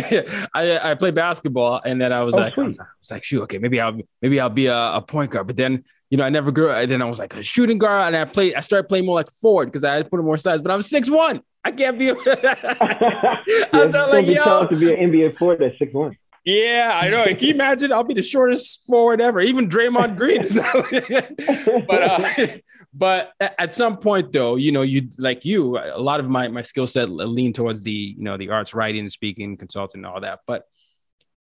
I 0.53 0.91
I 0.91 0.95
played 0.95 1.15
basketball, 1.15 1.81
and 1.83 1.99
then 2.01 2.11
I 2.13 2.21
was 2.23 2.35
Oh, 2.35 2.39
like, 2.39 2.57
I 2.57 2.61
was. 2.61 2.79
I 2.79 2.83
was 3.01 3.11
like, 3.11 3.23
shoot, 3.23 3.41
okay, 3.43 3.57
maybe 3.57 3.79
I'll 3.81 3.97
maybe 4.21 4.39
I'll 4.39 4.49
be 4.63 4.67
a, 4.67 4.81
a 4.99 5.01
point 5.01 5.31
guard. 5.31 5.47
But 5.47 5.57
then 5.57 5.83
you 6.09 6.17
know, 6.17 6.23
I 6.23 6.29
never 6.29 6.51
grew. 6.51 6.69
And 6.71 6.89
then 6.91 7.01
I 7.01 7.05
was 7.05 7.19
like 7.19 7.35
a 7.35 7.43
shooting 7.43 7.79
guard, 7.79 8.07
and 8.07 8.15
I 8.15 8.25
played. 8.25 8.53
I 8.55 8.61
started 8.61 8.87
playing 8.87 9.05
more 9.05 9.15
like 9.15 9.31
forward 9.41 9.65
because 9.67 9.83
I 9.83 9.95
had 9.95 10.03
to 10.05 10.09
put 10.09 10.19
in 10.19 10.25
more 10.25 10.37
size. 10.37 10.61
But 10.61 10.71
I'm 10.71 10.81
six 10.81 11.09
one. 11.09 11.41
I 11.65 11.71
can't 11.71 11.97
be. 11.99 12.11
I 12.11 12.15
yeah, 13.47 13.67
was 13.73 13.91
don't 13.91 14.09
like, 14.11 14.25
yo, 14.27 14.67
to 14.67 14.75
be 14.75 14.93
an 14.93 15.11
NBA 15.11 15.37
forward 15.37 15.61
at 15.63 15.73
six 15.77 15.93
one. 15.93 16.15
Yeah, 16.47 16.97
I 17.03 17.09
know. 17.09 17.25
Can 17.25 17.39
you 17.39 17.53
imagine? 17.53 17.91
I'll 17.91 18.05
be 18.05 18.13
the 18.13 18.23
shortest 18.23 18.85
forward 18.85 19.19
ever. 19.19 19.41
Even 19.41 19.67
Draymond 19.67 20.15
Green 20.15 20.43
is 20.43 20.55
not. 20.55 20.73
but 21.87 22.03
uh, 22.03 22.47
but 22.93 23.33
at 23.39 23.75
some 23.75 23.97
point, 23.97 24.31
though, 24.31 24.55
you 24.55 24.71
know, 24.71 24.81
you 24.81 25.09
like 25.17 25.43
you, 25.43 25.77
a 25.77 25.99
lot 25.99 26.21
of 26.21 26.29
my 26.29 26.47
my 26.47 26.61
skill 26.61 26.87
set 26.87 27.09
lean 27.09 27.51
towards 27.51 27.81
the 27.81 27.91
you 27.91 28.23
know 28.23 28.37
the 28.37 28.49
arts, 28.49 28.73
writing, 28.73 29.09
speaking, 29.09 29.57
consulting, 29.57 30.05
all 30.05 30.21
that. 30.21 30.39
But 30.47 30.63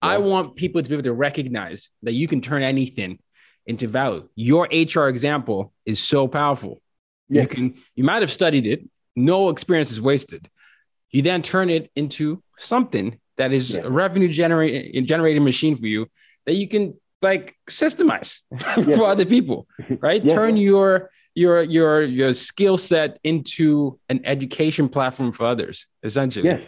I 0.02 0.18
want 0.18 0.58
people 0.58 0.82
to 0.82 0.90
be 0.90 0.96
able 0.96 1.04
to 1.04 1.14
recognize 1.14 1.90
that 2.04 2.12
you 2.12 2.28
can 2.28 2.42
turn 2.42 2.62
anything 2.62 3.20
into 3.66 3.88
value. 3.88 4.28
Your 4.36 4.68
HR 4.70 5.08
example 5.08 5.72
is 5.86 6.04
so 6.04 6.28
powerful. 6.28 6.82
You 7.30 7.48
can 7.48 7.76
you 7.96 8.04
might 8.04 8.22
have 8.22 8.34
studied 8.34 8.68
it, 8.68 8.86
no 9.16 9.48
experience 9.48 9.92
is 9.92 10.02
wasted. 10.02 10.50
You 11.10 11.22
then 11.22 11.42
turn 11.42 11.70
it 11.70 11.90
into 11.96 12.44
something 12.58 13.18
that 13.40 13.52
is 13.52 13.74
a 13.74 13.90
revenue 13.90 14.28
generating 14.28 15.06
generating 15.06 15.44
machine 15.44 15.76
for 15.76 15.88
you 15.88 16.08
that 16.46 16.54
you 16.54 16.68
can 16.68 16.94
like 17.22 17.58
systemize 17.68 18.42
for 18.96 19.06
other 19.08 19.26
people, 19.26 19.68
right? 20.00 20.28
Turn 20.28 20.58
your 20.58 21.10
your 21.34 21.64
your 21.64 22.04
your 22.04 22.34
skill 22.34 22.78
set 22.78 23.18
into 23.24 24.00
an 24.10 24.22
education 24.26 24.90
platform 24.90 25.32
for 25.32 25.46
others, 25.46 25.88
essentially. 26.04 26.50
Yes. 26.50 26.62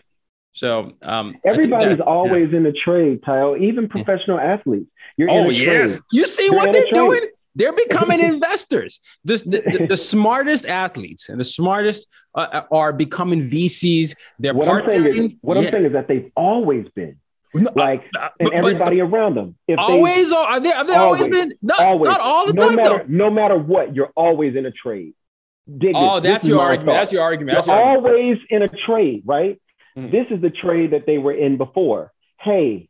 So 0.53 0.93
um, 1.01 1.35
everybody's 1.45 1.99
that, 1.99 2.07
always 2.07 2.51
yeah. 2.51 2.57
in 2.57 2.65
a 2.65 2.73
trade, 2.73 3.21
Tayo. 3.21 3.59
Even 3.59 3.87
professional 3.87 4.37
yeah. 4.37 4.53
athletes. 4.53 4.89
You're 5.17 5.31
oh 5.31 5.49
yes, 5.49 5.91
trade. 5.91 6.01
you 6.11 6.25
see 6.25 6.45
You're 6.45 6.55
what 6.55 6.71
they're 6.71 6.91
doing. 6.91 7.27
They're 7.55 7.73
becoming 7.73 8.19
investors. 8.33 8.99
The, 9.23 9.37
the, 9.37 9.87
the, 9.89 9.97
smartest 9.97 10.65
athletes 10.65 11.29
and 11.29 11.39
the 11.39 11.45
smartest 11.45 12.07
uh, 12.35 12.61
are 12.71 12.93
becoming 12.93 13.49
VCs. 13.49 14.15
They're 14.39 14.53
what 14.53 14.67
I'm 14.67 14.85
saying 14.85 15.05
is, 15.05 15.31
what 15.41 15.57
yeah. 15.57 15.63
I'm 15.63 15.71
saying 15.71 15.85
is 15.85 15.93
that 15.93 16.07
they've 16.07 16.31
always 16.35 16.87
been. 16.95 17.17
Like 17.53 18.05
uh, 18.17 18.29
and 18.39 18.49
but, 18.49 18.53
everybody 18.53 19.01
but, 19.01 19.07
around 19.07 19.35
them. 19.35 19.55
If 19.67 19.77
always 19.77 20.29
they, 20.29 20.35
are 20.35 20.59
they? 20.61 20.69
Have 20.69 20.87
they 20.87 20.95
always, 20.95 21.23
always 21.23 21.35
been? 21.35 21.53
Not, 21.61 21.81
always. 21.81 22.07
not 22.07 22.21
all 22.21 22.47
the 22.47 22.53
no 22.53 22.67
time. 22.67 22.75
Matter, 22.77 22.97
though. 22.99 23.05
No 23.07 23.29
matter 23.29 23.57
what, 23.57 23.93
you're 23.93 24.13
always 24.15 24.55
in 24.55 24.65
a 24.65 24.71
trade. 24.71 25.13
Dig 25.77 25.93
oh, 25.95 26.21
that's 26.21 26.47
your, 26.47 26.61
argument. 26.61 26.97
that's 26.97 27.11
your 27.11 27.21
argument. 27.23 27.57
That's 27.57 27.67
you're 27.67 27.75
your 27.75 27.85
always 27.85 28.37
in 28.49 28.61
a 28.61 28.67
trade, 28.67 29.23
right? 29.25 29.61
Mm-hmm. 29.97 30.11
This 30.11 30.27
is 30.31 30.41
the 30.41 30.49
trade 30.49 30.91
that 30.91 31.05
they 31.05 31.17
were 31.17 31.33
in 31.33 31.57
before. 31.57 32.11
Hey, 32.39 32.89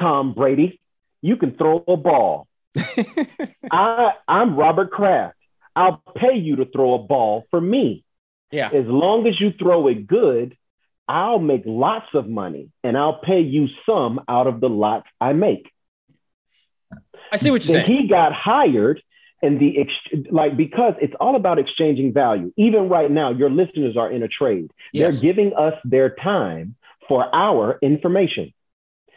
Tom 0.00 0.32
Brady, 0.34 0.80
you 1.22 1.36
can 1.36 1.56
throw 1.56 1.84
a 1.86 1.96
ball. 1.96 2.48
I 3.70 4.12
I'm 4.26 4.56
Robert 4.56 4.90
Kraft. 4.90 5.36
I'll 5.76 6.02
pay 6.16 6.36
you 6.36 6.56
to 6.56 6.66
throw 6.66 6.94
a 6.94 6.98
ball 6.98 7.46
for 7.50 7.60
me. 7.60 8.04
Yeah. 8.50 8.68
As 8.68 8.86
long 8.86 9.26
as 9.26 9.40
you 9.40 9.52
throw 9.58 9.88
it 9.88 10.06
good, 10.06 10.56
I'll 11.08 11.38
make 11.38 11.62
lots 11.66 12.06
of 12.14 12.28
money 12.28 12.70
and 12.82 12.96
I'll 12.96 13.18
pay 13.20 13.40
you 13.40 13.68
some 13.84 14.20
out 14.28 14.46
of 14.46 14.60
the 14.60 14.68
lots 14.68 15.06
I 15.20 15.32
make. 15.32 15.70
I 17.32 17.36
see 17.36 17.50
what 17.50 17.64
you're 17.64 17.80
saying. 17.80 17.86
He 17.86 18.08
got 18.08 18.32
hired 18.32 19.02
and 19.42 19.60
the 19.60 19.80
ex- 19.80 20.28
like 20.30 20.56
because 20.56 20.94
it's 21.00 21.14
all 21.20 21.36
about 21.36 21.58
exchanging 21.58 22.12
value. 22.12 22.52
Even 22.56 22.88
right 22.88 23.10
now, 23.10 23.30
your 23.30 23.50
listeners 23.50 23.96
are 23.96 24.10
in 24.10 24.22
a 24.22 24.28
trade. 24.28 24.70
Yes. 24.92 25.14
They're 25.14 25.22
giving 25.22 25.52
us 25.54 25.74
their 25.84 26.10
time 26.10 26.76
for 27.08 27.34
our 27.34 27.78
information. 27.82 28.54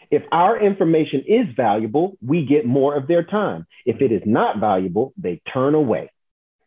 If 0.09 0.23
our 0.31 0.59
information 0.59 1.23
is 1.27 1.47
valuable, 1.55 2.17
we 2.25 2.45
get 2.45 2.65
more 2.65 2.95
of 2.95 3.07
their 3.07 3.23
time. 3.23 3.67
If 3.85 4.01
it 4.01 4.11
is 4.11 4.23
not 4.25 4.59
valuable, 4.59 5.13
they 5.17 5.41
turn 5.51 5.75
away. 5.75 6.11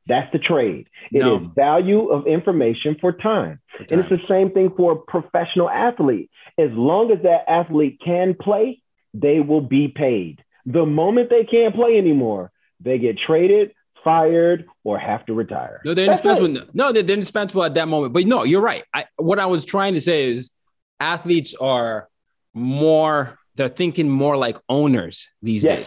That's 0.07 0.31
the 0.33 0.38
trade. 0.38 0.88
It 1.12 1.20
no. 1.20 1.37
is 1.37 1.42
value 1.55 2.09
of 2.09 2.26
information 2.26 2.96
for 3.00 3.12
time. 3.12 3.61
for 3.70 3.85
time. 3.85 3.87
And 3.90 4.00
it's 4.00 4.11
the 4.11 4.26
same 4.29 4.50
thing 4.50 4.72
for 4.76 4.92
a 4.92 4.96
professional 4.96 5.70
athlete. 5.70 6.31
As 6.59 6.70
long 6.72 7.12
as 7.12 7.22
that 7.22 7.44
athlete 7.48 8.00
can 8.05 8.35
play, 8.35 8.83
they 9.14 9.40
will 9.40 9.61
be 9.61 9.88
paid. 9.88 10.42
The 10.66 10.85
moment 10.85 11.31
they 11.31 11.44
can't 11.44 11.74
play 11.74 11.96
anymore, 11.96 12.50
they 12.81 12.98
get 12.98 13.18
traded, 13.18 13.72
fired, 14.03 14.66
or 14.85 14.98
have 14.98 15.24
to 15.26 15.35
retire. 15.35 15.81
No, 15.85 15.94
they're 15.94 16.07
indispensable. 16.07 16.66
No, 16.72 16.92
they're 16.92 17.05
indispensable 17.05 17.64
at 17.64 17.74
that 17.74 17.88
moment. 17.88 18.12
But 18.12 18.26
no, 18.26 18.44
you're 18.44 18.61
right. 18.61 18.85
I, 18.92 19.07
what 19.16 19.38
I 19.38 19.46
was 19.46 19.64
trying 19.64 19.94
to 19.94 20.00
say 20.00 20.24
is 20.24 20.50
athletes 20.98 21.55
are 21.55 22.09
more 22.55 23.39
they're 23.57 23.69
thinking 23.69 24.09
more 24.09 24.37
like 24.37 24.57
owners 24.69 25.29
these 25.43 25.65
yes. 25.65 25.79
days. 25.79 25.87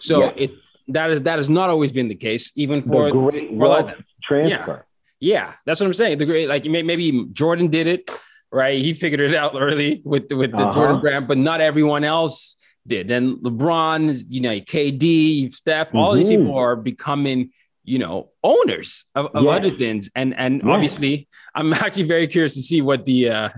So 0.00 0.24
yes. 0.24 0.34
it 0.36 0.50
that 0.88 1.10
is 1.10 1.22
that 1.22 1.38
has 1.38 1.50
not 1.50 1.70
always 1.70 1.92
been 1.92 2.08
the 2.08 2.14
case, 2.14 2.52
even 2.54 2.82
for 2.82 3.06
the 3.06 3.12
great 3.12 3.48
for 3.50 3.56
wealth 3.56 3.94
transfer. 4.22 4.86
Yeah. 5.20 5.34
yeah, 5.48 5.52
that's 5.66 5.80
what 5.80 5.86
I'm 5.86 5.94
saying. 5.94 6.18
The 6.18 6.26
great 6.26 6.48
like 6.48 6.64
maybe 6.64 7.26
Jordan 7.32 7.68
did 7.68 7.86
it 7.86 8.10
right. 8.50 8.78
He 8.78 8.94
figured 8.94 9.20
it 9.20 9.34
out 9.34 9.52
early 9.58 10.00
with 10.04 10.30
with 10.32 10.52
the 10.52 10.58
uh-huh. 10.58 10.72
Jordan 10.72 11.00
brand, 11.00 11.28
but 11.28 11.38
not 11.38 11.60
everyone 11.60 12.04
else 12.04 12.56
did. 12.86 13.08
Then 13.08 13.36
LeBron, 13.38 14.24
you 14.28 14.40
know, 14.40 14.60
KD, 14.60 15.52
Steph, 15.52 15.94
all 15.94 16.12
mm-hmm. 16.12 16.20
these 16.20 16.28
people 16.28 16.54
are 16.54 16.76
becoming 16.76 17.50
you 17.84 17.98
know 17.98 18.30
owners 18.44 19.04
of, 19.14 19.26
of 19.34 19.44
yes. 19.44 19.56
other 19.56 19.70
things 19.76 20.10
and 20.14 20.34
and 20.38 20.56
yes. 20.56 20.64
obviously 20.66 21.26
i'm 21.54 21.72
actually 21.84 22.02
very 22.02 22.28
curious 22.28 22.52
to 22.52 22.60
see 22.60 22.82
what 22.82 23.06
the 23.06 23.30
uh 23.30 23.48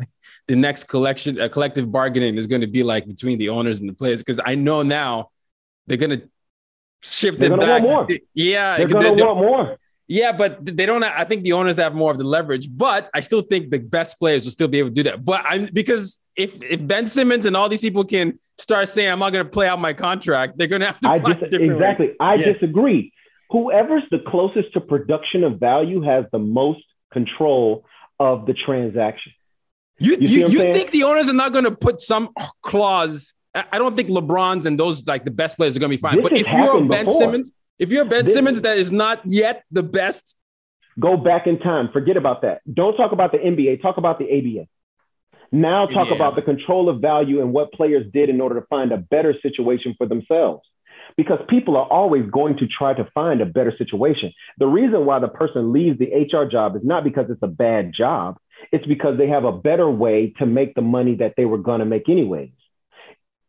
the 0.50 0.56
next 0.56 0.88
collection 0.88 1.40
uh, 1.40 1.48
collective 1.48 1.92
bargaining 1.92 2.36
is 2.36 2.48
going 2.48 2.60
to 2.60 2.66
be 2.66 2.82
like 2.82 3.06
between 3.06 3.38
the 3.38 3.50
owners 3.50 3.78
and 3.78 3.88
the 3.88 3.92
players 3.92 4.18
because 4.18 4.40
I 4.44 4.56
know 4.56 4.82
now 4.82 5.30
they're 5.86 5.96
going 5.96 6.18
to 6.18 6.28
shift 7.02 7.38
they're 7.38 7.52
it 7.52 7.60
back. 7.60 7.84
Want 7.84 8.10
more. 8.10 8.18
Yeah, 8.34 8.76
they're 8.76 8.88
going 8.88 9.16
to 9.16 9.24
want 9.24 9.38
more. 9.38 9.76
Yeah, 10.08 10.32
but 10.32 10.66
they 10.66 10.86
don't. 10.86 11.04
I 11.04 11.22
think 11.22 11.44
the 11.44 11.52
owners 11.52 11.76
have 11.76 11.94
more 11.94 12.10
of 12.10 12.18
the 12.18 12.24
leverage, 12.24 12.68
but 12.68 13.08
I 13.14 13.20
still 13.20 13.42
think 13.42 13.70
the 13.70 13.78
best 13.78 14.18
players 14.18 14.42
will 14.42 14.50
still 14.50 14.66
be 14.66 14.80
able 14.80 14.88
to 14.88 14.94
do 14.94 15.04
that. 15.04 15.24
But 15.24 15.44
I'm 15.48 15.66
because 15.66 16.18
if 16.34 16.60
if 16.64 16.84
Ben 16.84 17.06
Simmons 17.06 17.46
and 17.46 17.56
all 17.56 17.68
these 17.68 17.80
people 17.80 18.02
can 18.02 18.40
start 18.58 18.88
saying 18.88 19.08
I'm 19.08 19.20
not 19.20 19.30
going 19.30 19.44
to 19.44 19.50
play 19.50 19.68
out 19.68 19.78
my 19.78 19.92
contract, 19.92 20.58
they're 20.58 20.66
going 20.66 20.80
to 20.80 20.86
have 20.86 20.98
to. 21.00 21.08
I 21.10 21.20
dis- 21.20 21.52
exactly. 21.52 22.08
Ways. 22.08 22.16
I 22.18 22.34
yeah. 22.34 22.52
disagree. 22.54 23.12
Whoever's 23.50 24.02
the 24.10 24.18
closest 24.18 24.72
to 24.72 24.80
production 24.80 25.44
of 25.44 25.60
value 25.60 26.00
has 26.02 26.24
the 26.32 26.40
most 26.40 26.82
control 27.12 27.84
of 28.18 28.46
the 28.46 28.54
transaction. 28.54 29.32
You 30.00 30.16
you, 30.18 30.26
you, 30.26 30.48
you 30.48 30.72
think 30.72 30.90
the 30.90 31.04
owners 31.04 31.28
are 31.28 31.34
not 31.34 31.52
going 31.52 31.64
to 31.64 31.70
put 31.70 32.00
some 32.00 32.30
clause? 32.62 33.34
I 33.54 33.78
don't 33.78 33.96
think 33.96 34.08
LeBron's 34.08 34.64
and 34.66 34.78
those 34.78 35.06
like 35.06 35.24
the 35.24 35.30
best 35.30 35.56
players 35.56 35.76
are 35.76 35.80
going 35.80 35.90
to 35.90 35.96
be 35.96 36.00
fine. 36.00 36.16
This 36.16 36.22
but 36.22 36.32
if 36.32 36.46
you're 36.46 36.84
Ben 36.86 37.04
before. 37.04 37.20
Simmons, 37.20 37.52
if 37.78 37.90
you're 37.90 38.04
Ben 38.04 38.24
this, 38.24 38.34
Simmons 38.34 38.60
that 38.62 38.78
is 38.78 38.90
not 38.90 39.20
yet 39.26 39.64
the 39.70 39.82
best, 39.82 40.36
go 40.98 41.16
back 41.16 41.46
in 41.46 41.58
time. 41.58 41.90
Forget 41.92 42.16
about 42.16 42.42
that. 42.42 42.62
Don't 42.72 42.96
talk 42.96 43.12
about 43.12 43.32
the 43.32 43.38
NBA. 43.38 43.82
Talk 43.82 43.98
about 43.98 44.18
the 44.18 44.26
ABA. 44.26 44.68
Now 45.52 45.86
talk 45.86 46.08
yeah. 46.08 46.14
about 46.14 46.36
the 46.36 46.42
control 46.42 46.88
of 46.88 47.00
value 47.00 47.40
and 47.40 47.52
what 47.52 47.72
players 47.72 48.06
did 48.12 48.30
in 48.30 48.40
order 48.40 48.60
to 48.60 48.66
find 48.68 48.92
a 48.92 48.98
better 48.98 49.34
situation 49.42 49.94
for 49.98 50.06
themselves. 50.06 50.62
Because 51.16 51.40
people 51.48 51.76
are 51.76 51.86
always 51.86 52.30
going 52.30 52.56
to 52.58 52.68
try 52.68 52.94
to 52.94 53.04
find 53.12 53.40
a 53.40 53.46
better 53.46 53.74
situation. 53.76 54.32
The 54.58 54.68
reason 54.68 55.06
why 55.06 55.18
the 55.18 55.28
person 55.28 55.72
leaves 55.72 55.98
the 55.98 56.06
HR 56.06 56.48
job 56.48 56.76
is 56.76 56.82
not 56.84 57.02
because 57.02 57.26
it's 57.30 57.42
a 57.42 57.48
bad 57.48 57.92
job. 57.92 58.38
It's 58.72 58.86
because 58.86 59.18
they 59.18 59.28
have 59.28 59.44
a 59.44 59.52
better 59.52 59.90
way 59.90 60.34
to 60.38 60.46
make 60.46 60.74
the 60.74 60.82
money 60.82 61.16
that 61.16 61.34
they 61.36 61.44
were 61.44 61.58
going 61.58 61.80
to 61.80 61.86
make 61.86 62.08
anyways. 62.08 62.50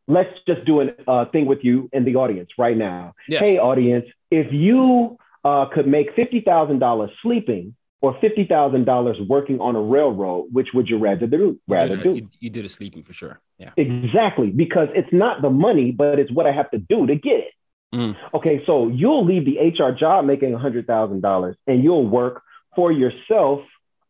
Let's 0.08 0.32
just 0.47 0.65
do 0.65 0.82
a 0.82 0.88
uh, 1.08 1.26
thing 1.32 1.45
with 1.45 1.60
you 1.63 1.89
and 1.93 2.06
the 2.06 2.15
audience 2.15 2.50
right 2.58 2.76
now. 2.76 3.13
Yes. 3.28 3.43
Hey, 3.43 3.58
audience, 3.58 4.06
if 4.30 4.52
you 4.52 5.17
uh, 5.43 5.65
could 5.74 5.88
make 5.88 6.15
$50,000 6.15 7.10
sleeping 7.21 7.76
or 8.02 8.15
$50,000 8.15 9.28
working 9.28 9.60
on 9.60 9.76
a 9.76 9.82
railroad, 9.82 10.47
which 10.52 10.69
would 10.74 10.89
you 10.89 10.97
rather 10.97 11.28
do? 11.28 11.60
Rather 11.67 11.95
you 11.95 12.04
do? 12.04 12.15
You, 12.15 12.30
you 12.39 12.50
do 12.50 12.63
the 12.63 12.69
sleeping 12.69 13.04
for 13.04 13.13
sure. 13.13 13.39
Yeah. 13.58 13.71
Exactly. 13.78 14.50
Because 14.50 14.89
it's 14.95 15.12
not 15.13 15.41
the 15.41 15.52
money, 15.52 15.91
but 15.91 16.19
it's 16.19 16.32
what 16.32 16.47
I 16.47 16.52
have 16.52 16.71
to 16.71 16.80
do 16.80 17.06
to 17.06 17.15
get 17.15 17.39
it. 17.39 17.54
Mm. 17.93 18.15
Okay. 18.34 18.63
So 18.65 18.88
you'll 18.88 19.26
leave 19.26 19.45
the 19.45 19.58
HR 19.60 19.91
job 19.91 20.26
making 20.26 20.52
$100,000 20.52 21.56
and 21.67 21.84
you'll 21.84 22.08
work 22.08 22.41
for 22.76 22.91
yourself 22.91 23.62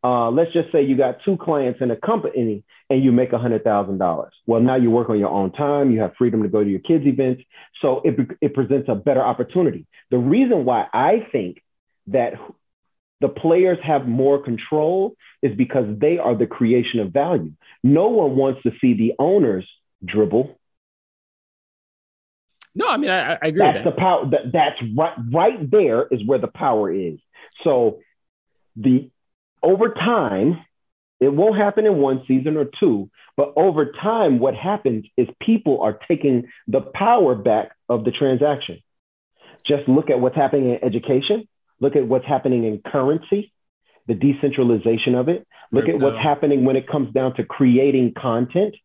uh, 0.03 0.31
let's 0.31 0.51
just 0.51 0.71
say 0.71 0.83
you 0.83 0.97
got 0.97 1.17
two 1.23 1.37
clients 1.37 1.79
in 1.81 1.91
a 1.91 1.95
company 1.95 2.63
and 2.89 3.03
you 3.03 3.11
make 3.11 3.31
$100,000. 3.31 4.29
Well, 4.47 4.61
now 4.61 4.75
you 4.75 4.89
work 4.89 5.09
on 5.09 5.19
your 5.19 5.29
own 5.29 5.51
time. 5.51 5.91
You 5.91 6.01
have 6.01 6.13
freedom 6.17 6.41
to 6.43 6.49
go 6.49 6.63
to 6.63 6.69
your 6.69 6.79
kids' 6.79 7.05
events. 7.05 7.43
So 7.81 8.01
it, 8.03 8.15
it 8.41 8.53
presents 8.53 8.89
a 8.89 8.95
better 8.95 9.21
opportunity. 9.21 9.85
The 10.09 10.17
reason 10.17 10.65
why 10.65 10.87
I 10.91 11.27
think 11.31 11.61
that 12.07 12.33
the 13.21 13.29
players 13.29 13.77
have 13.83 14.07
more 14.07 14.43
control 14.43 15.15
is 15.43 15.55
because 15.55 15.85
they 15.99 16.17
are 16.17 16.35
the 16.35 16.47
creation 16.47 16.99
of 16.99 17.13
value. 17.13 17.51
No 17.83 18.07
one 18.07 18.35
wants 18.35 18.63
to 18.63 18.71
see 18.81 18.95
the 18.95 19.13
owners 19.19 19.67
dribble. 20.03 20.59
No, 22.73 22.87
I 22.87 22.97
mean, 22.97 23.11
I, 23.11 23.33
I 23.33 23.37
agree. 23.43 23.59
That's 23.59 23.83
the 23.83 23.91
power. 23.91 24.29
That, 24.31 24.51
that's 24.51 24.81
right. 24.95 25.13
Right 25.31 25.69
there 25.69 26.07
is 26.09 26.25
where 26.25 26.39
the 26.39 26.47
power 26.47 26.91
is. 26.91 27.19
So 27.63 27.99
the 28.75 29.11
over 29.63 29.89
time, 29.89 30.63
it 31.19 31.31
won't 31.31 31.57
happen 31.57 31.85
in 31.85 31.97
one 31.97 32.23
season 32.27 32.57
or 32.57 32.65
two, 32.79 33.09
but 33.37 33.53
over 33.55 33.91
time, 33.91 34.39
what 34.39 34.55
happens 34.55 35.05
is 35.17 35.27
people 35.39 35.81
are 35.81 35.97
taking 36.07 36.47
the 36.67 36.81
power 36.81 37.35
back 37.35 37.71
of 37.87 38.03
the 38.03 38.11
transaction. 38.11 38.79
Just 39.65 39.87
look 39.87 40.09
at 40.09 40.19
what's 40.19 40.35
happening 40.35 40.71
in 40.71 40.83
education, 40.83 41.47
look 41.79 41.95
at 41.95 42.07
what's 42.07 42.25
happening 42.25 42.63
in 42.63 42.81
currency, 42.85 43.53
the 44.07 44.15
decentralization 44.15 45.13
of 45.13 45.29
it, 45.29 45.47
look 45.71 45.87
at 45.87 45.99
what's 45.99 46.17
happening 46.17 46.65
when 46.65 46.75
it 46.75 46.87
comes 46.87 47.13
down 47.13 47.35
to 47.35 47.43
creating 47.43 48.13
content. 48.19 48.75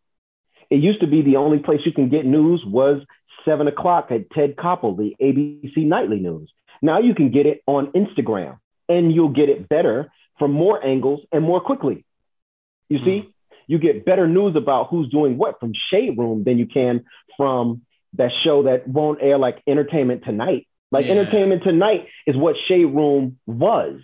It 0.69 0.77
used 0.77 1.01
to 1.01 1.07
be 1.07 1.23
the 1.23 1.37
only 1.37 1.59
place 1.59 1.81
you 1.87 1.93
can 1.93 2.11
get 2.11 2.27
news 2.27 2.63
was 2.67 3.03
seven 3.45 3.67
o'clock 3.67 4.09
at 4.11 4.31
Ted 4.31 4.57
Koppel, 4.57 4.97
the 4.97 5.17
ABC 5.23 5.87
Nightly 5.87 6.19
News. 6.19 6.53
Now 6.83 7.01
you 7.01 7.15
can 7.15 7.31
get 7.31 7.47
it 7.47 7.63
on 7.67 7.93
Instagram 7.93 8.59
and 8.89 9.13
you'll 9.13 9.31
get 9.31 9.49
it 9.49 9.69
better 9.69 10.13
from 10.39 10.53
more 10.53 10.85
angles 10.85 11.21
and 11.33 11.45
more 11.45 11.61
quickly. 11.61 12.05
You 12.89 12.99
see, 12.99 13.23
mm. 13.23 13.33
you 13.67 13.79
get 13.79 14.05
better 14.05 14.29
news 14.29 14.55
about 14.57 14.89
who's 14.89 15.09
doing 15.09 15.37
what 15.39 15.59
from 15.61 15.73
Shade 15.91 16.17
Room 16.17 16.45
than 16.45 16.59
you 16.59 16.67
can 16.67 17.05
from 17.37 17.83
that 18.15 18.31
show 18.45 18.65
that 18.65 18.87
won't 18.87 19.21
air 19.23 19.39
like 19.39 19.63
Entertainment 19.67 20.25
Tonight. 20.25 20.67
Like 20.91 21.07
Yeah. 21.07 21.13
Entertainment 21.13 21.63
Tonight 21.63 22.07
is 22.27 22.37
what 22.37 22.57
Shade 22.69 22.87
Room 22.87 23.39
was. 23.47 24.01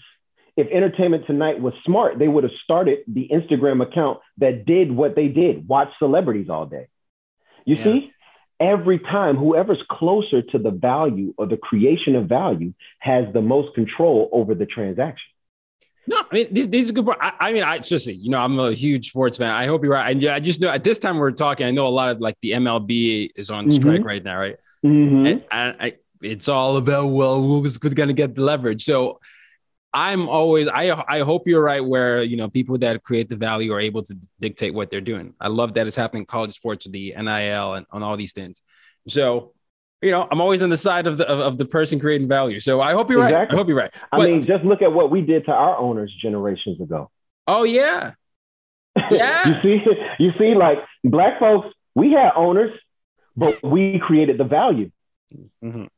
If 0.57 0.69
Entertainment 0.71 1.27
Tonight 1.27 1.61
was 1.61 1.75
smart, 1.85 2.19
they 2.19 2.29
would 2.29 2.45
have 2.45 2.53
started 2.65 2.99
the 3.07 3.29
Instagram 3.29 3.83
account 3.83 4.19
that 4.39 4.67
did 4.67 4.93
what 4.93 5.15
they 5.15 5.29
did, 5.29 5.67
watch 5.67 5.89
celebrities 5.99 6.51
all 6.51 6.67
day. 6.67 6.89
You 7.65 7.77
Yeah. 7.77 7.85
see, 7.85 8.13
every 8.61 8.99
time 8.99 9.37
whoever's 9.37 9.83
closer 9.91 10.43
to 10.43 10.59
the 10.59 10.71
value 10.71 11.35
or 11.39 11.47
the 11.47 11.57
creation 11.57 12.17
of 12.17 12.27
value 12.27 12.73
has 12.99 13.33
the 13.33 13.41
most 13.41 13.75
control 13.75 14.29
over 14.33 14.55
the 14.55 14.67
transaction. 14.67 15.32
No, 16.07 16.17
I 16.19 16.35
mean 16.35 16.49
these 16.53 16.69
these 16.69 16.91
are 16.91 16.93
good. 16.93 17.09
I, 17.21 17.33
I 17.41 17.53
mean, 17.53 17.63
I 17.63 17.79
just 17.79 18.07
you 18.07 18.31
know 18.31 18.41
I'm 18.41 18.59
a 18.59 18.73
huge 18.73 19.11
sports 19.11 19.39
fan. 19.39 19.51
I 19.55 19.67
hope 19.67 19.85
you're 19.85 19.93
right. 19.93 20.11
And 20.11 20.21
yeah, 20.21 20.35
I 20.35 20.41
just 20.41 20.61
know 20.61 20.69
at 20.69 20.83
this 20.85 20.99
time 20.99 21.19
we're 21.19 21.31
talking. 21.31 21.67
I 21.67 21.71
know 21.71 21.87
a 21.87 21.89
lot 22.01 22.11
of 22.11 22.21
like 22.21 22.37
the 22.43 22.53
MLB 22.53 23.31
is 23.37 23.51
on 23.51 23.67
Mhm. 23.67 23.73
strike 23.75 24.05
right 24.05 24.23
now, 24.25 24.39
right? 24.39 24.57
Mhm. 24.85 25.27
And 25.29 25.43
I, 25.81 25.87
I, 25.87 25.95
it's 26.23 26.49
all 26.49 26.77
about 26.77 27.07
well, 27.07 27.41
who's 27.41 27.79
going 27.79 28.09
to 28.09 28.15
get 28.15 28.35
the 28.35 28.43
leverage. 28.43 28.85
So 28.85 29.21
I'm 29.95 30.29
always 30.29 30.67
I 30.69 30.91
I 31.07 31.21
hope 31.21 31.47
you're 31.47 31.63
right 31.63 31.85
where 31.85 32.23
you 32.23 32.37
know 32.37 32.49
people 32.49 32.79
that 32.79 33.03
create 33.05 33.29
the 33.29 33.37
value 33.37 33.73
are 33.73 33.81
able 33.81 34.03
to 34.03 34.17
dictate 34.41 34.75
what 34.75 34.91
they're 34.91 35.01
doing. 35.03 35.35
I 35.41 35.49
love 35.49 35.75
that 35.75 35.87
it's 35.87 35.97
happening 35.97 36.23
in 36.23 36.27
college 36.27 36.55
sports 36.55 36.85
with 36.87 36.93
the 36.95 37.15
NIL 37.17 37.75
and 37.75 37.87
on 37.93 38.03
all 38.03 38.17
these 38.17 38.33
things. 38.33 38.63
So 39.07 39.53
you 40.03 40.11
know 40.11 40.27
I'm 40.31 40.41
always 40.41 40.63
on 40.63 40.71
the 40.71 40.77
side 40.77 41.07
of 41.07 41.17
the 41.19 41.29
of, 41.29 41.39
of 41.41 41.59
the 41.59 41.65
person 41.65 41.99
creating 42.01 42.29
value. 42.29 42.61
So 42.61 42.81
I 42.81 42.93
hope 42.93 43.11
you're 43.11 43.21
right. 43.21 43.49
I 43.51 43.55
hope 43.55 43.69
you're 43.69 43.77
right. 43.77 43.93
I 44.13 44.19
But- 44.19 44.29
mean, 44.31 44.43
just 44.45 44.65
look 44.65 44.83
at 44.83 44.93
what 44.93 45.11
we 45.11 45.23
did 45.23 45.45
to 45.47 45.53
our 45.53 45.77
owners 45.77 46.13
generations 46.21 46.81
ago. 46.81 47.11
oh 47.47 47.65
yeah, 47.65 48.13
Yeah. 49.11 49.49
you 49.49 49.55
see, 49.63 49.85
you 50.19 50.33
see, 50.39 50.55
like 50.55 50.79
black 51.05 51.39
folks, 51.39 51.69
we 51.95 52.13
had 52.13 52.33
owners, 52.37 52.73
but 53.37 53.63
we 53.63 53.99
created 53.99 54.39
the 54.39 54.45
value. 54.45 54.91
Mhm. 55.65 55.89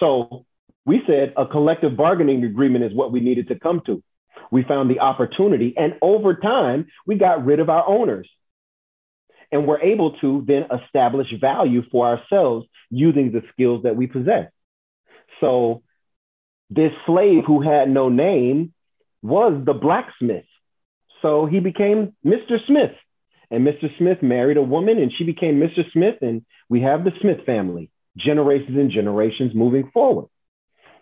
So 0.00 0.44
we 0.84 1.02
said 1.06 1.32
a 1.36 1.46
collective 1.46 1.96
bargaining 1.96 2.44
agreement 2.44 2.84
is 2.84 2.92
what 2.94 3.12
we 3.12 3.20
needed 3.20 3.48
to 3.48 3.58
come 3.58 3.80
to. 3.86 4.02
We 4.50 4.62
found 4.64 4.90
the 4.90 5.00
opportunity, 5.00 5.74
and 5.76 5.94
over 6.02 6.34
time, 6.34 6.86
we 7.06 7.14
got 7.16 7.44
rid 7.44 7.60
of 7.60 7.70
our 7.70 7.86
owners. 7.86 8.28
And 9.52 9.66
we're 9.66 9.80
able 9.80 10.16
to 10.20 10.44
then 10.46 10.64
establish 10.84 11.28
value 11.40 11.82
for 11.90 12.06
ourselves 12.06 12.66
using 12.90 13.30
the 13.32 13.42
skills 13.52 13.82
that 13.84 13.94
we 13.96 14.06
possess. 14.06 14.50
So, 15.40 15.82
this 16.70 16.92
slave 17.06 17.44
who 17.46 17.60
had 17.60 17.90
no 17.90 18.08
name 18.08 18.72
was 19.22 19.62
the 19.64 19.74
blacksmith. 19.74 20.46
So, 21.20 21.46
he 21.46 21.60
became 21.60 22.14
Mr. 22.24 22.56
Smith. 22.66 22.92
And 23.50 23.66
Mr. 23.66 23.94
Smith 23.98 24.22
married 24.22 24.56
a 24.56 24.62
woman, 24.62 24.98
and 24.98 25.12
she 25.16 25.24
became 25.24 25.60
Mr. 25.60 25.82
Smith. 25.92 26.16
And 26.22 26.44
we 26.70 26.80
have 26.80 27.04
the 27.04 27.12
Smith 27.20 27.44
family, 27.44 27.90
generations 28.16 28.78
and 28.78 28.90
generations 28.90 29.52
moving 29.54 29.90
forward. 29.92 30.28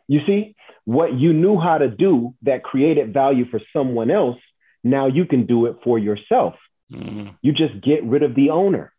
You 0.09 0.19
see, 0.27 0.57
what 0.85 1.15
you 1.15 1.33
knew 1.33 1.57
how 1.57 1.79
to 1.79 1.89
do 1.89 2.35
that 2.43 2.65
created 2.65 3.15
value 3.15 3.45
for 3.49 3.61
someone 3.73 4.11
else, 4.11 4.39
now 4.83 5.07
you 5.07 5.25
can 5.25 5.47
do 5.47 5.67
it 5.67 5.77
for 5.85 6.01
yourself. 6.01 6.55
Mhm. 6.93 7.37
You 7.43 7.53
just 7.53 7.81
get 7.83 8.05
rid 8.05 8.23
of 8.23 8.35
the 8.35 8.51
owner. 8.51 8.93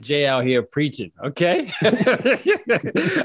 Jay 0.00 0.26
out 0.26 0.42
here 0.44 0.62
preaching. 0.62 1.12
Okay. 1.22 1.70
Are 1.82 2.40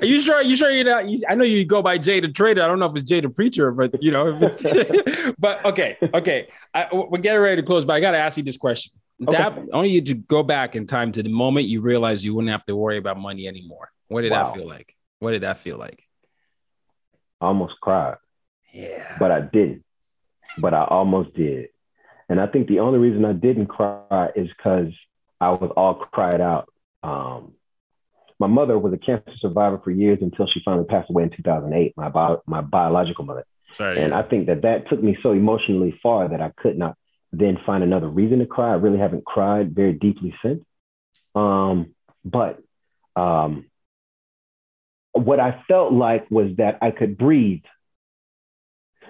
you 0.06 0.20
sure? 0.22 0.42
You 0.42 0.58
sure 0.58 0.70
you're 0.70 0.84
not? 0.84 1.08
You, 1.08 1.22
I 1.30 1.36
know 1.36 1.46
you 1.46 1.64
go 1.66 1.82
by 1.82 1.98
Jay 1.98 2.20
the 2.20 2.28
Trader. 2.28 2.62
I 2.62 2.68
don't 2.68 2.78
know 2.80 2.88
if 2.88 2.96
it's 2.98 3.10
Jay 3.10 3.22
the 3.22 3.30
Preacher, 3.30 3.72
but 3.72 4.04
you 4.04 4.12
know, 4.12 4.38
if 4.38 4.64
it's, 4.64 5.34
but 5.40 5.64
okay, 5.66 5.98
okay. 6.14 6.50
I, 6.74 6.90
we're 6.94 7.20
getting 7.20 7.42
ready 7.42 7.62
to 7.62 7.66
close, 7.66 7.86
but 7.86 7.94
I 7.94 8.02
got 8.02 8.12
to 8.12 8.18
ask 8.18 8.36
you 8.36 8.44
this 8.44 8.58
question. 8.58 8.92
That 9.20 9.54
I 9.54 9.78
want 9.78 9.90
you 9.90 10.02
to 10.02 10.14
go 10.14 10.44
back 10.44 10.76
in 10.76 10.86
time 10.86 11.12
to 11.14 11.24
the 11.24 11.30
moment 11.30 11.68
you 11.68 11.80
realized 11.82 12.24
you 12.24 12.36
wouldn't 12.36 12.52
have 12.52 12.66
to 12.66 12.76
worry 12.76 12.98
about 12.98 13.18
money 13.18 13.48
anymore. 13.48 13.90
What 14.10 14.22
did 14.22 14.32
Wow. 14.32 14.52
that 14.52 14.56
feel 14.58 14.68
like? 14.68 14.94
What 15.20 15.32
did 15.32 15.42
that 15.42 15.58
feel 15.58 15.78
like? 15.78 16.04
I 17.42 17.46
almost 17.48 17.76
cried, 17.82 18.18
Yeah. 18.74 19.16
but 19.20 19.32
I 19.32 19.42
didn't. 19.42 19.84
But 20.60 20.74
I 20.74 20.84
almost 20.84 21.34
did. 21.34 21.70
And 22.30 22.40
I 22.40 22.48
think 22.48 22.68
the 22.68 22.80
only 22.80 23.00
reason 23.00 23.26
I 23.26 23.34
didn't 23.34 23.68
cry 23.68 24.30
is 24.36 24.48
because 24.50 24.92
I 25.40 25.52
was 25.52 25.72
all 25.78 25.96
cried 25.96 26.42
out. 26.42 26.70
Um, 27.04 27.54
my 28.40 28.48
mother 28.48 28.78
was 28.78 28.94
a 28.94 28.98
cancer 28.98 29.32
survivor 29.40 29.80
for 29.84 29.92
years 29.92 30.20
until 30.22 30.48
she 30.48 30.62
finally 30.64 30.86
passed 30.86 31.10
away 31.10 31.24
in 31.24 31.30
2008, 31.30 31.94
my, 31.96 32.10
bio, 32.10 32.42
my 32.46 32.62
biological 32.62 33.26
mother. 33.26 33.46
Sorry. 33.74 34.02
And 34.02 34.14
I 34.14 34.24
think 34.24 34.48
that 34.48 34.62
that 34.62 34.90
took 34.90 35.02
me 35.02 35.18
so 35.24 35.32
emotionally 35.32 35.98
far 36.04 36.28
that 36.30 36.42
I 36.42 36.52
could 36.58 36.78
not 36.78 36.96
then 37.32 37.58
find 37.66 37.84
another 37.84 38.08
reason 38.08 38.40
to 38.40 38.46
cry. 38.46 38.72
I 38.72 38.76
really 38.76 39.00
haven't 39.00 39.26
cried 39.26 39.74
very 39.74 39.94
deeply 39.94 40.36
since. 40.44 40.64
Um, 41.36 41.94
but 42.24 42.60
um, 43.16 43.66
what 45.14 45.40
I 45.40 45.64
felt 45.68 45.94
like 45.94 46.30
was 46.30 46.56
that 46.58 46.78
I 46.82 46.92
could 46.92 47.18
breathe. 47.18 47.64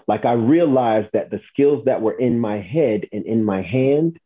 Like 0.08 0.26
I 0.26 0.34
realized 0.34 1.10
that 1.14 1.30
the 1.30 1.42
skills 1.52 1.86
that 1.86 2.02
were 2.02 2.18
in 2.18 2.40
my 2.40 2.62
head 2.62 3.08
and 3.12 3.26
in 3.26 3.44
my 3.44 3.62
hand 3.62 4.20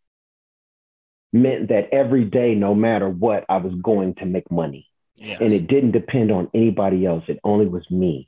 meant 1.33 1.69
that 1.69 1.89
every 1.91 2.25
day, 2.25 2.55
no 2.55 2.75
matter 2.75 3.09
what, 3.09 3.45
I 3.49 3.57
was 3.57 3.73
going 3.81 4.15
to 4.15 4.25
make 4.25 4.51
money 4.51 4.87
yes. 5.21 5.37
and 5.39 5.53
it 5.53 5.67
didn't 5.67 5.91
depend 5.91 6.31
on 6.31 6.49
anybody 6.53 7.05
else. 7.05 7.23
It 7.27 7.39
only 7.43 7.67
was 7.67 7.89
me. 7.89 8.27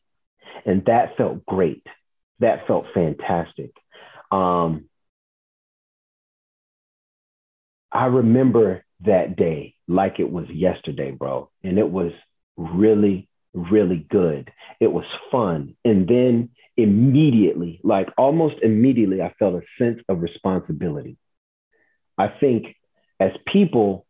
And 0.66 0.86
that 0.86 1.18
felt 1.18 1.46
great. 1.46 1.86
That 2.40 2.68
felt 2.68 2.86
fantastic. 2.94 3.72
Um, 4.32 4.86
I 7.92 8.06
remember 8.06 8.84
that 9.06 9.36
day 9.36 9.76
like 9.88 10.20
it 10.20 10.32
was 10.32 10.48
yesterday, 10.50 11.12
bro. 11.12 11.50
And 11.64 11.78
it 11.78 11.90
was 11.90 12.12
really, 12.58 13.28
really 13.54 14.06
good. 14.10 14.52
It 14.80 14.92
was 14.92 15.06
fun. 15.32 15.76
And 15.84 16.08
then 16.08 16.50
immediately, 16.78 17.80
like 17.84 18.08
almost 18.18 18.56
immediately, 18.62 19.22
I 19.22 19.34
felt 19.40 19.56
a 19.56 19.62
sense 19.78 20.00
of 20.10 20.22
responsibility. 20.22 21.18
I 22.18 22.28
think 22.28 22.76
as 23.20 23.32
people, 23.52 24.06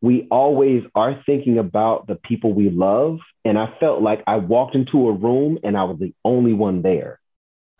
we 0.00 0.26
always 0.30 0.82
are 0.94 1.22
thinking 1.24 1.58
about 1.58 2.06
the 2.08 2.16
people 2.16 2.52
we 2.52 2.70
love. 2.70 3.18
And 3.44 3.58
I 3.58 3.74
felt 3.78 4.02
like 4.02 4.22
I 4.26 4.36
walked 4.36 4.74
into 4.74 5.08
a 5.08 5.12
room 5.12 5.58
and 5.62 5.76
I 5.76 5.84
was 5.84 5.98
the 5.98 6.12
only 6.24 6.52
one 6.52 6.82
there. 6.82 7.20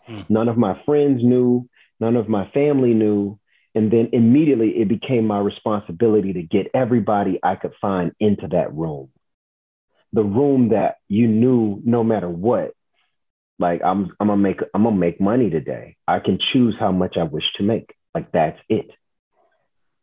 Hmm. 0.06 0.20
None 0.28 0.48
of 0.48 0.56
my 0.56 0.80
friends 0.84 1.20
knew, 1.22 1.68
none 2.00 2.16
of 2.16 2.28
my 2.28 2.48
family 2.50 2.94
knew. 2.94 3.38
And 3.74 3.90
then 3.90 4.10
immediately 4.12 4.70
it 4.80 4.88
became 4.88 5.26
my 5.26 5.38
responsibility 5.38 6.34
to 6.34 6.42
get 6.42 6.68
everybody 6.74 7.40
I 7.42 7.56
could 7.56 7.72
find 7.80 8.12
into 8.20 8.46
that 8.48 8.74
room. 8.74 9.08
The 10.12 10.22
room 10.22 10.68
that 10.70 10.96
you 11.08 11.26
knew 11.26 11.80
no 11.84 12.04
matter 12.04 12.28
what, 12.28 12.72
like 13.62 13.80
I'm 13.82 14.10
I'm 14.20 14.28
gonna 14.28 14.36
make 14.36 14.60
I'm 14.74 14.82
gonna 14.82 14.96
make 14.96 15.20
money 15.20 15.48
today. 15.48 15.96
I 16.06 16.18
can 16.18 16.38
choose 16.52 16.76
how 16.78 16.92
much 16.92 17.16
I 17.18 17.22
wish 17.22 17.44
to 17.56 17.62
make. 17.62 17.94
Like 18.14 18.30
that's 18.32 18.58
it. 18.68 18.90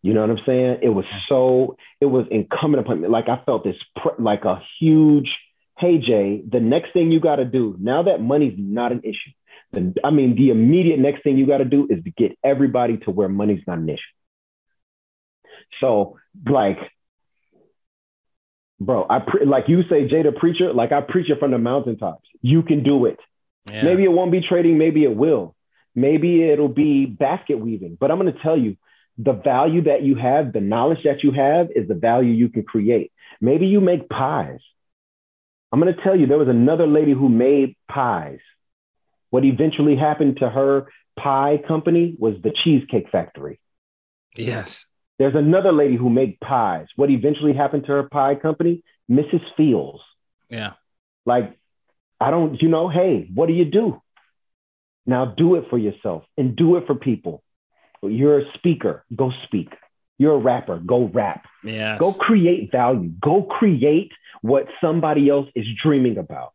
You 0.01 0.14
know 0.14 0.22
what 0.22 0.30
I'm 0.30 0.39
saying? 0.45 0.78
It 0.82 0.89
was 0.89 1.05
so 1.28 1.76
it 1.99 2.05
was 2.05 2.26
incumbent 2.32 2.86
upon 2.86 3.01
me. 3.01 3.07
Like 3.07 3.28
I 3.28 3.43
felt 3.45 3.64
this 3.64 3.76
like 4.18 4.45
a 4.45 4.62
huge, 4.80 5.30
hey 5.78 5.97
Jay, 5.97 6.41
the 6.49 6.62
next 6.62 6.93
thing 6.93 7.12
you 7.12 7.20
got 7.20 7.36
to 7.36 7.45
do 7.45 7.76
now 7.80 8.03
that 8.03 8.22
money's 8.22 8.55
not 8.57 8.91
an 8.91 9.01
issue. 9.03 9.34
The, 9.72 9.93
I 10.03 10.10
mean, 10.10 10.36
the 10.36 10.49
immediate 10.49 10.99
next 10.99 11.24
thing 11.24 11.38
you 11.38 11.45
got 11.45 11.60
to 11.60 11.66
do 11.66 11.88
is 11.89 12.03
to 12.03 12.12
get 12.12 12.38
everybody 12.43 12.97
to 13.05 13.12
where 13.12 13.30
money's 13.30 13.62
not 13.68 13.78
an 13.78 13.89
issue. 13.89 14.16
So 15.82 16.18
like, 16.49 16.78
bro, 18.80 19.05
I 19.10 19.20
pre- 19.20 19.45
like 19.45 19.66
you 19.68 19.82
say, 19.89 20.07
Jay 20.07 20.24
the 20.24 20.32
preacher. 20.32 20.74
Like 20.74 20.93
I 20.93 21.01
preach 21.01 21.30
it 21.30 21.39
from 21.39 21.51
the 21.51 21.57
mountaintops. 21.57 22.28
You 22.41 22.64
can 22.64 22.84
do 22.84 23.05
it. 23.05 23.20
Yeah. 23.72 23.84
Maybe 23.84 24.03
it 24.03 24.12
won't 24.12 24.32
be 24.32 24.41
trading, 24.41 24.78
maybe 24.78 25.03
it 25.03 25.16
will. 25.16 25.55
Maybe 25.95 26.43
it'll 26.43 26.68
be 26.68 27.05
basket 27.05 27.60
weaving. 27.60 27.97
But 27.99 28.12
I'm 28.12 28.20
going 28.20 28.34
to 28.34 28.39
tell 28.39 28.57
you 28.57 28.78
the 29.18 29.34
value 29.34 29.84
that 29.84 30.01
you 30.03 30.16
have, 30.16 30.53
the 30.53 30.62
knowledge 30.62 31.03
that 31.03 31.24
you 31.24 31.32
have 31.32 31.70
is 31.76 31.88
the 31.88 31.95
value 31.95 32.32
you 32.32 32.49
can 32.49 32.64
create. 32.64 33.12
Maybe 33.41 33.68
you 33.68 33.82
make 33.82 34.10
pies. 34.10 34.60
I'm 35.72 35.80
going 35.80 35.93
to 35.93 36.01
tell 36.01 36.16
you 36.16 36.26
there 36.26 36.38
was 36.38 36.47
another 36.47 36.88
lady 36.88 37.12
who 37.14 37.30
made 37.30 37.76
pies. 37.89 38.39
What 39.30 39.45
eventually 39.45 39.95
happened 39.95 40.38
to 40.38 40.49
her 40.49 40.88
pie 41.18 41.62
company 41.68 42.16
was 42.18 42.36
the 42.41 42.51
Cheesecake 42.64 43.10
Factory. 43.12 43.60
Yes. 44.36 44.86
There's 45.20 45.36
another 45.36 45.74
lady 45.74 45.97
who 45.97 46.10
made 46.10 46.39
pies. 46.39 46.88
What 46.95 47.10
eventually 47.10 47.53
happened 47.53 47.86
to 47.86 47.91
her 47.91 48.03
pie 48.03 48.36
company? 48.36 48.84
Mrs. 49.12 49.41
Fields. 49.57 49.99
Yeah. 50.49 50.74
Like, 51.26 51.59
I 52.20 52.32
don't, 52.32 52.62
you 52.62 52.70
know, 52.70 52.90
hey, 52.90 53.30
what 53.34 53.48
do 53.48 53.54
you 53.54 53.66
do? 53.66 54.02
Now 55.06 55.26
do 55.26 55.56
it 55.56 55.66
for 55.70 55.78
yourself 55.78 56.24
and 56.38 56.56
do 56.56 56.76
it 56.76 56.86
for 56.86 56.96
people. 56.96 57.44
You're 58.04 58.40
a 58.40 58.54
speaker, 58.54 59.06
go 59.16 59.32
speak. 59.46 59.70
You're 60.18 60.36
a 60.36 60.40
rapper, 60.40 60.80
go 60.80 61.06
rap. 61.06 61.46
Yes. 61.64 62.00
Go 62.00 62.14
create 62.14 62.72
value. 62.72 63.10
Go 63.22 63.44
create 63.44 64.12
what 64.42 64.68
somebody 64.82 65.30
else 65.30 65.48
is 65.56 65.66
dreaming 65.82 66.18
about. 66.18 66.54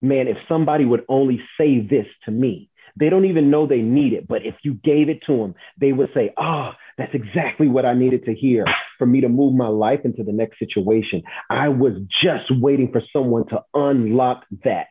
Man, 0.00 0.28
if 0.28 0.36
somebody 0.48 0.84
would 0.84 1.04
only 1.08 1.40
say 1.58 1.80
this 1.80 2.06
to 2.24 2.30
me, 2.30 2.70
they 2.96 3.08
don't 3.08 3.24
even 3.24 3.50
know 3.50 3.66
they 3.66 3.82
need 3.82 4.12
it. 4.12 4.28
But 4.28 4.44
if 4.44 4.54
you 4.62 4.74
gave 4.74 5.08
it 5.08 5.20
to 5.26 5.36
them, 5.36 5.54
they 5.80 5.92
would 5.92 6.10
say, 6.14 6.32
oh, 6.36 6.70
that's 6.98 7.14
exactly 7.14 7.68
what 7.68 7.86
I 7.86 7.94
needed 7.94 8.24
to 8.26 8.34
hear. 8.34 8.64
For 8.98 9.06
me 9.06 9.20
to 9.20 9.28
move 9.28 9.54
my 9.54 9.68
life 9.68 10.00
into 10.04 10.22
the 10.22 10.32
next 10.32 10.58
situation. 10.58 11.22
I 11.50 11.68
was 11.68 11.94
just 12.22 12.50
waiting 12.50 12.90
for 12.92 13.02
someone 13.12 13.46
to 13.48 13.62
unlock 13.74 14.44
that. 14.64 14.88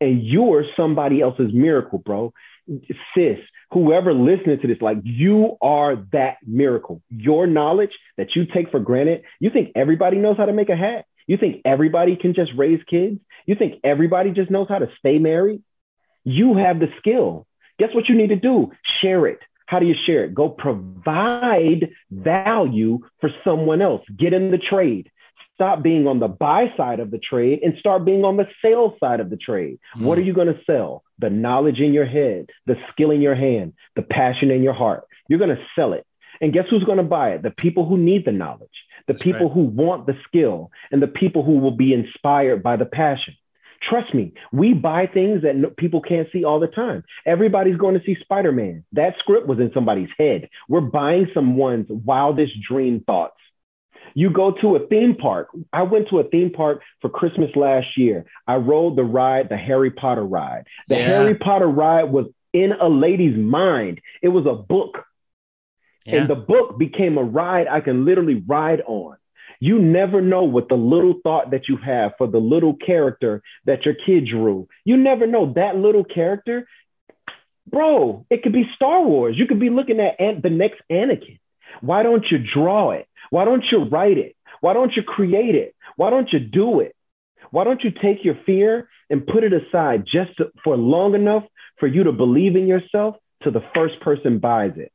And 0.00 0.24
you're 0.24 0.64
somebody 0.76 1.20
else's 1.20 1.52
miracle, 1.52 1.98
bro. 1.98 2.32
Sis, 3.14 3.38
whoever 3.72 4.14
listening 4.14 4.60
to 4.60 4.66
this, 4.66 4.80
like 4.80 4.98
you 5.02 5.56
are 5.60 5.96
that 6.12 6.36
miracle. 6.46 7.02
Your 7.10 7.46
knowledge 7.46 7.90
that 8.16 8.34
you 8.34 8.44
take 8.46 8.70
for 8.70 8.80
granted, 8.80 9.22
you 9.40 9.50
think 9.50 9.72
everybody 9.74 10.18
knows 10.18 10.36
how 10.36 10.46
to 10.46 10.52
make 10.52 10.68
a 10.68 10.76
hat? 10.76 11.04
You 11.26 11.36
think 11.36 11.62
everybody 11.64 12.16
can 12.16 12.34
just 12.34 12.52
raise 12.56 12.80
kids? 12.88 13.20
You 13.46 13.54
think 13.54 13.74
everybody 13.84 14.30
just 14.30 14.50
knows 14.50 14.68
how 14.68 14.78
to 14.78 14.88
stay 14.98 15.18
married? 15.18 15.62
You 16.24 16.56
have 16.56 16.80
the 16.80 16.88
skill. 16.98 17.46
Guess 17.78 17.90
what 17.94 18.08
you 18.08 18.16
need 18.16 18.28
to 18.28 18.36
do? 18.36 18.72
Share 19.00 19.26
it. 19.26 19.38
How 19.70 19.78
do 19.78 19.86
you 19.86 19.94
share 20.04 20.24
it? 20.24 20.34
Go 20.34 20.48
provide 20.48 21.90
value 22.10 22.98
for 23.20 23.30
someone 23.44 23.80
else. 23.80 24.02
Get 24.18 24.32
in 24.32 24.50
the 24.50 24.58
trade. 24.58 25.12
Stop 25.54 25.80
being 25.80 26.08
on 26.08 26.18
the 26.18 26.26
buy 26.26 26.72
side 26.76 26.98
of 26.98 27.12
the 27.12 27.18
trade 27.20 27.60
and 27.62 27.74
start 27.78 28.04
being 28.04 28.24
on 28.24 28.36
the 28.36 28.48
sales 28.60 28.94
side 28.98 29.20
of 29.20 29.30
the 29.30 29.36
trade. 29.36 29.78
Mm. 29.96 30.06
What 30.06 30.18
are 30.18 30.22
you 30.22 30.32
going 30.32 30.48
to 30.48 30.58
sell? 30.66 31.04
The 31.20 31.30
knowledge 31.30 31.78
in 31.78 31.92
your 31.92 32.04
head, 32.04 32.50
the 32.66 32.74
skill 32.90 33.12
in 33.12 33.20
your 33.20 33.36
hand, 33.36 33.74
the 33.94 34.02
passion 34.02 34.50
in 34.50 34.60
your 34.60 34.72
heart. 34.72 35.04
You're 35.28 35.38
going 35.38 35.54
to 35.56 35.64
sell 35.76 35.92
it. 35.92 36.04
And 36.40 36.52
guess 36.52 36.64
who's 36.68 36.82
going 36.82 36.98
to 36.98 37.04
buy 37.04 37.34
it? 37.34 37.42
The 37.44 37.52
people 37.52 37.86
who 37.86 37.96
need 37.96 38.24
the 38.24 38.32
knowledge, 38.32 38.68
the 39.06 39.12
That's 39.12 39.22
people 39.22 39.46
right. 39.46 39.54
who 39.54 39.60
want 39.60 40.06
the 40.06 40.16
skill, 40.26 40.72
and 40.90 41.00
the 41.00 41.06
people 41.06 41.44
who 41.44 41.58
will 41.60 41.76
be 41.76 41.92
inspired 41.92 42.60
by 42.60 42.74
the 42.74 42.86
passion. 42.86 43.34
Trust 43.82 44.14
me, 44.14 44.34
we 44.52 44.74
buy 44.74 45.06
things 45.06 45.42
that 45.42 45.76
people 45.78 46.02
can't 46.02 46.28
see 46.32 46.44
all 46.44 46.60
the 46.60 46.66
time. 46.66 47.02
Everybody's 47.24 47.78
going 47.78 47.98
to 47.98 48.04
see 48.04 48.16
Spider 48.20 48.52
Man. 48.52 48.84
That 48.92 49.14
script 49.18 49.46
was 49.46 49.58
in 49.58 49.70
somebody's 49.72 50.10
head. 50.18 50.50
We're 50.68 50.82
buying 50.82 51.28
someone's 51.32 51.86
wildest 51.88 52.52
dream 52.68 53.02
thoughts. 53.06 53.36
You 54.14 54.30
go 54.30 54.52
to 54.60 54.76
a 54.76 54.86
theme 54.88 55.16
park. 55.16 55.48
I 55.72 55.82
went 55.82 56.08
to 56.08 56.18
a 56.18 56.24
theme 56.24 56.50
park 56.50 56.82
for 57.00 57.08
Christmas 57.08 57.50
last 57.54 57.96
year. 57.96 58.26
I 58.46 58.56
rode 58.56 58.96
the 58.96 59.04
ride, 59.04 59.48
the 59.48 59.56
Harry 59.56 59.90
Potter 59.90 60.24
ride. 60.24 60.64
The 60.88 60.96
yeah. 60.96 61.06
Harry 61.06 61.34
Potter 61.36 61.68
ride 61.68 62.04
was 62.04 62.26
in 62.52 62.72
a 62.72 62.88
lady's 62.88 63.38
mind. 63.38 64.00
It 64.22 64.28
was 64.28 64.46
a 64.46 64.54
book. 64.54 65.04
Yeah. 66.04 66.16
And 66.16 66.28
the 66.28 66.34
book 66.34 66.78
became 66.78 67.18
a 67.18 67.22
ride 67.22 67.68
I 67.68 67.80
can 67.80 68.04
literally 68.04 68.42
ride 68.46 68.82
on. 68.86 69.16
You 69.62 69.78
never 69.78 70.22
know 70.22 70.44
what 70.44 70.70
the 70.70 70.74
little 70.74 71.14
thought 71.22 71.50
that 71.50 71.68
you 71.68 71.76
have 71.76 72.12
for 72.16 72.26
the 72.26 72.38
little 72.38 72.74
character 72.74 73.42
that 73.66 73.84
your 73.84 73.94
kid 73.94 74.26
drew. 74.26 74.68
You 74.84 74.96
never 74.96 75.26
know 75.26 75.52
that 75.54 75.76
little 75.76 76.02
character, 76.02 76.66
bro. 77.70 78.24
It 78.30 78.42
could 78.42 78.54
be 78.54 78.64
Star 78.74 79.02
Wars. 79.04 79.36
You 79.38 79.46
could 79.46 79.60
be 79.60 79.68
looking 79.68 80.00
at 80.00 80.18
the 80.42 80.48
next 80.48 80.80
Anakin. 80.90 81.38
Why 81.82 82.02
don't 82.02 82.24
you 82.30 82.38
draw 82.38 82.92
it? 82.92 83.06
Why 83.28 83.44
don't 83.44 83.64
you 83.70 83.84
write 83.84 84.16
it? 84.16 84.34
Why 84.62 84.72
don't 84.72 84.96
you 84.96 85.02
create 85.02 85.54
it? 85.54 85.74
Why 85.96 86.08
don't 86.08 86.32
you 86.32 86.40
do 86.40 86.80
it? 86.80 86.96
Why 87.50 87.64
don't 87.64 87.82
you 87.82 87.90
take 87.90 88.24
your 88.24 88.36
fear 88.46 88.88
and 89.10 89.26
put 89.26 89.44
it 89.44 89.52
aside 89.52 90.04
just 90.04 90.36
to, 90.38 90.50
for 90.64 90.76
long 90.76 91.14
enough 91.14 91.44
for 91.78 91.86
you 91.86 92.04
to 92.04 92.12
believe 92.12 92.56
in 92.56 92.66
yourself 92.66 93.16
till 93.42 93.52
the 93.52 93.64
first 93.74 94.00
person 94.00 94.38
buys 94.38 94.72
it? 94.76 94.90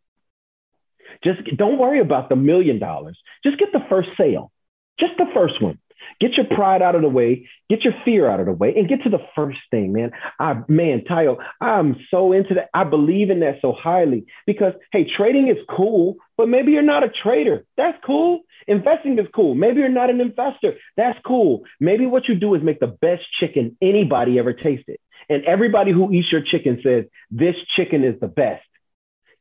Just 1.23 1.39
don't 1.55 1.77
worry 1.77 1.99
about 1.99 2.29
the 2.29 2.35
million 2.35 2.79
dollars. 2.79 3.17
Just 3.43 3.59
get 3.59 3.71
the 3.71 3.85
first 3.89 4.09
sale. 4.17 4.51
Just 4.99 5.13
the 5.17 5.25
first 5.33 5.61
one. 5.61 5.79
Get 6.21 6.31
your 6.37 6.45
pride 6.45 6.81
out 6.81 6.95
of 6.95 7.01
the 7.01 7.09
way, 7.09 7.47
get 7.69 7.83
your 7.83 7.93
fear 8.05 8.29
out 8.29 8.39
of 8.39 8.45
the 8.45 8.53
way, 8.53 8.73
and 8.75 8.87
get 8.87 9.03
to 9.03 9.09
the 9.09 9.23
first 9.35 9.57
thing, 9.69 9.91
man. 9.91 10.11
I 10.39 10.53
man, 10.67 11.03
Tayo, 11.09 11.37
I'm 11.59 11.95
so 12.09 12.31
into 12.31 12.53
that. 12.55 12.69
I 12.73 12.83
believe 12.83 13.29
in 13.29 13.41
that 13.41 13.55
so 13.61 13.73
highly 13.73 14.25
because 14.45 14.73
hey, 14.91 15.05
trading 15.17 15.49
is 15.49 15.57
cool, 15.75 16.15
but 16.37 16.47
maybe 16.47 16.71
you're 16.71 16.81
not 16.81 17.03
a 17.03 17.09
trader. 17.09 17.65
That's 17.75 17.97
cool. 18.05 18.41
Investing 18.67 19.19
is 19.19 19.27
cool. 19.35 19.55
Maybe 19.55 19.79
you're 19.79 19.89
not 19.89 20.09
an 20.09 20.21
investor. 20.21 20.75
That's 20.95 21.19
cool. 21.25 21.63
Maybe 21.79 22.05
what 22.05 22.27
you 22.27 22.35
do 22.35 22.55
is 22.55 22.63
make 22.63 22.79
the 22.79 22.87
best 22.87 23.23
chicken 23.39 23.77
anybody 23.81 24.39
ever 24.39 24.53
tasted. 24.53 24.97
And 25.27 25.43
everybody 25.45 25.91
who 25.91 26.11
eats 26.11 26.31
your 26.31 26.41
chicken 26.41 26.79
says, 26.83 27.05
This 27.29 27.55
chicken 27.75 28.03
is 28.03 28.19
the 28.19 28.27
best. 28.27 28.63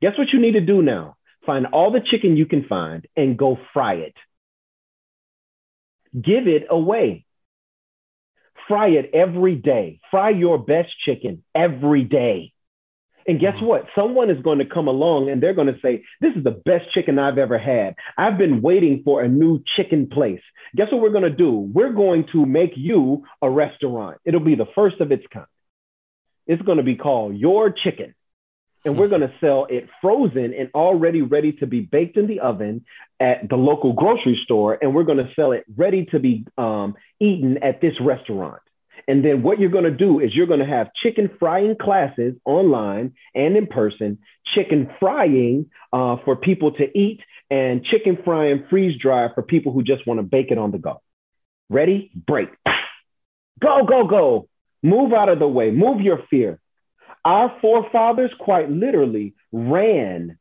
Guess 0.00 0.18
what 0.18 0.32
you 0.32 0.40
need 0.40 0.52
to 0.52 0.60
do 0.60 0.82
now? 0.82 1.16
Find 1.46 1.66
all 1.66 1.92
the 1.92 2.00
chicken 2.00 2.36
you 2.36 2.46
can 2.46 2.64
find 2.64 3.06
and 3.16 3.38
go 3.38 3.58
fry 3.72 3.94
it 3.94 4.14
give 6.14 6.46
it 6.46 6.66
away. 6.70 7.24
Fry 8.68 8.88
it 8.88 9.10
every 9.12 9.56
day. 9.56 10.00
Fry 10.10 10.30
your 10.30 10.58
best 10.58 10.90
chicken 11.04 11.44
every 11.54 12.04
day. 12.04 12.52
And 13.26 13.40
guess 13.40 13.54
mm-hmm. 13.54 13.66
what? 13.66 13.86
Someone 13.94 14.30
is 14.30 14.42
going 14.42 14.58
to 14.58 14.66
come 14.66 14.88
along 14.88 15.30
and 15.30 15.42
they're 15.42 15.54
going 15.54 15.72
to 15.72 15.78
say, 15.80 16.04
This 16.20 16.34
is 16.36 16.44
the 16.44 16.50
best 16.50 16.92
chicken 16.92 17.18
I've 17.18 17.38
ever 17.38 17.58
had. 17.58 17.94
I've 18.16 18.38
been 18.38 18.62
waiting 18.62 19.02
for 19.04 19.22
a 19.22 19.28
new 19.28 19.62
chicken 19.76 20.08
place. 20.08 20.42
Guess 20.76 20.88
what 20.92 21.00
we're 21.00 21.10
going 21.10 21.24
to 21.24 21.30
do? 21.30 21.52
We're 21.52 21.92
going 21.92 22.26
to 22.32 22.44
make 22.44 22.72
you 22.76 23.24
a 23.40 23.50
restaurant. 23.50 24.18
It'll 24.24 24.40
be 24.40 24.56
the 24.56 24.66
first 24.74 25.00
of 25.00 25.12
its 25.12 25.24
kind. 25.32 25.46
It's 26.46 26.62
going 26.62 26.78
to 26.78 26.84
be 26.84 26.96
called 26.96 27.36
Your 27.36 27.70
Chicken 27.70 28.14
and 28.84 28.98
we're 28.98 29.08
going 29.08 29.22
to 29.22 29.32
sell 29.40 29.66
it 29.70 29.88
frozen 30.00 30.52
and 30.58 30.70
already 30.74 31.22
ready 31.22 31.52
to 31.52 31.66
be 31.66 31.80
baked 31.80 32.16
in 32.16 32.26
the 32.26 32.40
oven 32.40 32.84
at 33.18 33.48
the 33.48 33.56
local 33.56 33.92
grocery 33.92 34.38
store 34.44 34.78
and 34.80 34.94
we're 34.94 35.04
going 35.04 35.18
to 35.18 35.30
sell 35.34 35.52
it 35.52 35.64
ready 35.76 36.06
to 36.06 36.18
be 36.18 36.46
um, 36.58 36.94
eaten 37.20 37.58
at 37.62 37.80
this 37.80 37.94
restaurant. 38.00 38.60
And 39.06 39.24
then 39.24 39.42
what 39.42 39.58
you're 39.58 39.70
going 39.70 39.84
to 39.84 39.90
do 39.90 40.20
is 40.20 40.34
you're 40.34 40.46
going 40.46 40.60
to 40.60 40.66
have 40.66 40.88
chicken 41.02 41.30
frying 41.38 41.76
classes 41.80 42.34
online 42.44 43.14
and 43.34 43.56
in 43.56 43.66
person 43.66 44.18
chicken 44.54 44.90
frying 45.00 45.66
uh, 45.92 46.16
for 46.24 46.36
people 46.36 46.72
to 46.72 46.98
eat 46.98 47.20
and 47.50 47.84
chicken 47.84 48.18
frying 48.24 48.64
freeze 48.70 48.98
dry 49.00 49.28
for 49.34 49.42
people 49.42 49.72
who 49.72 49.82
just 49.82 50.06
want 50.06 50.18
to 50.18 50.22
bake 50.22 50.50
it 50.50 50.58
on 50.58 50.70
the 50.70 50.78
go. 50.78 51.02
Ready? 51.68 52.10
Break. 52.14 52.48
Go 53.60 53.84
go 53.86 54.06
go. 54.06 54.48
Move 54.82 55.12
out 55.12 55.28
of 55.28 55.38
the 55.38 55.48
way. 55.48 55.70
Move 55.70 56.00
your 56.00 56.20
fear 56.28 56.60
our 57.24 57.56
forefathers 57.60 58.30
quite 58.38 58.70
literally 58.70 59.34
ran 59.52 60.38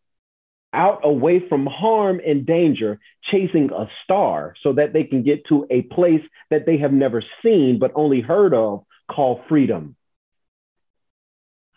out 0.74 1.02
away 1.04 1.42
from 1.48 1.68
harm 1.68 2.20
and 2.26 2.46
danger, 2.46 3.00
chasing 3.32 3.70
a 3.72 3.88
star 4.04 4.56
so 4.64 4.74
that 4.74 4.92
they 4.92 5.04
can 5.04 5.24
get 5.24 5.46
to 5.48 5.66
a 5.70 5.84
place 5.84 6.22
that 6.50 6.66
they 6.66 6.78
have 6.78 6.92
never 6.92 7.24
seen 7.44 7.78
but 7.80 7.92
only 7.96 8.22
heard 8.22 8.54
of 8.54 8.84
called 9.10 9.42
freedom. 9.48 9.96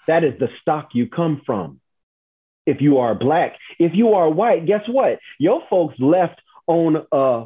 That 0.09 0.25
is 0.25 0.39
the 0.39 0.49
stock 0.63 0.91
you 0.95 1.09
come 1.09 1.43
from. 1.45 1.81
If 2.65 2.81
you 2.81 2.99
are 2.99 3.15
black, 3.15 3.57
if 3.79 3.93
you 3.95 4.15
are 4.15 4.31
white, 4.31 4.67
guess 4.67 4.83
what? 4.89 5.19
Your 5.39 5.63
folks 5.69 5.95
left 5.99 6.41
on 6.67 7.07
a, 7.13 7.45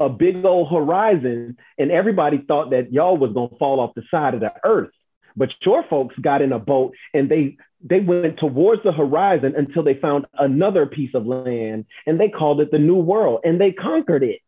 a 0.00 0.08
big 0.08 0.44
old 0.44 0.70
horizon, 0.70 1.58
and 1.78 1.90
everybody 1.90 2.42
thought 2.46 2.70
that 2.70 2.92
y'all 2.92 3.18
was 3.18 3.32
gonna 3.34 3.56
fall 3.58 3.80
off 3.80 3.94
the 3.94 4.02
side 4.10 4.34
of 4.34 4.40
the 4.40 4.52
earth. 4.64 4.90
But 5.36 5.50
your 5.64 5.84
folks 5.88 6.16
got 6.20 6.42
in 6.42 6.52
a 6.52 6.58
boat 6.58 6.94
and 7.14 7.28
they 7.28 7.56
they 7.84 8.00
went 8.00 8.38
towards 8.38 8.82
the 8.84 8.92
horizon 8.92 9.54
until 9.56 9.82
they 9.82 9.94
found 9.94 10.26
another 10.38 10.86
piece 10.86 11.14
of 11.14 11.26
land 11.26 11.86
and 12.06 12.20
they 12.20 12.28
called 12.28 12.60
it 12.60 12.70
the 12.70 12.78
new 12.78 12.96
world 12.96 13.40
and 13.44 13.60
they 13.60 13.72
conquered 13.72 14.22
it. 14.22 14.40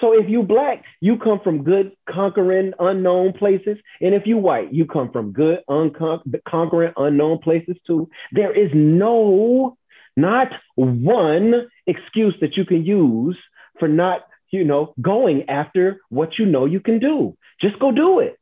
So 0.00 0.18
if 0.18 0.28
you 0.28 0.42
black, 0.42 0.84
you 1.00 1.18
come 1.18 1.40
from 1.44 1.62
good 1.62 1.92
conquering 2.08 2.72
unknown 2.78 3.34
places. 3.34 3.76
And 4.00 4.14
if 4.14 4.26
you 4.26 4.38
white, 4.38 4.72
you 4.72 4.86
come 4.86 5.12
from 5.12 5.32
good 5.32 5.60
conquering 5.68 6.92
unknown 6.96 7.38
places 7.38 7.76
too. 7.86 8.08
There 8.32 8.52
is 8.52 8.70
no, 8.74 9.76
not 10.16 10.48
one 10.74 11.68
excuse 11.86 12.34
that 12.40 12.56
you 12.56 12.64
can 12.64 12.84
use 12.84 13.36
for 13.78 13.88
not, 13.88 14.22
you 14.50 14.64
know, 14.64 14.94
going 15.00 15.48
after 15.50 16.00
what 16.08 16.38
you 16.38 16.46
know 16.46 16.64
you 16.64 16.80
can 16.80 16.98
do. 16.98 17.36
Just 17.60 17.78
go 17.78 17.92
do 17.92 18.20
it. 18.20 18.39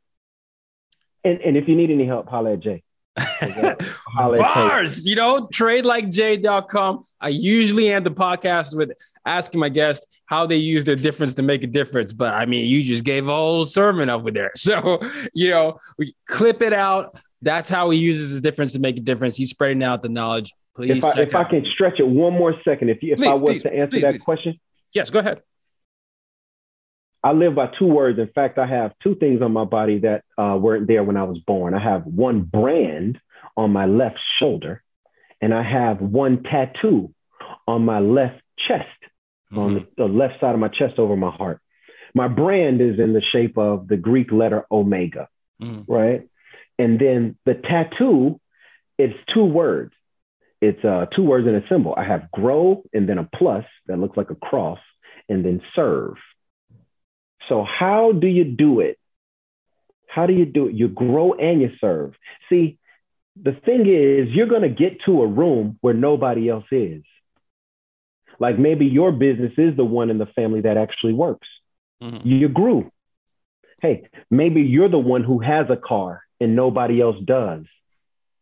And, 1.23 1.41
and 1.41 1.57
if 1.57 1.67
you 1.67 1.75
need 1.75 1.91
any 1.91 2.05
help, 2.05 2.27
holla 2.27 2.53
at 2.53 2.59
Jay. 2.61 2.83
Bars, 4.15 5.05
you 5.05 5.15
know. 5.15 5.49
I 7.21 7.27
usually 7.29 7.91
end 7.91 8.05
the 8.05 8.11
podcast 8.11 8.75
with 8.75 8.91
asking 9.25 9.59
my 9.59 9.69
guests 9.69 10.07
how 10.25 10.45
they 10.45 10.55
use 10.55 10.83
their 10.83 10.95
difference 10.95 11.33
to 11.35 11.41
make 11.41 11.63
a 11.63 11.67
difference. 11.67 12.13
But 12.13 12.33
I 12.33 12.45
mean, 12.45 12.67
you 12.67 12.83
just 12.83 13.03
gave 13.03 13.27
a 13.27 13.31
whole 13.31 13.65
sermon 13.65 14.09
over 14.09 14.31
there. 14.31 14.51
So, 14.59 15.01
you 15.33 15.49
know, 15.49 15.79
we 15.97 16.15
clip 16.27 16.61
it 16.61 16.73
out. 16.73 17.19
That's 17.41 17.69
how 17.69 17.89
he 17.89 17.97
uses 17.97 18.31
his 18.31 18.41
difference 18.41 18.73
to 18.73 18.79
make 18.79 18.97
a 18.97 19.01
difference. 19.01 19.35
He's 19.35 19.49
spreading 19.49 19.81
out 19.83 20.01
the 20.01 20.09
knowledge. 20.09 20.53
Please, 20.75 20.97
if 20.97 21.03
I, 21.03 21.21
if 21.21 21.35
I 21.35 21.43
can 21.45 21.65
stretch 21.73 21.99
it 21.99 22.07
one 22.07 22.33
more 22.33 22.53
second, 22.63 22.89
if 22.89 23.01
you, 23.01 23.13
if 23.13 23.19
please, 23.19 23.27
I 23.27 23.33
was 23.33 23.53
please, 23.53 23.63
to 23.63 23.73
answer 23.73 23.91
please, 23.91 24.01
that 24.03 24.19
question, 24.19 24.59
yes, 24.93 25.09
go 25.09 25.19
ahead. 25.19 25.41
I 27.23 27.33
live 27.33 27.55
by 27.55 27.67
two 27.77 27.87
words. 27.87 28.17
In 28.17 28.29
fact, 28.33 28.57
I 28.57 28.65
have 28.65 28.93
two 29.03 29.15
things 29.15 29.41
on 29.41 29.51
my 29.51 29.65
body 29.65 29.99
that 29.99 30.23
uh, 30.37 30.57
weren't 30.57 30.87
there 30.87 31.03
when 31.03 31.17
I 31.17 31.23
was 31.23 31.39
born. 31.39 31.73
I 31.73 31.83
have 31.83 32.05
one 32.05 32.41
brand 32.41 33.19
on 33.57 33.71
my 33.71 33.85
left 33.85 34.19
shoulder, 34.39 34.83
and 35.41 35.53
I 35.53 35.63
have 35.63 35.99
one 35.99 36.43
tattoo 36.43 37.13
on 37.67 37.83
my 37.83 37.99
left 37.99 38.41
chest, 38.67 38.87
mm-hmm. 39.51 39.59
on 39.59 39.73
the, 39.75 39.87
the 39.97 40.05
left 40.05 40.39
side 40.39 40.53
of 40.53 40.59
my 40.59 40.69
chest 40.69 40.97
over 40.97 41.15
my 41.17 41.31
heart. 41.31 41.59
My 42.15 42.27
brand 42.27 42.81
is 42.81 42.99
in 42.99 43.13
the 43.13 43.21
shape 43.21 43.57
of 43.57 43.87
the 43.87 43.97
Greek 43.97 44.31
letter 44.31 44.65
omega, 44.71 45.27
mm-hmm. 45.61 45.91
right? 45.91 46.27
And 46.77 46.99
then 46.99 47.37
the 47.45 47.55
tattoo, 47.55 48.39
it's 48.97 49.17
two 49.33 49.45
words. 49.45 49.93
It's 50.61 50.83
uh, 50.83 51.05
two 51.15 51.23
words 51.23 51.47
and 51.47 51.55
a 51.57 51.67
symbol. 51.69 51.93
I 51.95 52.03
have 52.05 52.31
grow 52.31 52.83
and 52.93 53.07
then 53.07 53.17
a 53.17 53.29
plus 53.35 53.65
that 53.87 53.99
looks 53.99 54.17
like 54.17 54.29
a 54.29 54.35
cross 54.35 54.79
and 55.27 55.45
then 55.45 55.61
serve. 55.75 56.15
So, 57.49 57.65
how 57.65 58.11
do 58.11 58.27
you 58.27 58.45
do 58.45 58.79
it? 58.79 58.97
How 60.07 60.25
do 60.25 60.33
you 60.33 60.45
do 60.45 60.67
it? 60.67 60.75
You 60.75 60.87
grow 60.87 61.33
and 61.33 61.61
you 61.61 61.71
serve. 61.81 62.13
See, 62.49 62.77
the 63.41 63.53
thing 63.53 63.81
is, 63.81 64.33
you're 64.33 64.47
going 64.47 64.63
to 64.63 64.69
get 64.69 65.01
to 65.05 65.21
a 65.21 65.27
room 65.27 65.77
where 65.81 65.93
nobody 65.93 66.49
else 66.49 66.65
is. 66.71 67.03
Like 68.39 68.57
maybe 68.57 68.85
your 68.85 69.11
business 69.11 69.53
is 69.57 69.75
the 69.75 69.83
one 69.83 70.09
in 70.09 70.17
the 70.17 70.25
family 70.25 70.61
that 70.61 70.77
actually 70.77 71.13
works. 71.13 71.47
Mm-hmm. 72.01 72.27
You 72.27 72.47
grew. 72.47 72.91
Hey, 73.81 74.07
maybe 74.31 74.61
you're 74.61 74.89
the 74.89 74.97
one 74.97 75.23
who 75.23 75.39
has 75.39 75.67
a 75.69 75.77
car 75.77 76.23
and 76.39 76.55
nobody 76.55 77.01
else 77.01 77.17
does. 77.23 77.65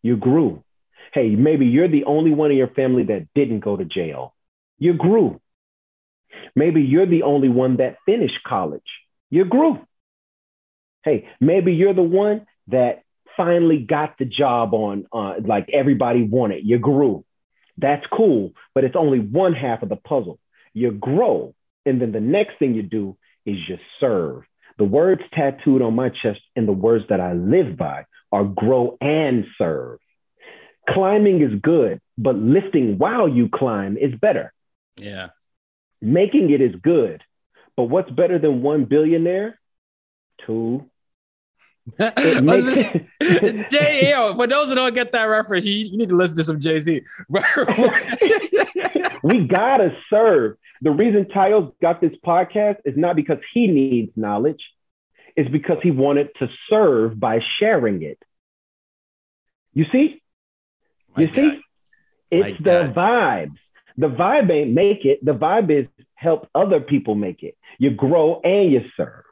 You 0.04 0.18
grew. 0.18 0.64
Hey, 1.14 1.36
maybe 1.36 1.66
you're 1.66 1.88
the 1.88 2.06
only 2.06 2.32
one 2.32 2.52
in 2.52 2.58
your 2.58 2.70
family 2.70 3.04
that 3.06 3.28
didn't 3.34 3.62
go 3.62 3.76
to 3.76 3.86
jail. 3.86 4.36
You 4.78 4.94
grew. 4.94 5.42
Maybe 6.56 6.82
you're 6.82 7.06
the 7.06 7.24
only 7.24 7.50
one 7.50 7.78
that 7.78 7.98
finished 8.06 8.44
college. 8.46 8.82
You 9.30 9.46
grew. 9.46 9.80
Hey, 11.04 11.28
maybe 11.40 11.74
you're 11.74 11.94
the 11.94 12.02
one 12.02 12.46
that 12.68 13.04
finally 13.36 13.80
got 13.80 14.18
the 14.18 14.26
job 14.26 14.74
on, 14.74 15.06
uh, 15.14 15.36
like 15.46 15.70
everybody 15.72 16.24
wanted. 16.24 16.66
You 16.66 16.80
grew. 16.80 17.24
That's 17.78 18.06
cool, 18.12 18.54
but 18.74 18.84
it's 18.84 18.96
only 18.96 19.20
one 19.20 19.54
half 19.54 19.84
of 19.84 19.90
the 19.90 19.96
puzzle. 19.96 20.40
You 20.74 20.92
grow. 20.92 21.54
And 21.86 22.02
then 22.02 22.12
the 22.12 22.20
next 22.20 22.58
thing 22.60 22.74
you 22.74 22.84
do 22.84 23.18
is 23.46 23.58
you 23.70 23.78
serve. 24.00 24.44
The 24.78 24.84
words 24.84 25.22
tattooed 25.34 25.82
on 25.82 25.96
my 25.96 26.10
chest 26.10 26.42
and 26.56 26.68
the 26.68 26.74
words 26.74 27.06
that 27.10 27.20
I 27.20 27.34
live 27.34 27.78
by 27.78 28.06
are 28.32 28.44
grow 28.44 28.98
and 29.00 29.46
serve. 29.58 30.00
Climbing 30.90 31.42
is 31.42 31.60
good, 31.62 32.02
but 32.18 32.36
lifting 32.36 32.98
while 32.98 33.28
you 33.28 33.50
climb 33.50 33.98
is 33.98 34.14
better. 34.20 34.54
Yeah. 34.98 35.30
Making 36.02 36.50
it 36.52 36.62
is 36.62 36.76
good, 36.76 37.24
but 37.76 37.84
what's 37.86 38.10
better 38.12 38.38
than 38.40 38.62
one 38.62 38.86
billionaire? 38.86 39.60
Two. 40.46 40.90
makes- 42.00 43.00
Jay, 43.72 44.10
yo, 44.12 44.36
for 44.36 44.46
those 44.48 44.70
that 44.70 44.76
don't 44.76 44.94
get 44.94 45.12
that 45.14 45.24
reference, 45.24 45.66
you, 45.66 45.74
you 45.74 45.98
need 45.98 46.10
to 46.10 46.16
listen 46.16 46.38
to 46.38 46.44
some 46.44 46.60
Jay 46.60 46.80
Z. 46.80 47.02
we 49.24 49.48
gotta 49.48 49.96
serve. 50.10 50.58
The 50.82 50.92
reason 50.92 51.26
Tayo's 51.26 51.74
got 51.82 52.02
this 52.02 52.14
podcast 52.26 52.78
is 52.86 52.96
not 52.96 53.16
because 53.16 53.40
he 53.54 53.68
needs 53.68 54.12
knowledge, 54.16 54.64
it's 55.36 55.50
because 55.50 55.78
he 55.82 55.92
wanted 55.92 56.30
to 56.40 56.50
serve 56.70 57.20
by 57.20 57.42
sharing 57.60 58.04
it. 58.04 58.20
You 59.74 59.86
see? 59.92 60.22
My 61.16 61.24
you 61.24 61.28
God. 61.28 61.36
see? 61.36 61.62
It's 62.30 62.60
My 62.60 62.72
the 62.72 62.94
God. 62.94 62.96
vibes. 62.96 63.58
The 63.98 64.08
vibe 64.08 64.52
ain't 64.52 64.72
make 64.72 65.06
it. 65.06 65.24
The 65.24 65.34
vibe 65.34 65.72
is 65.72 65.88
help 66.16 66.48
other 66.54 66.80
people 66.80 67.16
make 67.16 67.44
it. 67.44 67.58
You 67.80 67.92
grow 67.92 68.42
and 68.44 68.72
you 68.72 68.82
serve. 68.96 69.24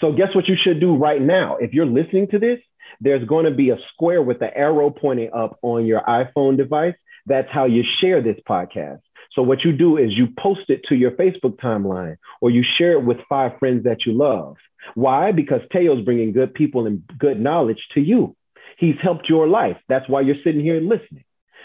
So 0.00 0.12
guess 0.12 0.34
what 0.34 0.48
you 0.48 0.56
should 0.62 0.80
do 0.80 0.96
right 0.96 1.20
now? 1.20 1.56
If 1.56 1.72
you're 1.72 1.86
listening 1.86 2.28
to 2.28 2.38
this, 2.38 2.58
there's 3.00 3.26
going 3.26 3.44
to 3.44 3.50
be 3.50 3.70
a 3.70 3.78
square 3.92 4.22
with 4.22 4.38
the 4.38 4.54
arrow 4.56 4.90
pointing 4.90 5.30
up 5.32 5.58
on 5.62 5.86
your 5.86 6.02
iPhone 6.02 6.56
device. 6.56 6.94
That's 7.26 7.48
how 7.50 7.64
you 7.64 7.82
share 8.00 8.22
this 8.22 8.38
podcast. 8.48 9.00
So 9.32 9.42
what 9.42 9.64
you 9.64 9.72
do 9.72 9.98
is 9.98 10.12
you 10.12 10.28
post 10.38 10.68
it 10.68 10.82
to 10.88 10.94
your 10.94 11.10
Facebook 11.12 11.58
timeline 11.60 12.16
or 12.40 12.50
you 12.50 12.64
share 12.78 12.92
it 12.92 13.04
with 13.04 13.18
five 13.28 13.58
friends 13.58 13.84
that 13.84 14.06
you 14.06 14.12
love. 14.12 14.56
Why? 14.94 15.32
Because 15.32 15.60
Tayo's 15.74 16.04
bringing 16.04 16.32
good 16.32 16.54
people 16.54 16.86
and 16.86 17.02
good 17.18 17.38
knowledge 17.38 17.80
to 17.94 18.00
you. 18.00 18.34
He's 18.78 18.94
helped 19.02 19.28
your 19.28 19.46
life. 19.46 19.76
That's 19.88 20.08
why 20.08 20.22
you're 20.22 20.42
sitting 20.44 20.60
here 20.60 20.80
listening. 20.80 21.24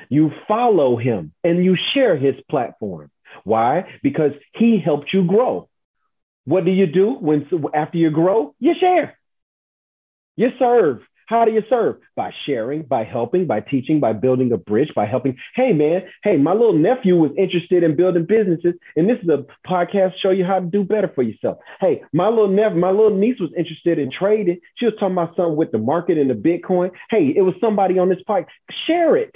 You 0.10 0.32
follow 0.47 0.97
him 0.97 1.34
and 1.43 1.64
you 1.64 1.78
share 1.93 2.18
his 2.18 2.36
platform. 2.49 3.10
Why? 3.43 3.86
Because 4.04 4.32
he 4.54 4.80
helped 4.84 5.14
you 5.14 5.26
grow. 5.26 5.70
What 6.45 6.66
do 6.66 6.72
you 6.72 6.88
do 6.88 7.14
when 7.14 7.47
after 7.74 7.97
you 7.97 8.10
grow? 8.10 8.56
You 8.60 8.74
share. 8.80 9.18
You 10.36 10.49
serve. 10.60 11.02
How 11.28 11.45
do 11.45 11.52
you 11.52 11.62
serve? 11.70 11.95
By 12.18 12.32
sharing, 12.45 12.84
by 12.84 13.06
helping, 13.06 13.47
by 13.47 13.62
teaching, 13.62 14.02
by 14.02 14.12
building 14.12 14.52
a 14.52 14.58
bridge, 14.58 14.89
by 14.93 15.06
helping. 15.06 15.38
Hey, 15.56 15.72
man, 15.72 16.02
hey, 16.26 16.36
my 16.36 16.52
little 16.52 16.78
nephew 16.78 17.16
was 17.16 17.32
interested 17.38 17.84
in 17.84 17.95
building 17.95 18.26
businesses, 18.26 18.74
and 18.97 19.10
this 19.10 19.18
is 19.24 19.30
a 19.30 19.45
podcast 19.66 20.12
show 20.22 20.32
you 20.32 20.43
how 20.43 20.60
to 20.60 20.66
do 20.66 20.84
better 20.84 21.10
for 21.16 21.22
yourself. 21.22 21.60
Hey, 21.80 22.04
my 22.12 22.28
little 22.28 22.49
nephew, 22.49 22.80
my 22.80 22.91
little 22.91 23.18
niece 23.18 23.39
was 23.39 23.52
interested 23.58 23.97
in 23.97 24.12
trading. 24.12 24.60
She 24.76 24.86
was 24.86 24.95
talking 24.99 25.14
about 25.14 25.38
something 25.38 25.56
with 25.56 25.72
the 25.72 25.78
market 25.78 26.18
and 26.18 26.30
the 26.30 26.34
Bitcoin. 26.34 26.91
Hey, 27.10 27.34
it 27.34 27.43
was 27.43 27.54
somebody 27.62 27.97
on 27.97 28.10
this 28.10 28.20
podcast. 28.28 28.47
Share 28.86 29.16
it. 29.16 29.34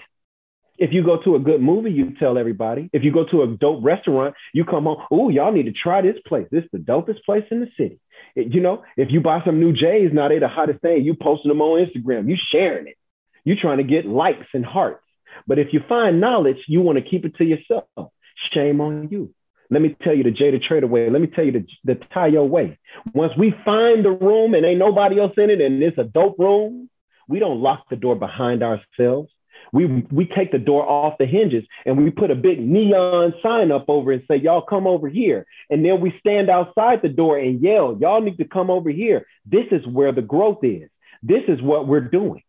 If 0.77 0.91
you 0.91 1.03
go 1.03 1.21
to 1.23 1.35
a 1.35 1.39
good 1.39 1.61
movie, 1.61 1.91
you 1.91 2.13
tell 2.19 2.37
everybody. 2.37 2.89
If 2.91 3.03
you 3.03 3.11
go 3.13 3.25
to 3.31 3.43
a 3.43 3.47
dope 3.47 3.83
restaurant, 3.83 4.35
you 4.53 4.65
come 4.65 4.83
home. 4.85 5.03
Oh, 5.09 5.29
y'all 5.29 5.51
need 5.51 5.65
to 5.65 5.71
try 5.71 6.01
this 6.01 6.17
place. 6.27 6.47
This 6.51 6.63
is 6.65 6.69
the 6.71 6.79
dopest 6.79 7.23
place 7.25 7.45
in 7.49 7.61
the 7.61 7.67
city. 7.77 7.99
It, 8.35 8.53
you 8.53 8.61
know, 8.61 8.83
if 8.97 9.09
you 9.11 9.21
buy 9.21 9.41
some 9.45 9.59
new 9.59 9.71
J's, 9.71 10.11
now 10.11 10.27
they 10.27 10.39
the 10.39 10.49
hottest 10.49 10.81
thing. 10.81 11.03
You 11.03 11.15
posting 11.15 11.49
them 11.49 11.61
on 11.61 11.85
Instagram. 11.85 12.27
You 12.27 12.35
sharing 12.51 12.87
it. 12.87 12.97
You 13.45 13.55
trying 13.55 13.77
to 13.77 13.83
get 13.83 14.05
likes 14.05 14.47
and 14.53 14.65
hearts. 14.65 15.03
But 15.47 15.59
if 15.59 15.67
you 15.71 15.81
find 15.87 16.19
knowledge, 16.19 16.57
you 16.67 16.81
want 16.81 16.97
to 16.97 17.09
keep 17.09 17.25
it 17.25 17.35
to 17.37 17.45
yourself. 17.45 18.11
Shame 18.53 18.81
on 18.81 19.09
you. 19.09 19.33
Let 19.69 19.81
me 19.81 19.95
tell 20.03 20.13
you 20.13 20.23
the 20.23 20.31
Jay 20.31 20.51
the 20.51 20.59
Trader 20.59 20.87
way. 20.87 21.09
Let 21.09 21.21
me 21.21 21.27
tell 21.27 21.45
you 21.45 21.51
the, 21.51 21.65
the 21.83 21.95
Tayo 21.95 22.47
way. 22.47 22.77
Once 23.13 23.33
we 23.37 23.53
find 23.63 24.05
the 24.05 24.11
room 24.11 24.53
and 24.53 24.65
ain't 24.65 24.79
nobody 24.79 25.19
else 25.19 25.33
in 25.37 25.49
it 25.49 25.61
and 25.61 25.81
it's 25.81 25.97
a 25.97 26.03
dope 26.03 26.37
room, 26.37 26.89
we 27.27 27.39
don't 27.39 27.61
lock 27.61 27.85
the 27.89 27.95
door 27.95 28.15
behind 28.15 28.61
ourselves 28.61 29.31
we 29.71 29.85
we 30.11 30.25
take 30.25 30.51
the 30.51 30.59
door 30.59 30.87
off 30.87 31.17
the 31.17 31.25
hinges 31.25 31.63
and 31.85 32.03
we 32.03 32.11
put 32.11 32.31
a 32.31 32.35
big 32.35 32.59
neon 32.59 33.33
sign 33.41 33.71
up 33.71 33.85
over 33.87 34.11
and 34.11 34.23
say 34.27 34.37
y'all 34.37 34.61
come 34.61 34.87
over 34.87 35.09
here. 35.09 35.45
And 35.69 35.83
then 35.83 36.01
we 36.01 36.13
stand 36.19 36.49
outside 36.49 37.01
the 37.01 37.09
door 37.09 37.37
and 37.37 37.61
yell 37.61 37.97
y'all 37.99 38.21
need 38.21 38.37
to 38.37 38.45
come 38.45 38.69
over 38.69 38.89
here. 38.89 39.25
This 39.45 39.65
is 39.71 39.85
where 39.85 40.11
the 40.11 40.21
growth 40.21 40.63
is. 40.63 40.89
This 41.23 41.43
is 41.47 41.61
what 41.61 41.87
we're 41.87 42.01
doing. 42.01 42.43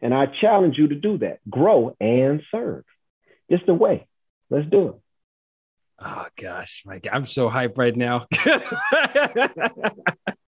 And 0.00 0.12
i 0.12 0.26
challenge 0.26 0.76
you 0.78 0.88
to 0.88 0.96
do 0.96 1.18
that. 1.18 1.38
Grow 1.48 1.96
and 2.00 2.42
serve. 2.50 2.84
Just 3.50 3.66
the 3.66 3.74
way. 3.74 4.06
Let's 4.50 4.68
do 4.68 4.88
it. 4.88 4.94
Oh 6.04 6.26
gosh, 6.36 6.84
God, 6.84 7.08
I'm 7.12 7.26
so 7.26 7.48
hyped 7.48 7.78
right 7.78 7.96
now. 7.96 8.26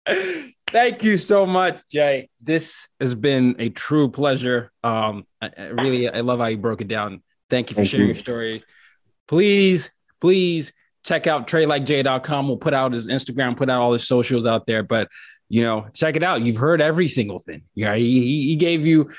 Thank 0.74 1.04
you 1.04 1.18
so 1.18 1.46
much, 1.46 1.88
Jay. 1.88 2.30
This 2.42 2.88
has 2.98 3.14
been 3.14 3.54
a 3.60 3.68
true 3.68 4.10
pleasure. 4.10 4.72
Um, 4.82 5.24
I, 5.40 5.48
I 5.56 5.62
really, 5.66 6.10
I 6.10 6.18
love 6.18 6.40
how 6.40 6.46
you 6.46 6.58
broke 6.58 6.80
it 6.80 6.88
down. 6.88 7.22
Thank 7.48 7.70
you 7.70 7.74
for 7.74 7.82
Thank 7.82 7.90
sharing 7.90 8.08
you. 8.08 8.14
your 8.14 8.20
story. 8.20 8.64
Please, 9.28 9.92
please 10.20 10.72
check 11.04 11.28
out 11.28 11.46
tradelikejay.com. 11.46 12.48
We'll 12.48 12.56
put 12.56 12.74
out 12.74 12.92
his 12.92 13.06
Instagram, 13.06 13.56
put 13.56 13.70
out 13.70 13.82
all 13.82 13.92
his 13.92 14.08
socials 14.08 14.46
out 14.46 14.66
there. 14.66 14.82
But 14.82 15.06
you 15.48 15.62
know, 15.62 15.86
check 15.94 16.16
it 16.16 16.24
out. 16.24 16.42
You've 16.42 16.56
heard 16.56 16.82
every 16.82 17.06
single 17.06 17.38
thing. 17.38 17.62
Yeah, 17.76 17.94
he, 17.94 18.48
he 18.48 18.56
gave 18.56 18.84
you 18.84 19.12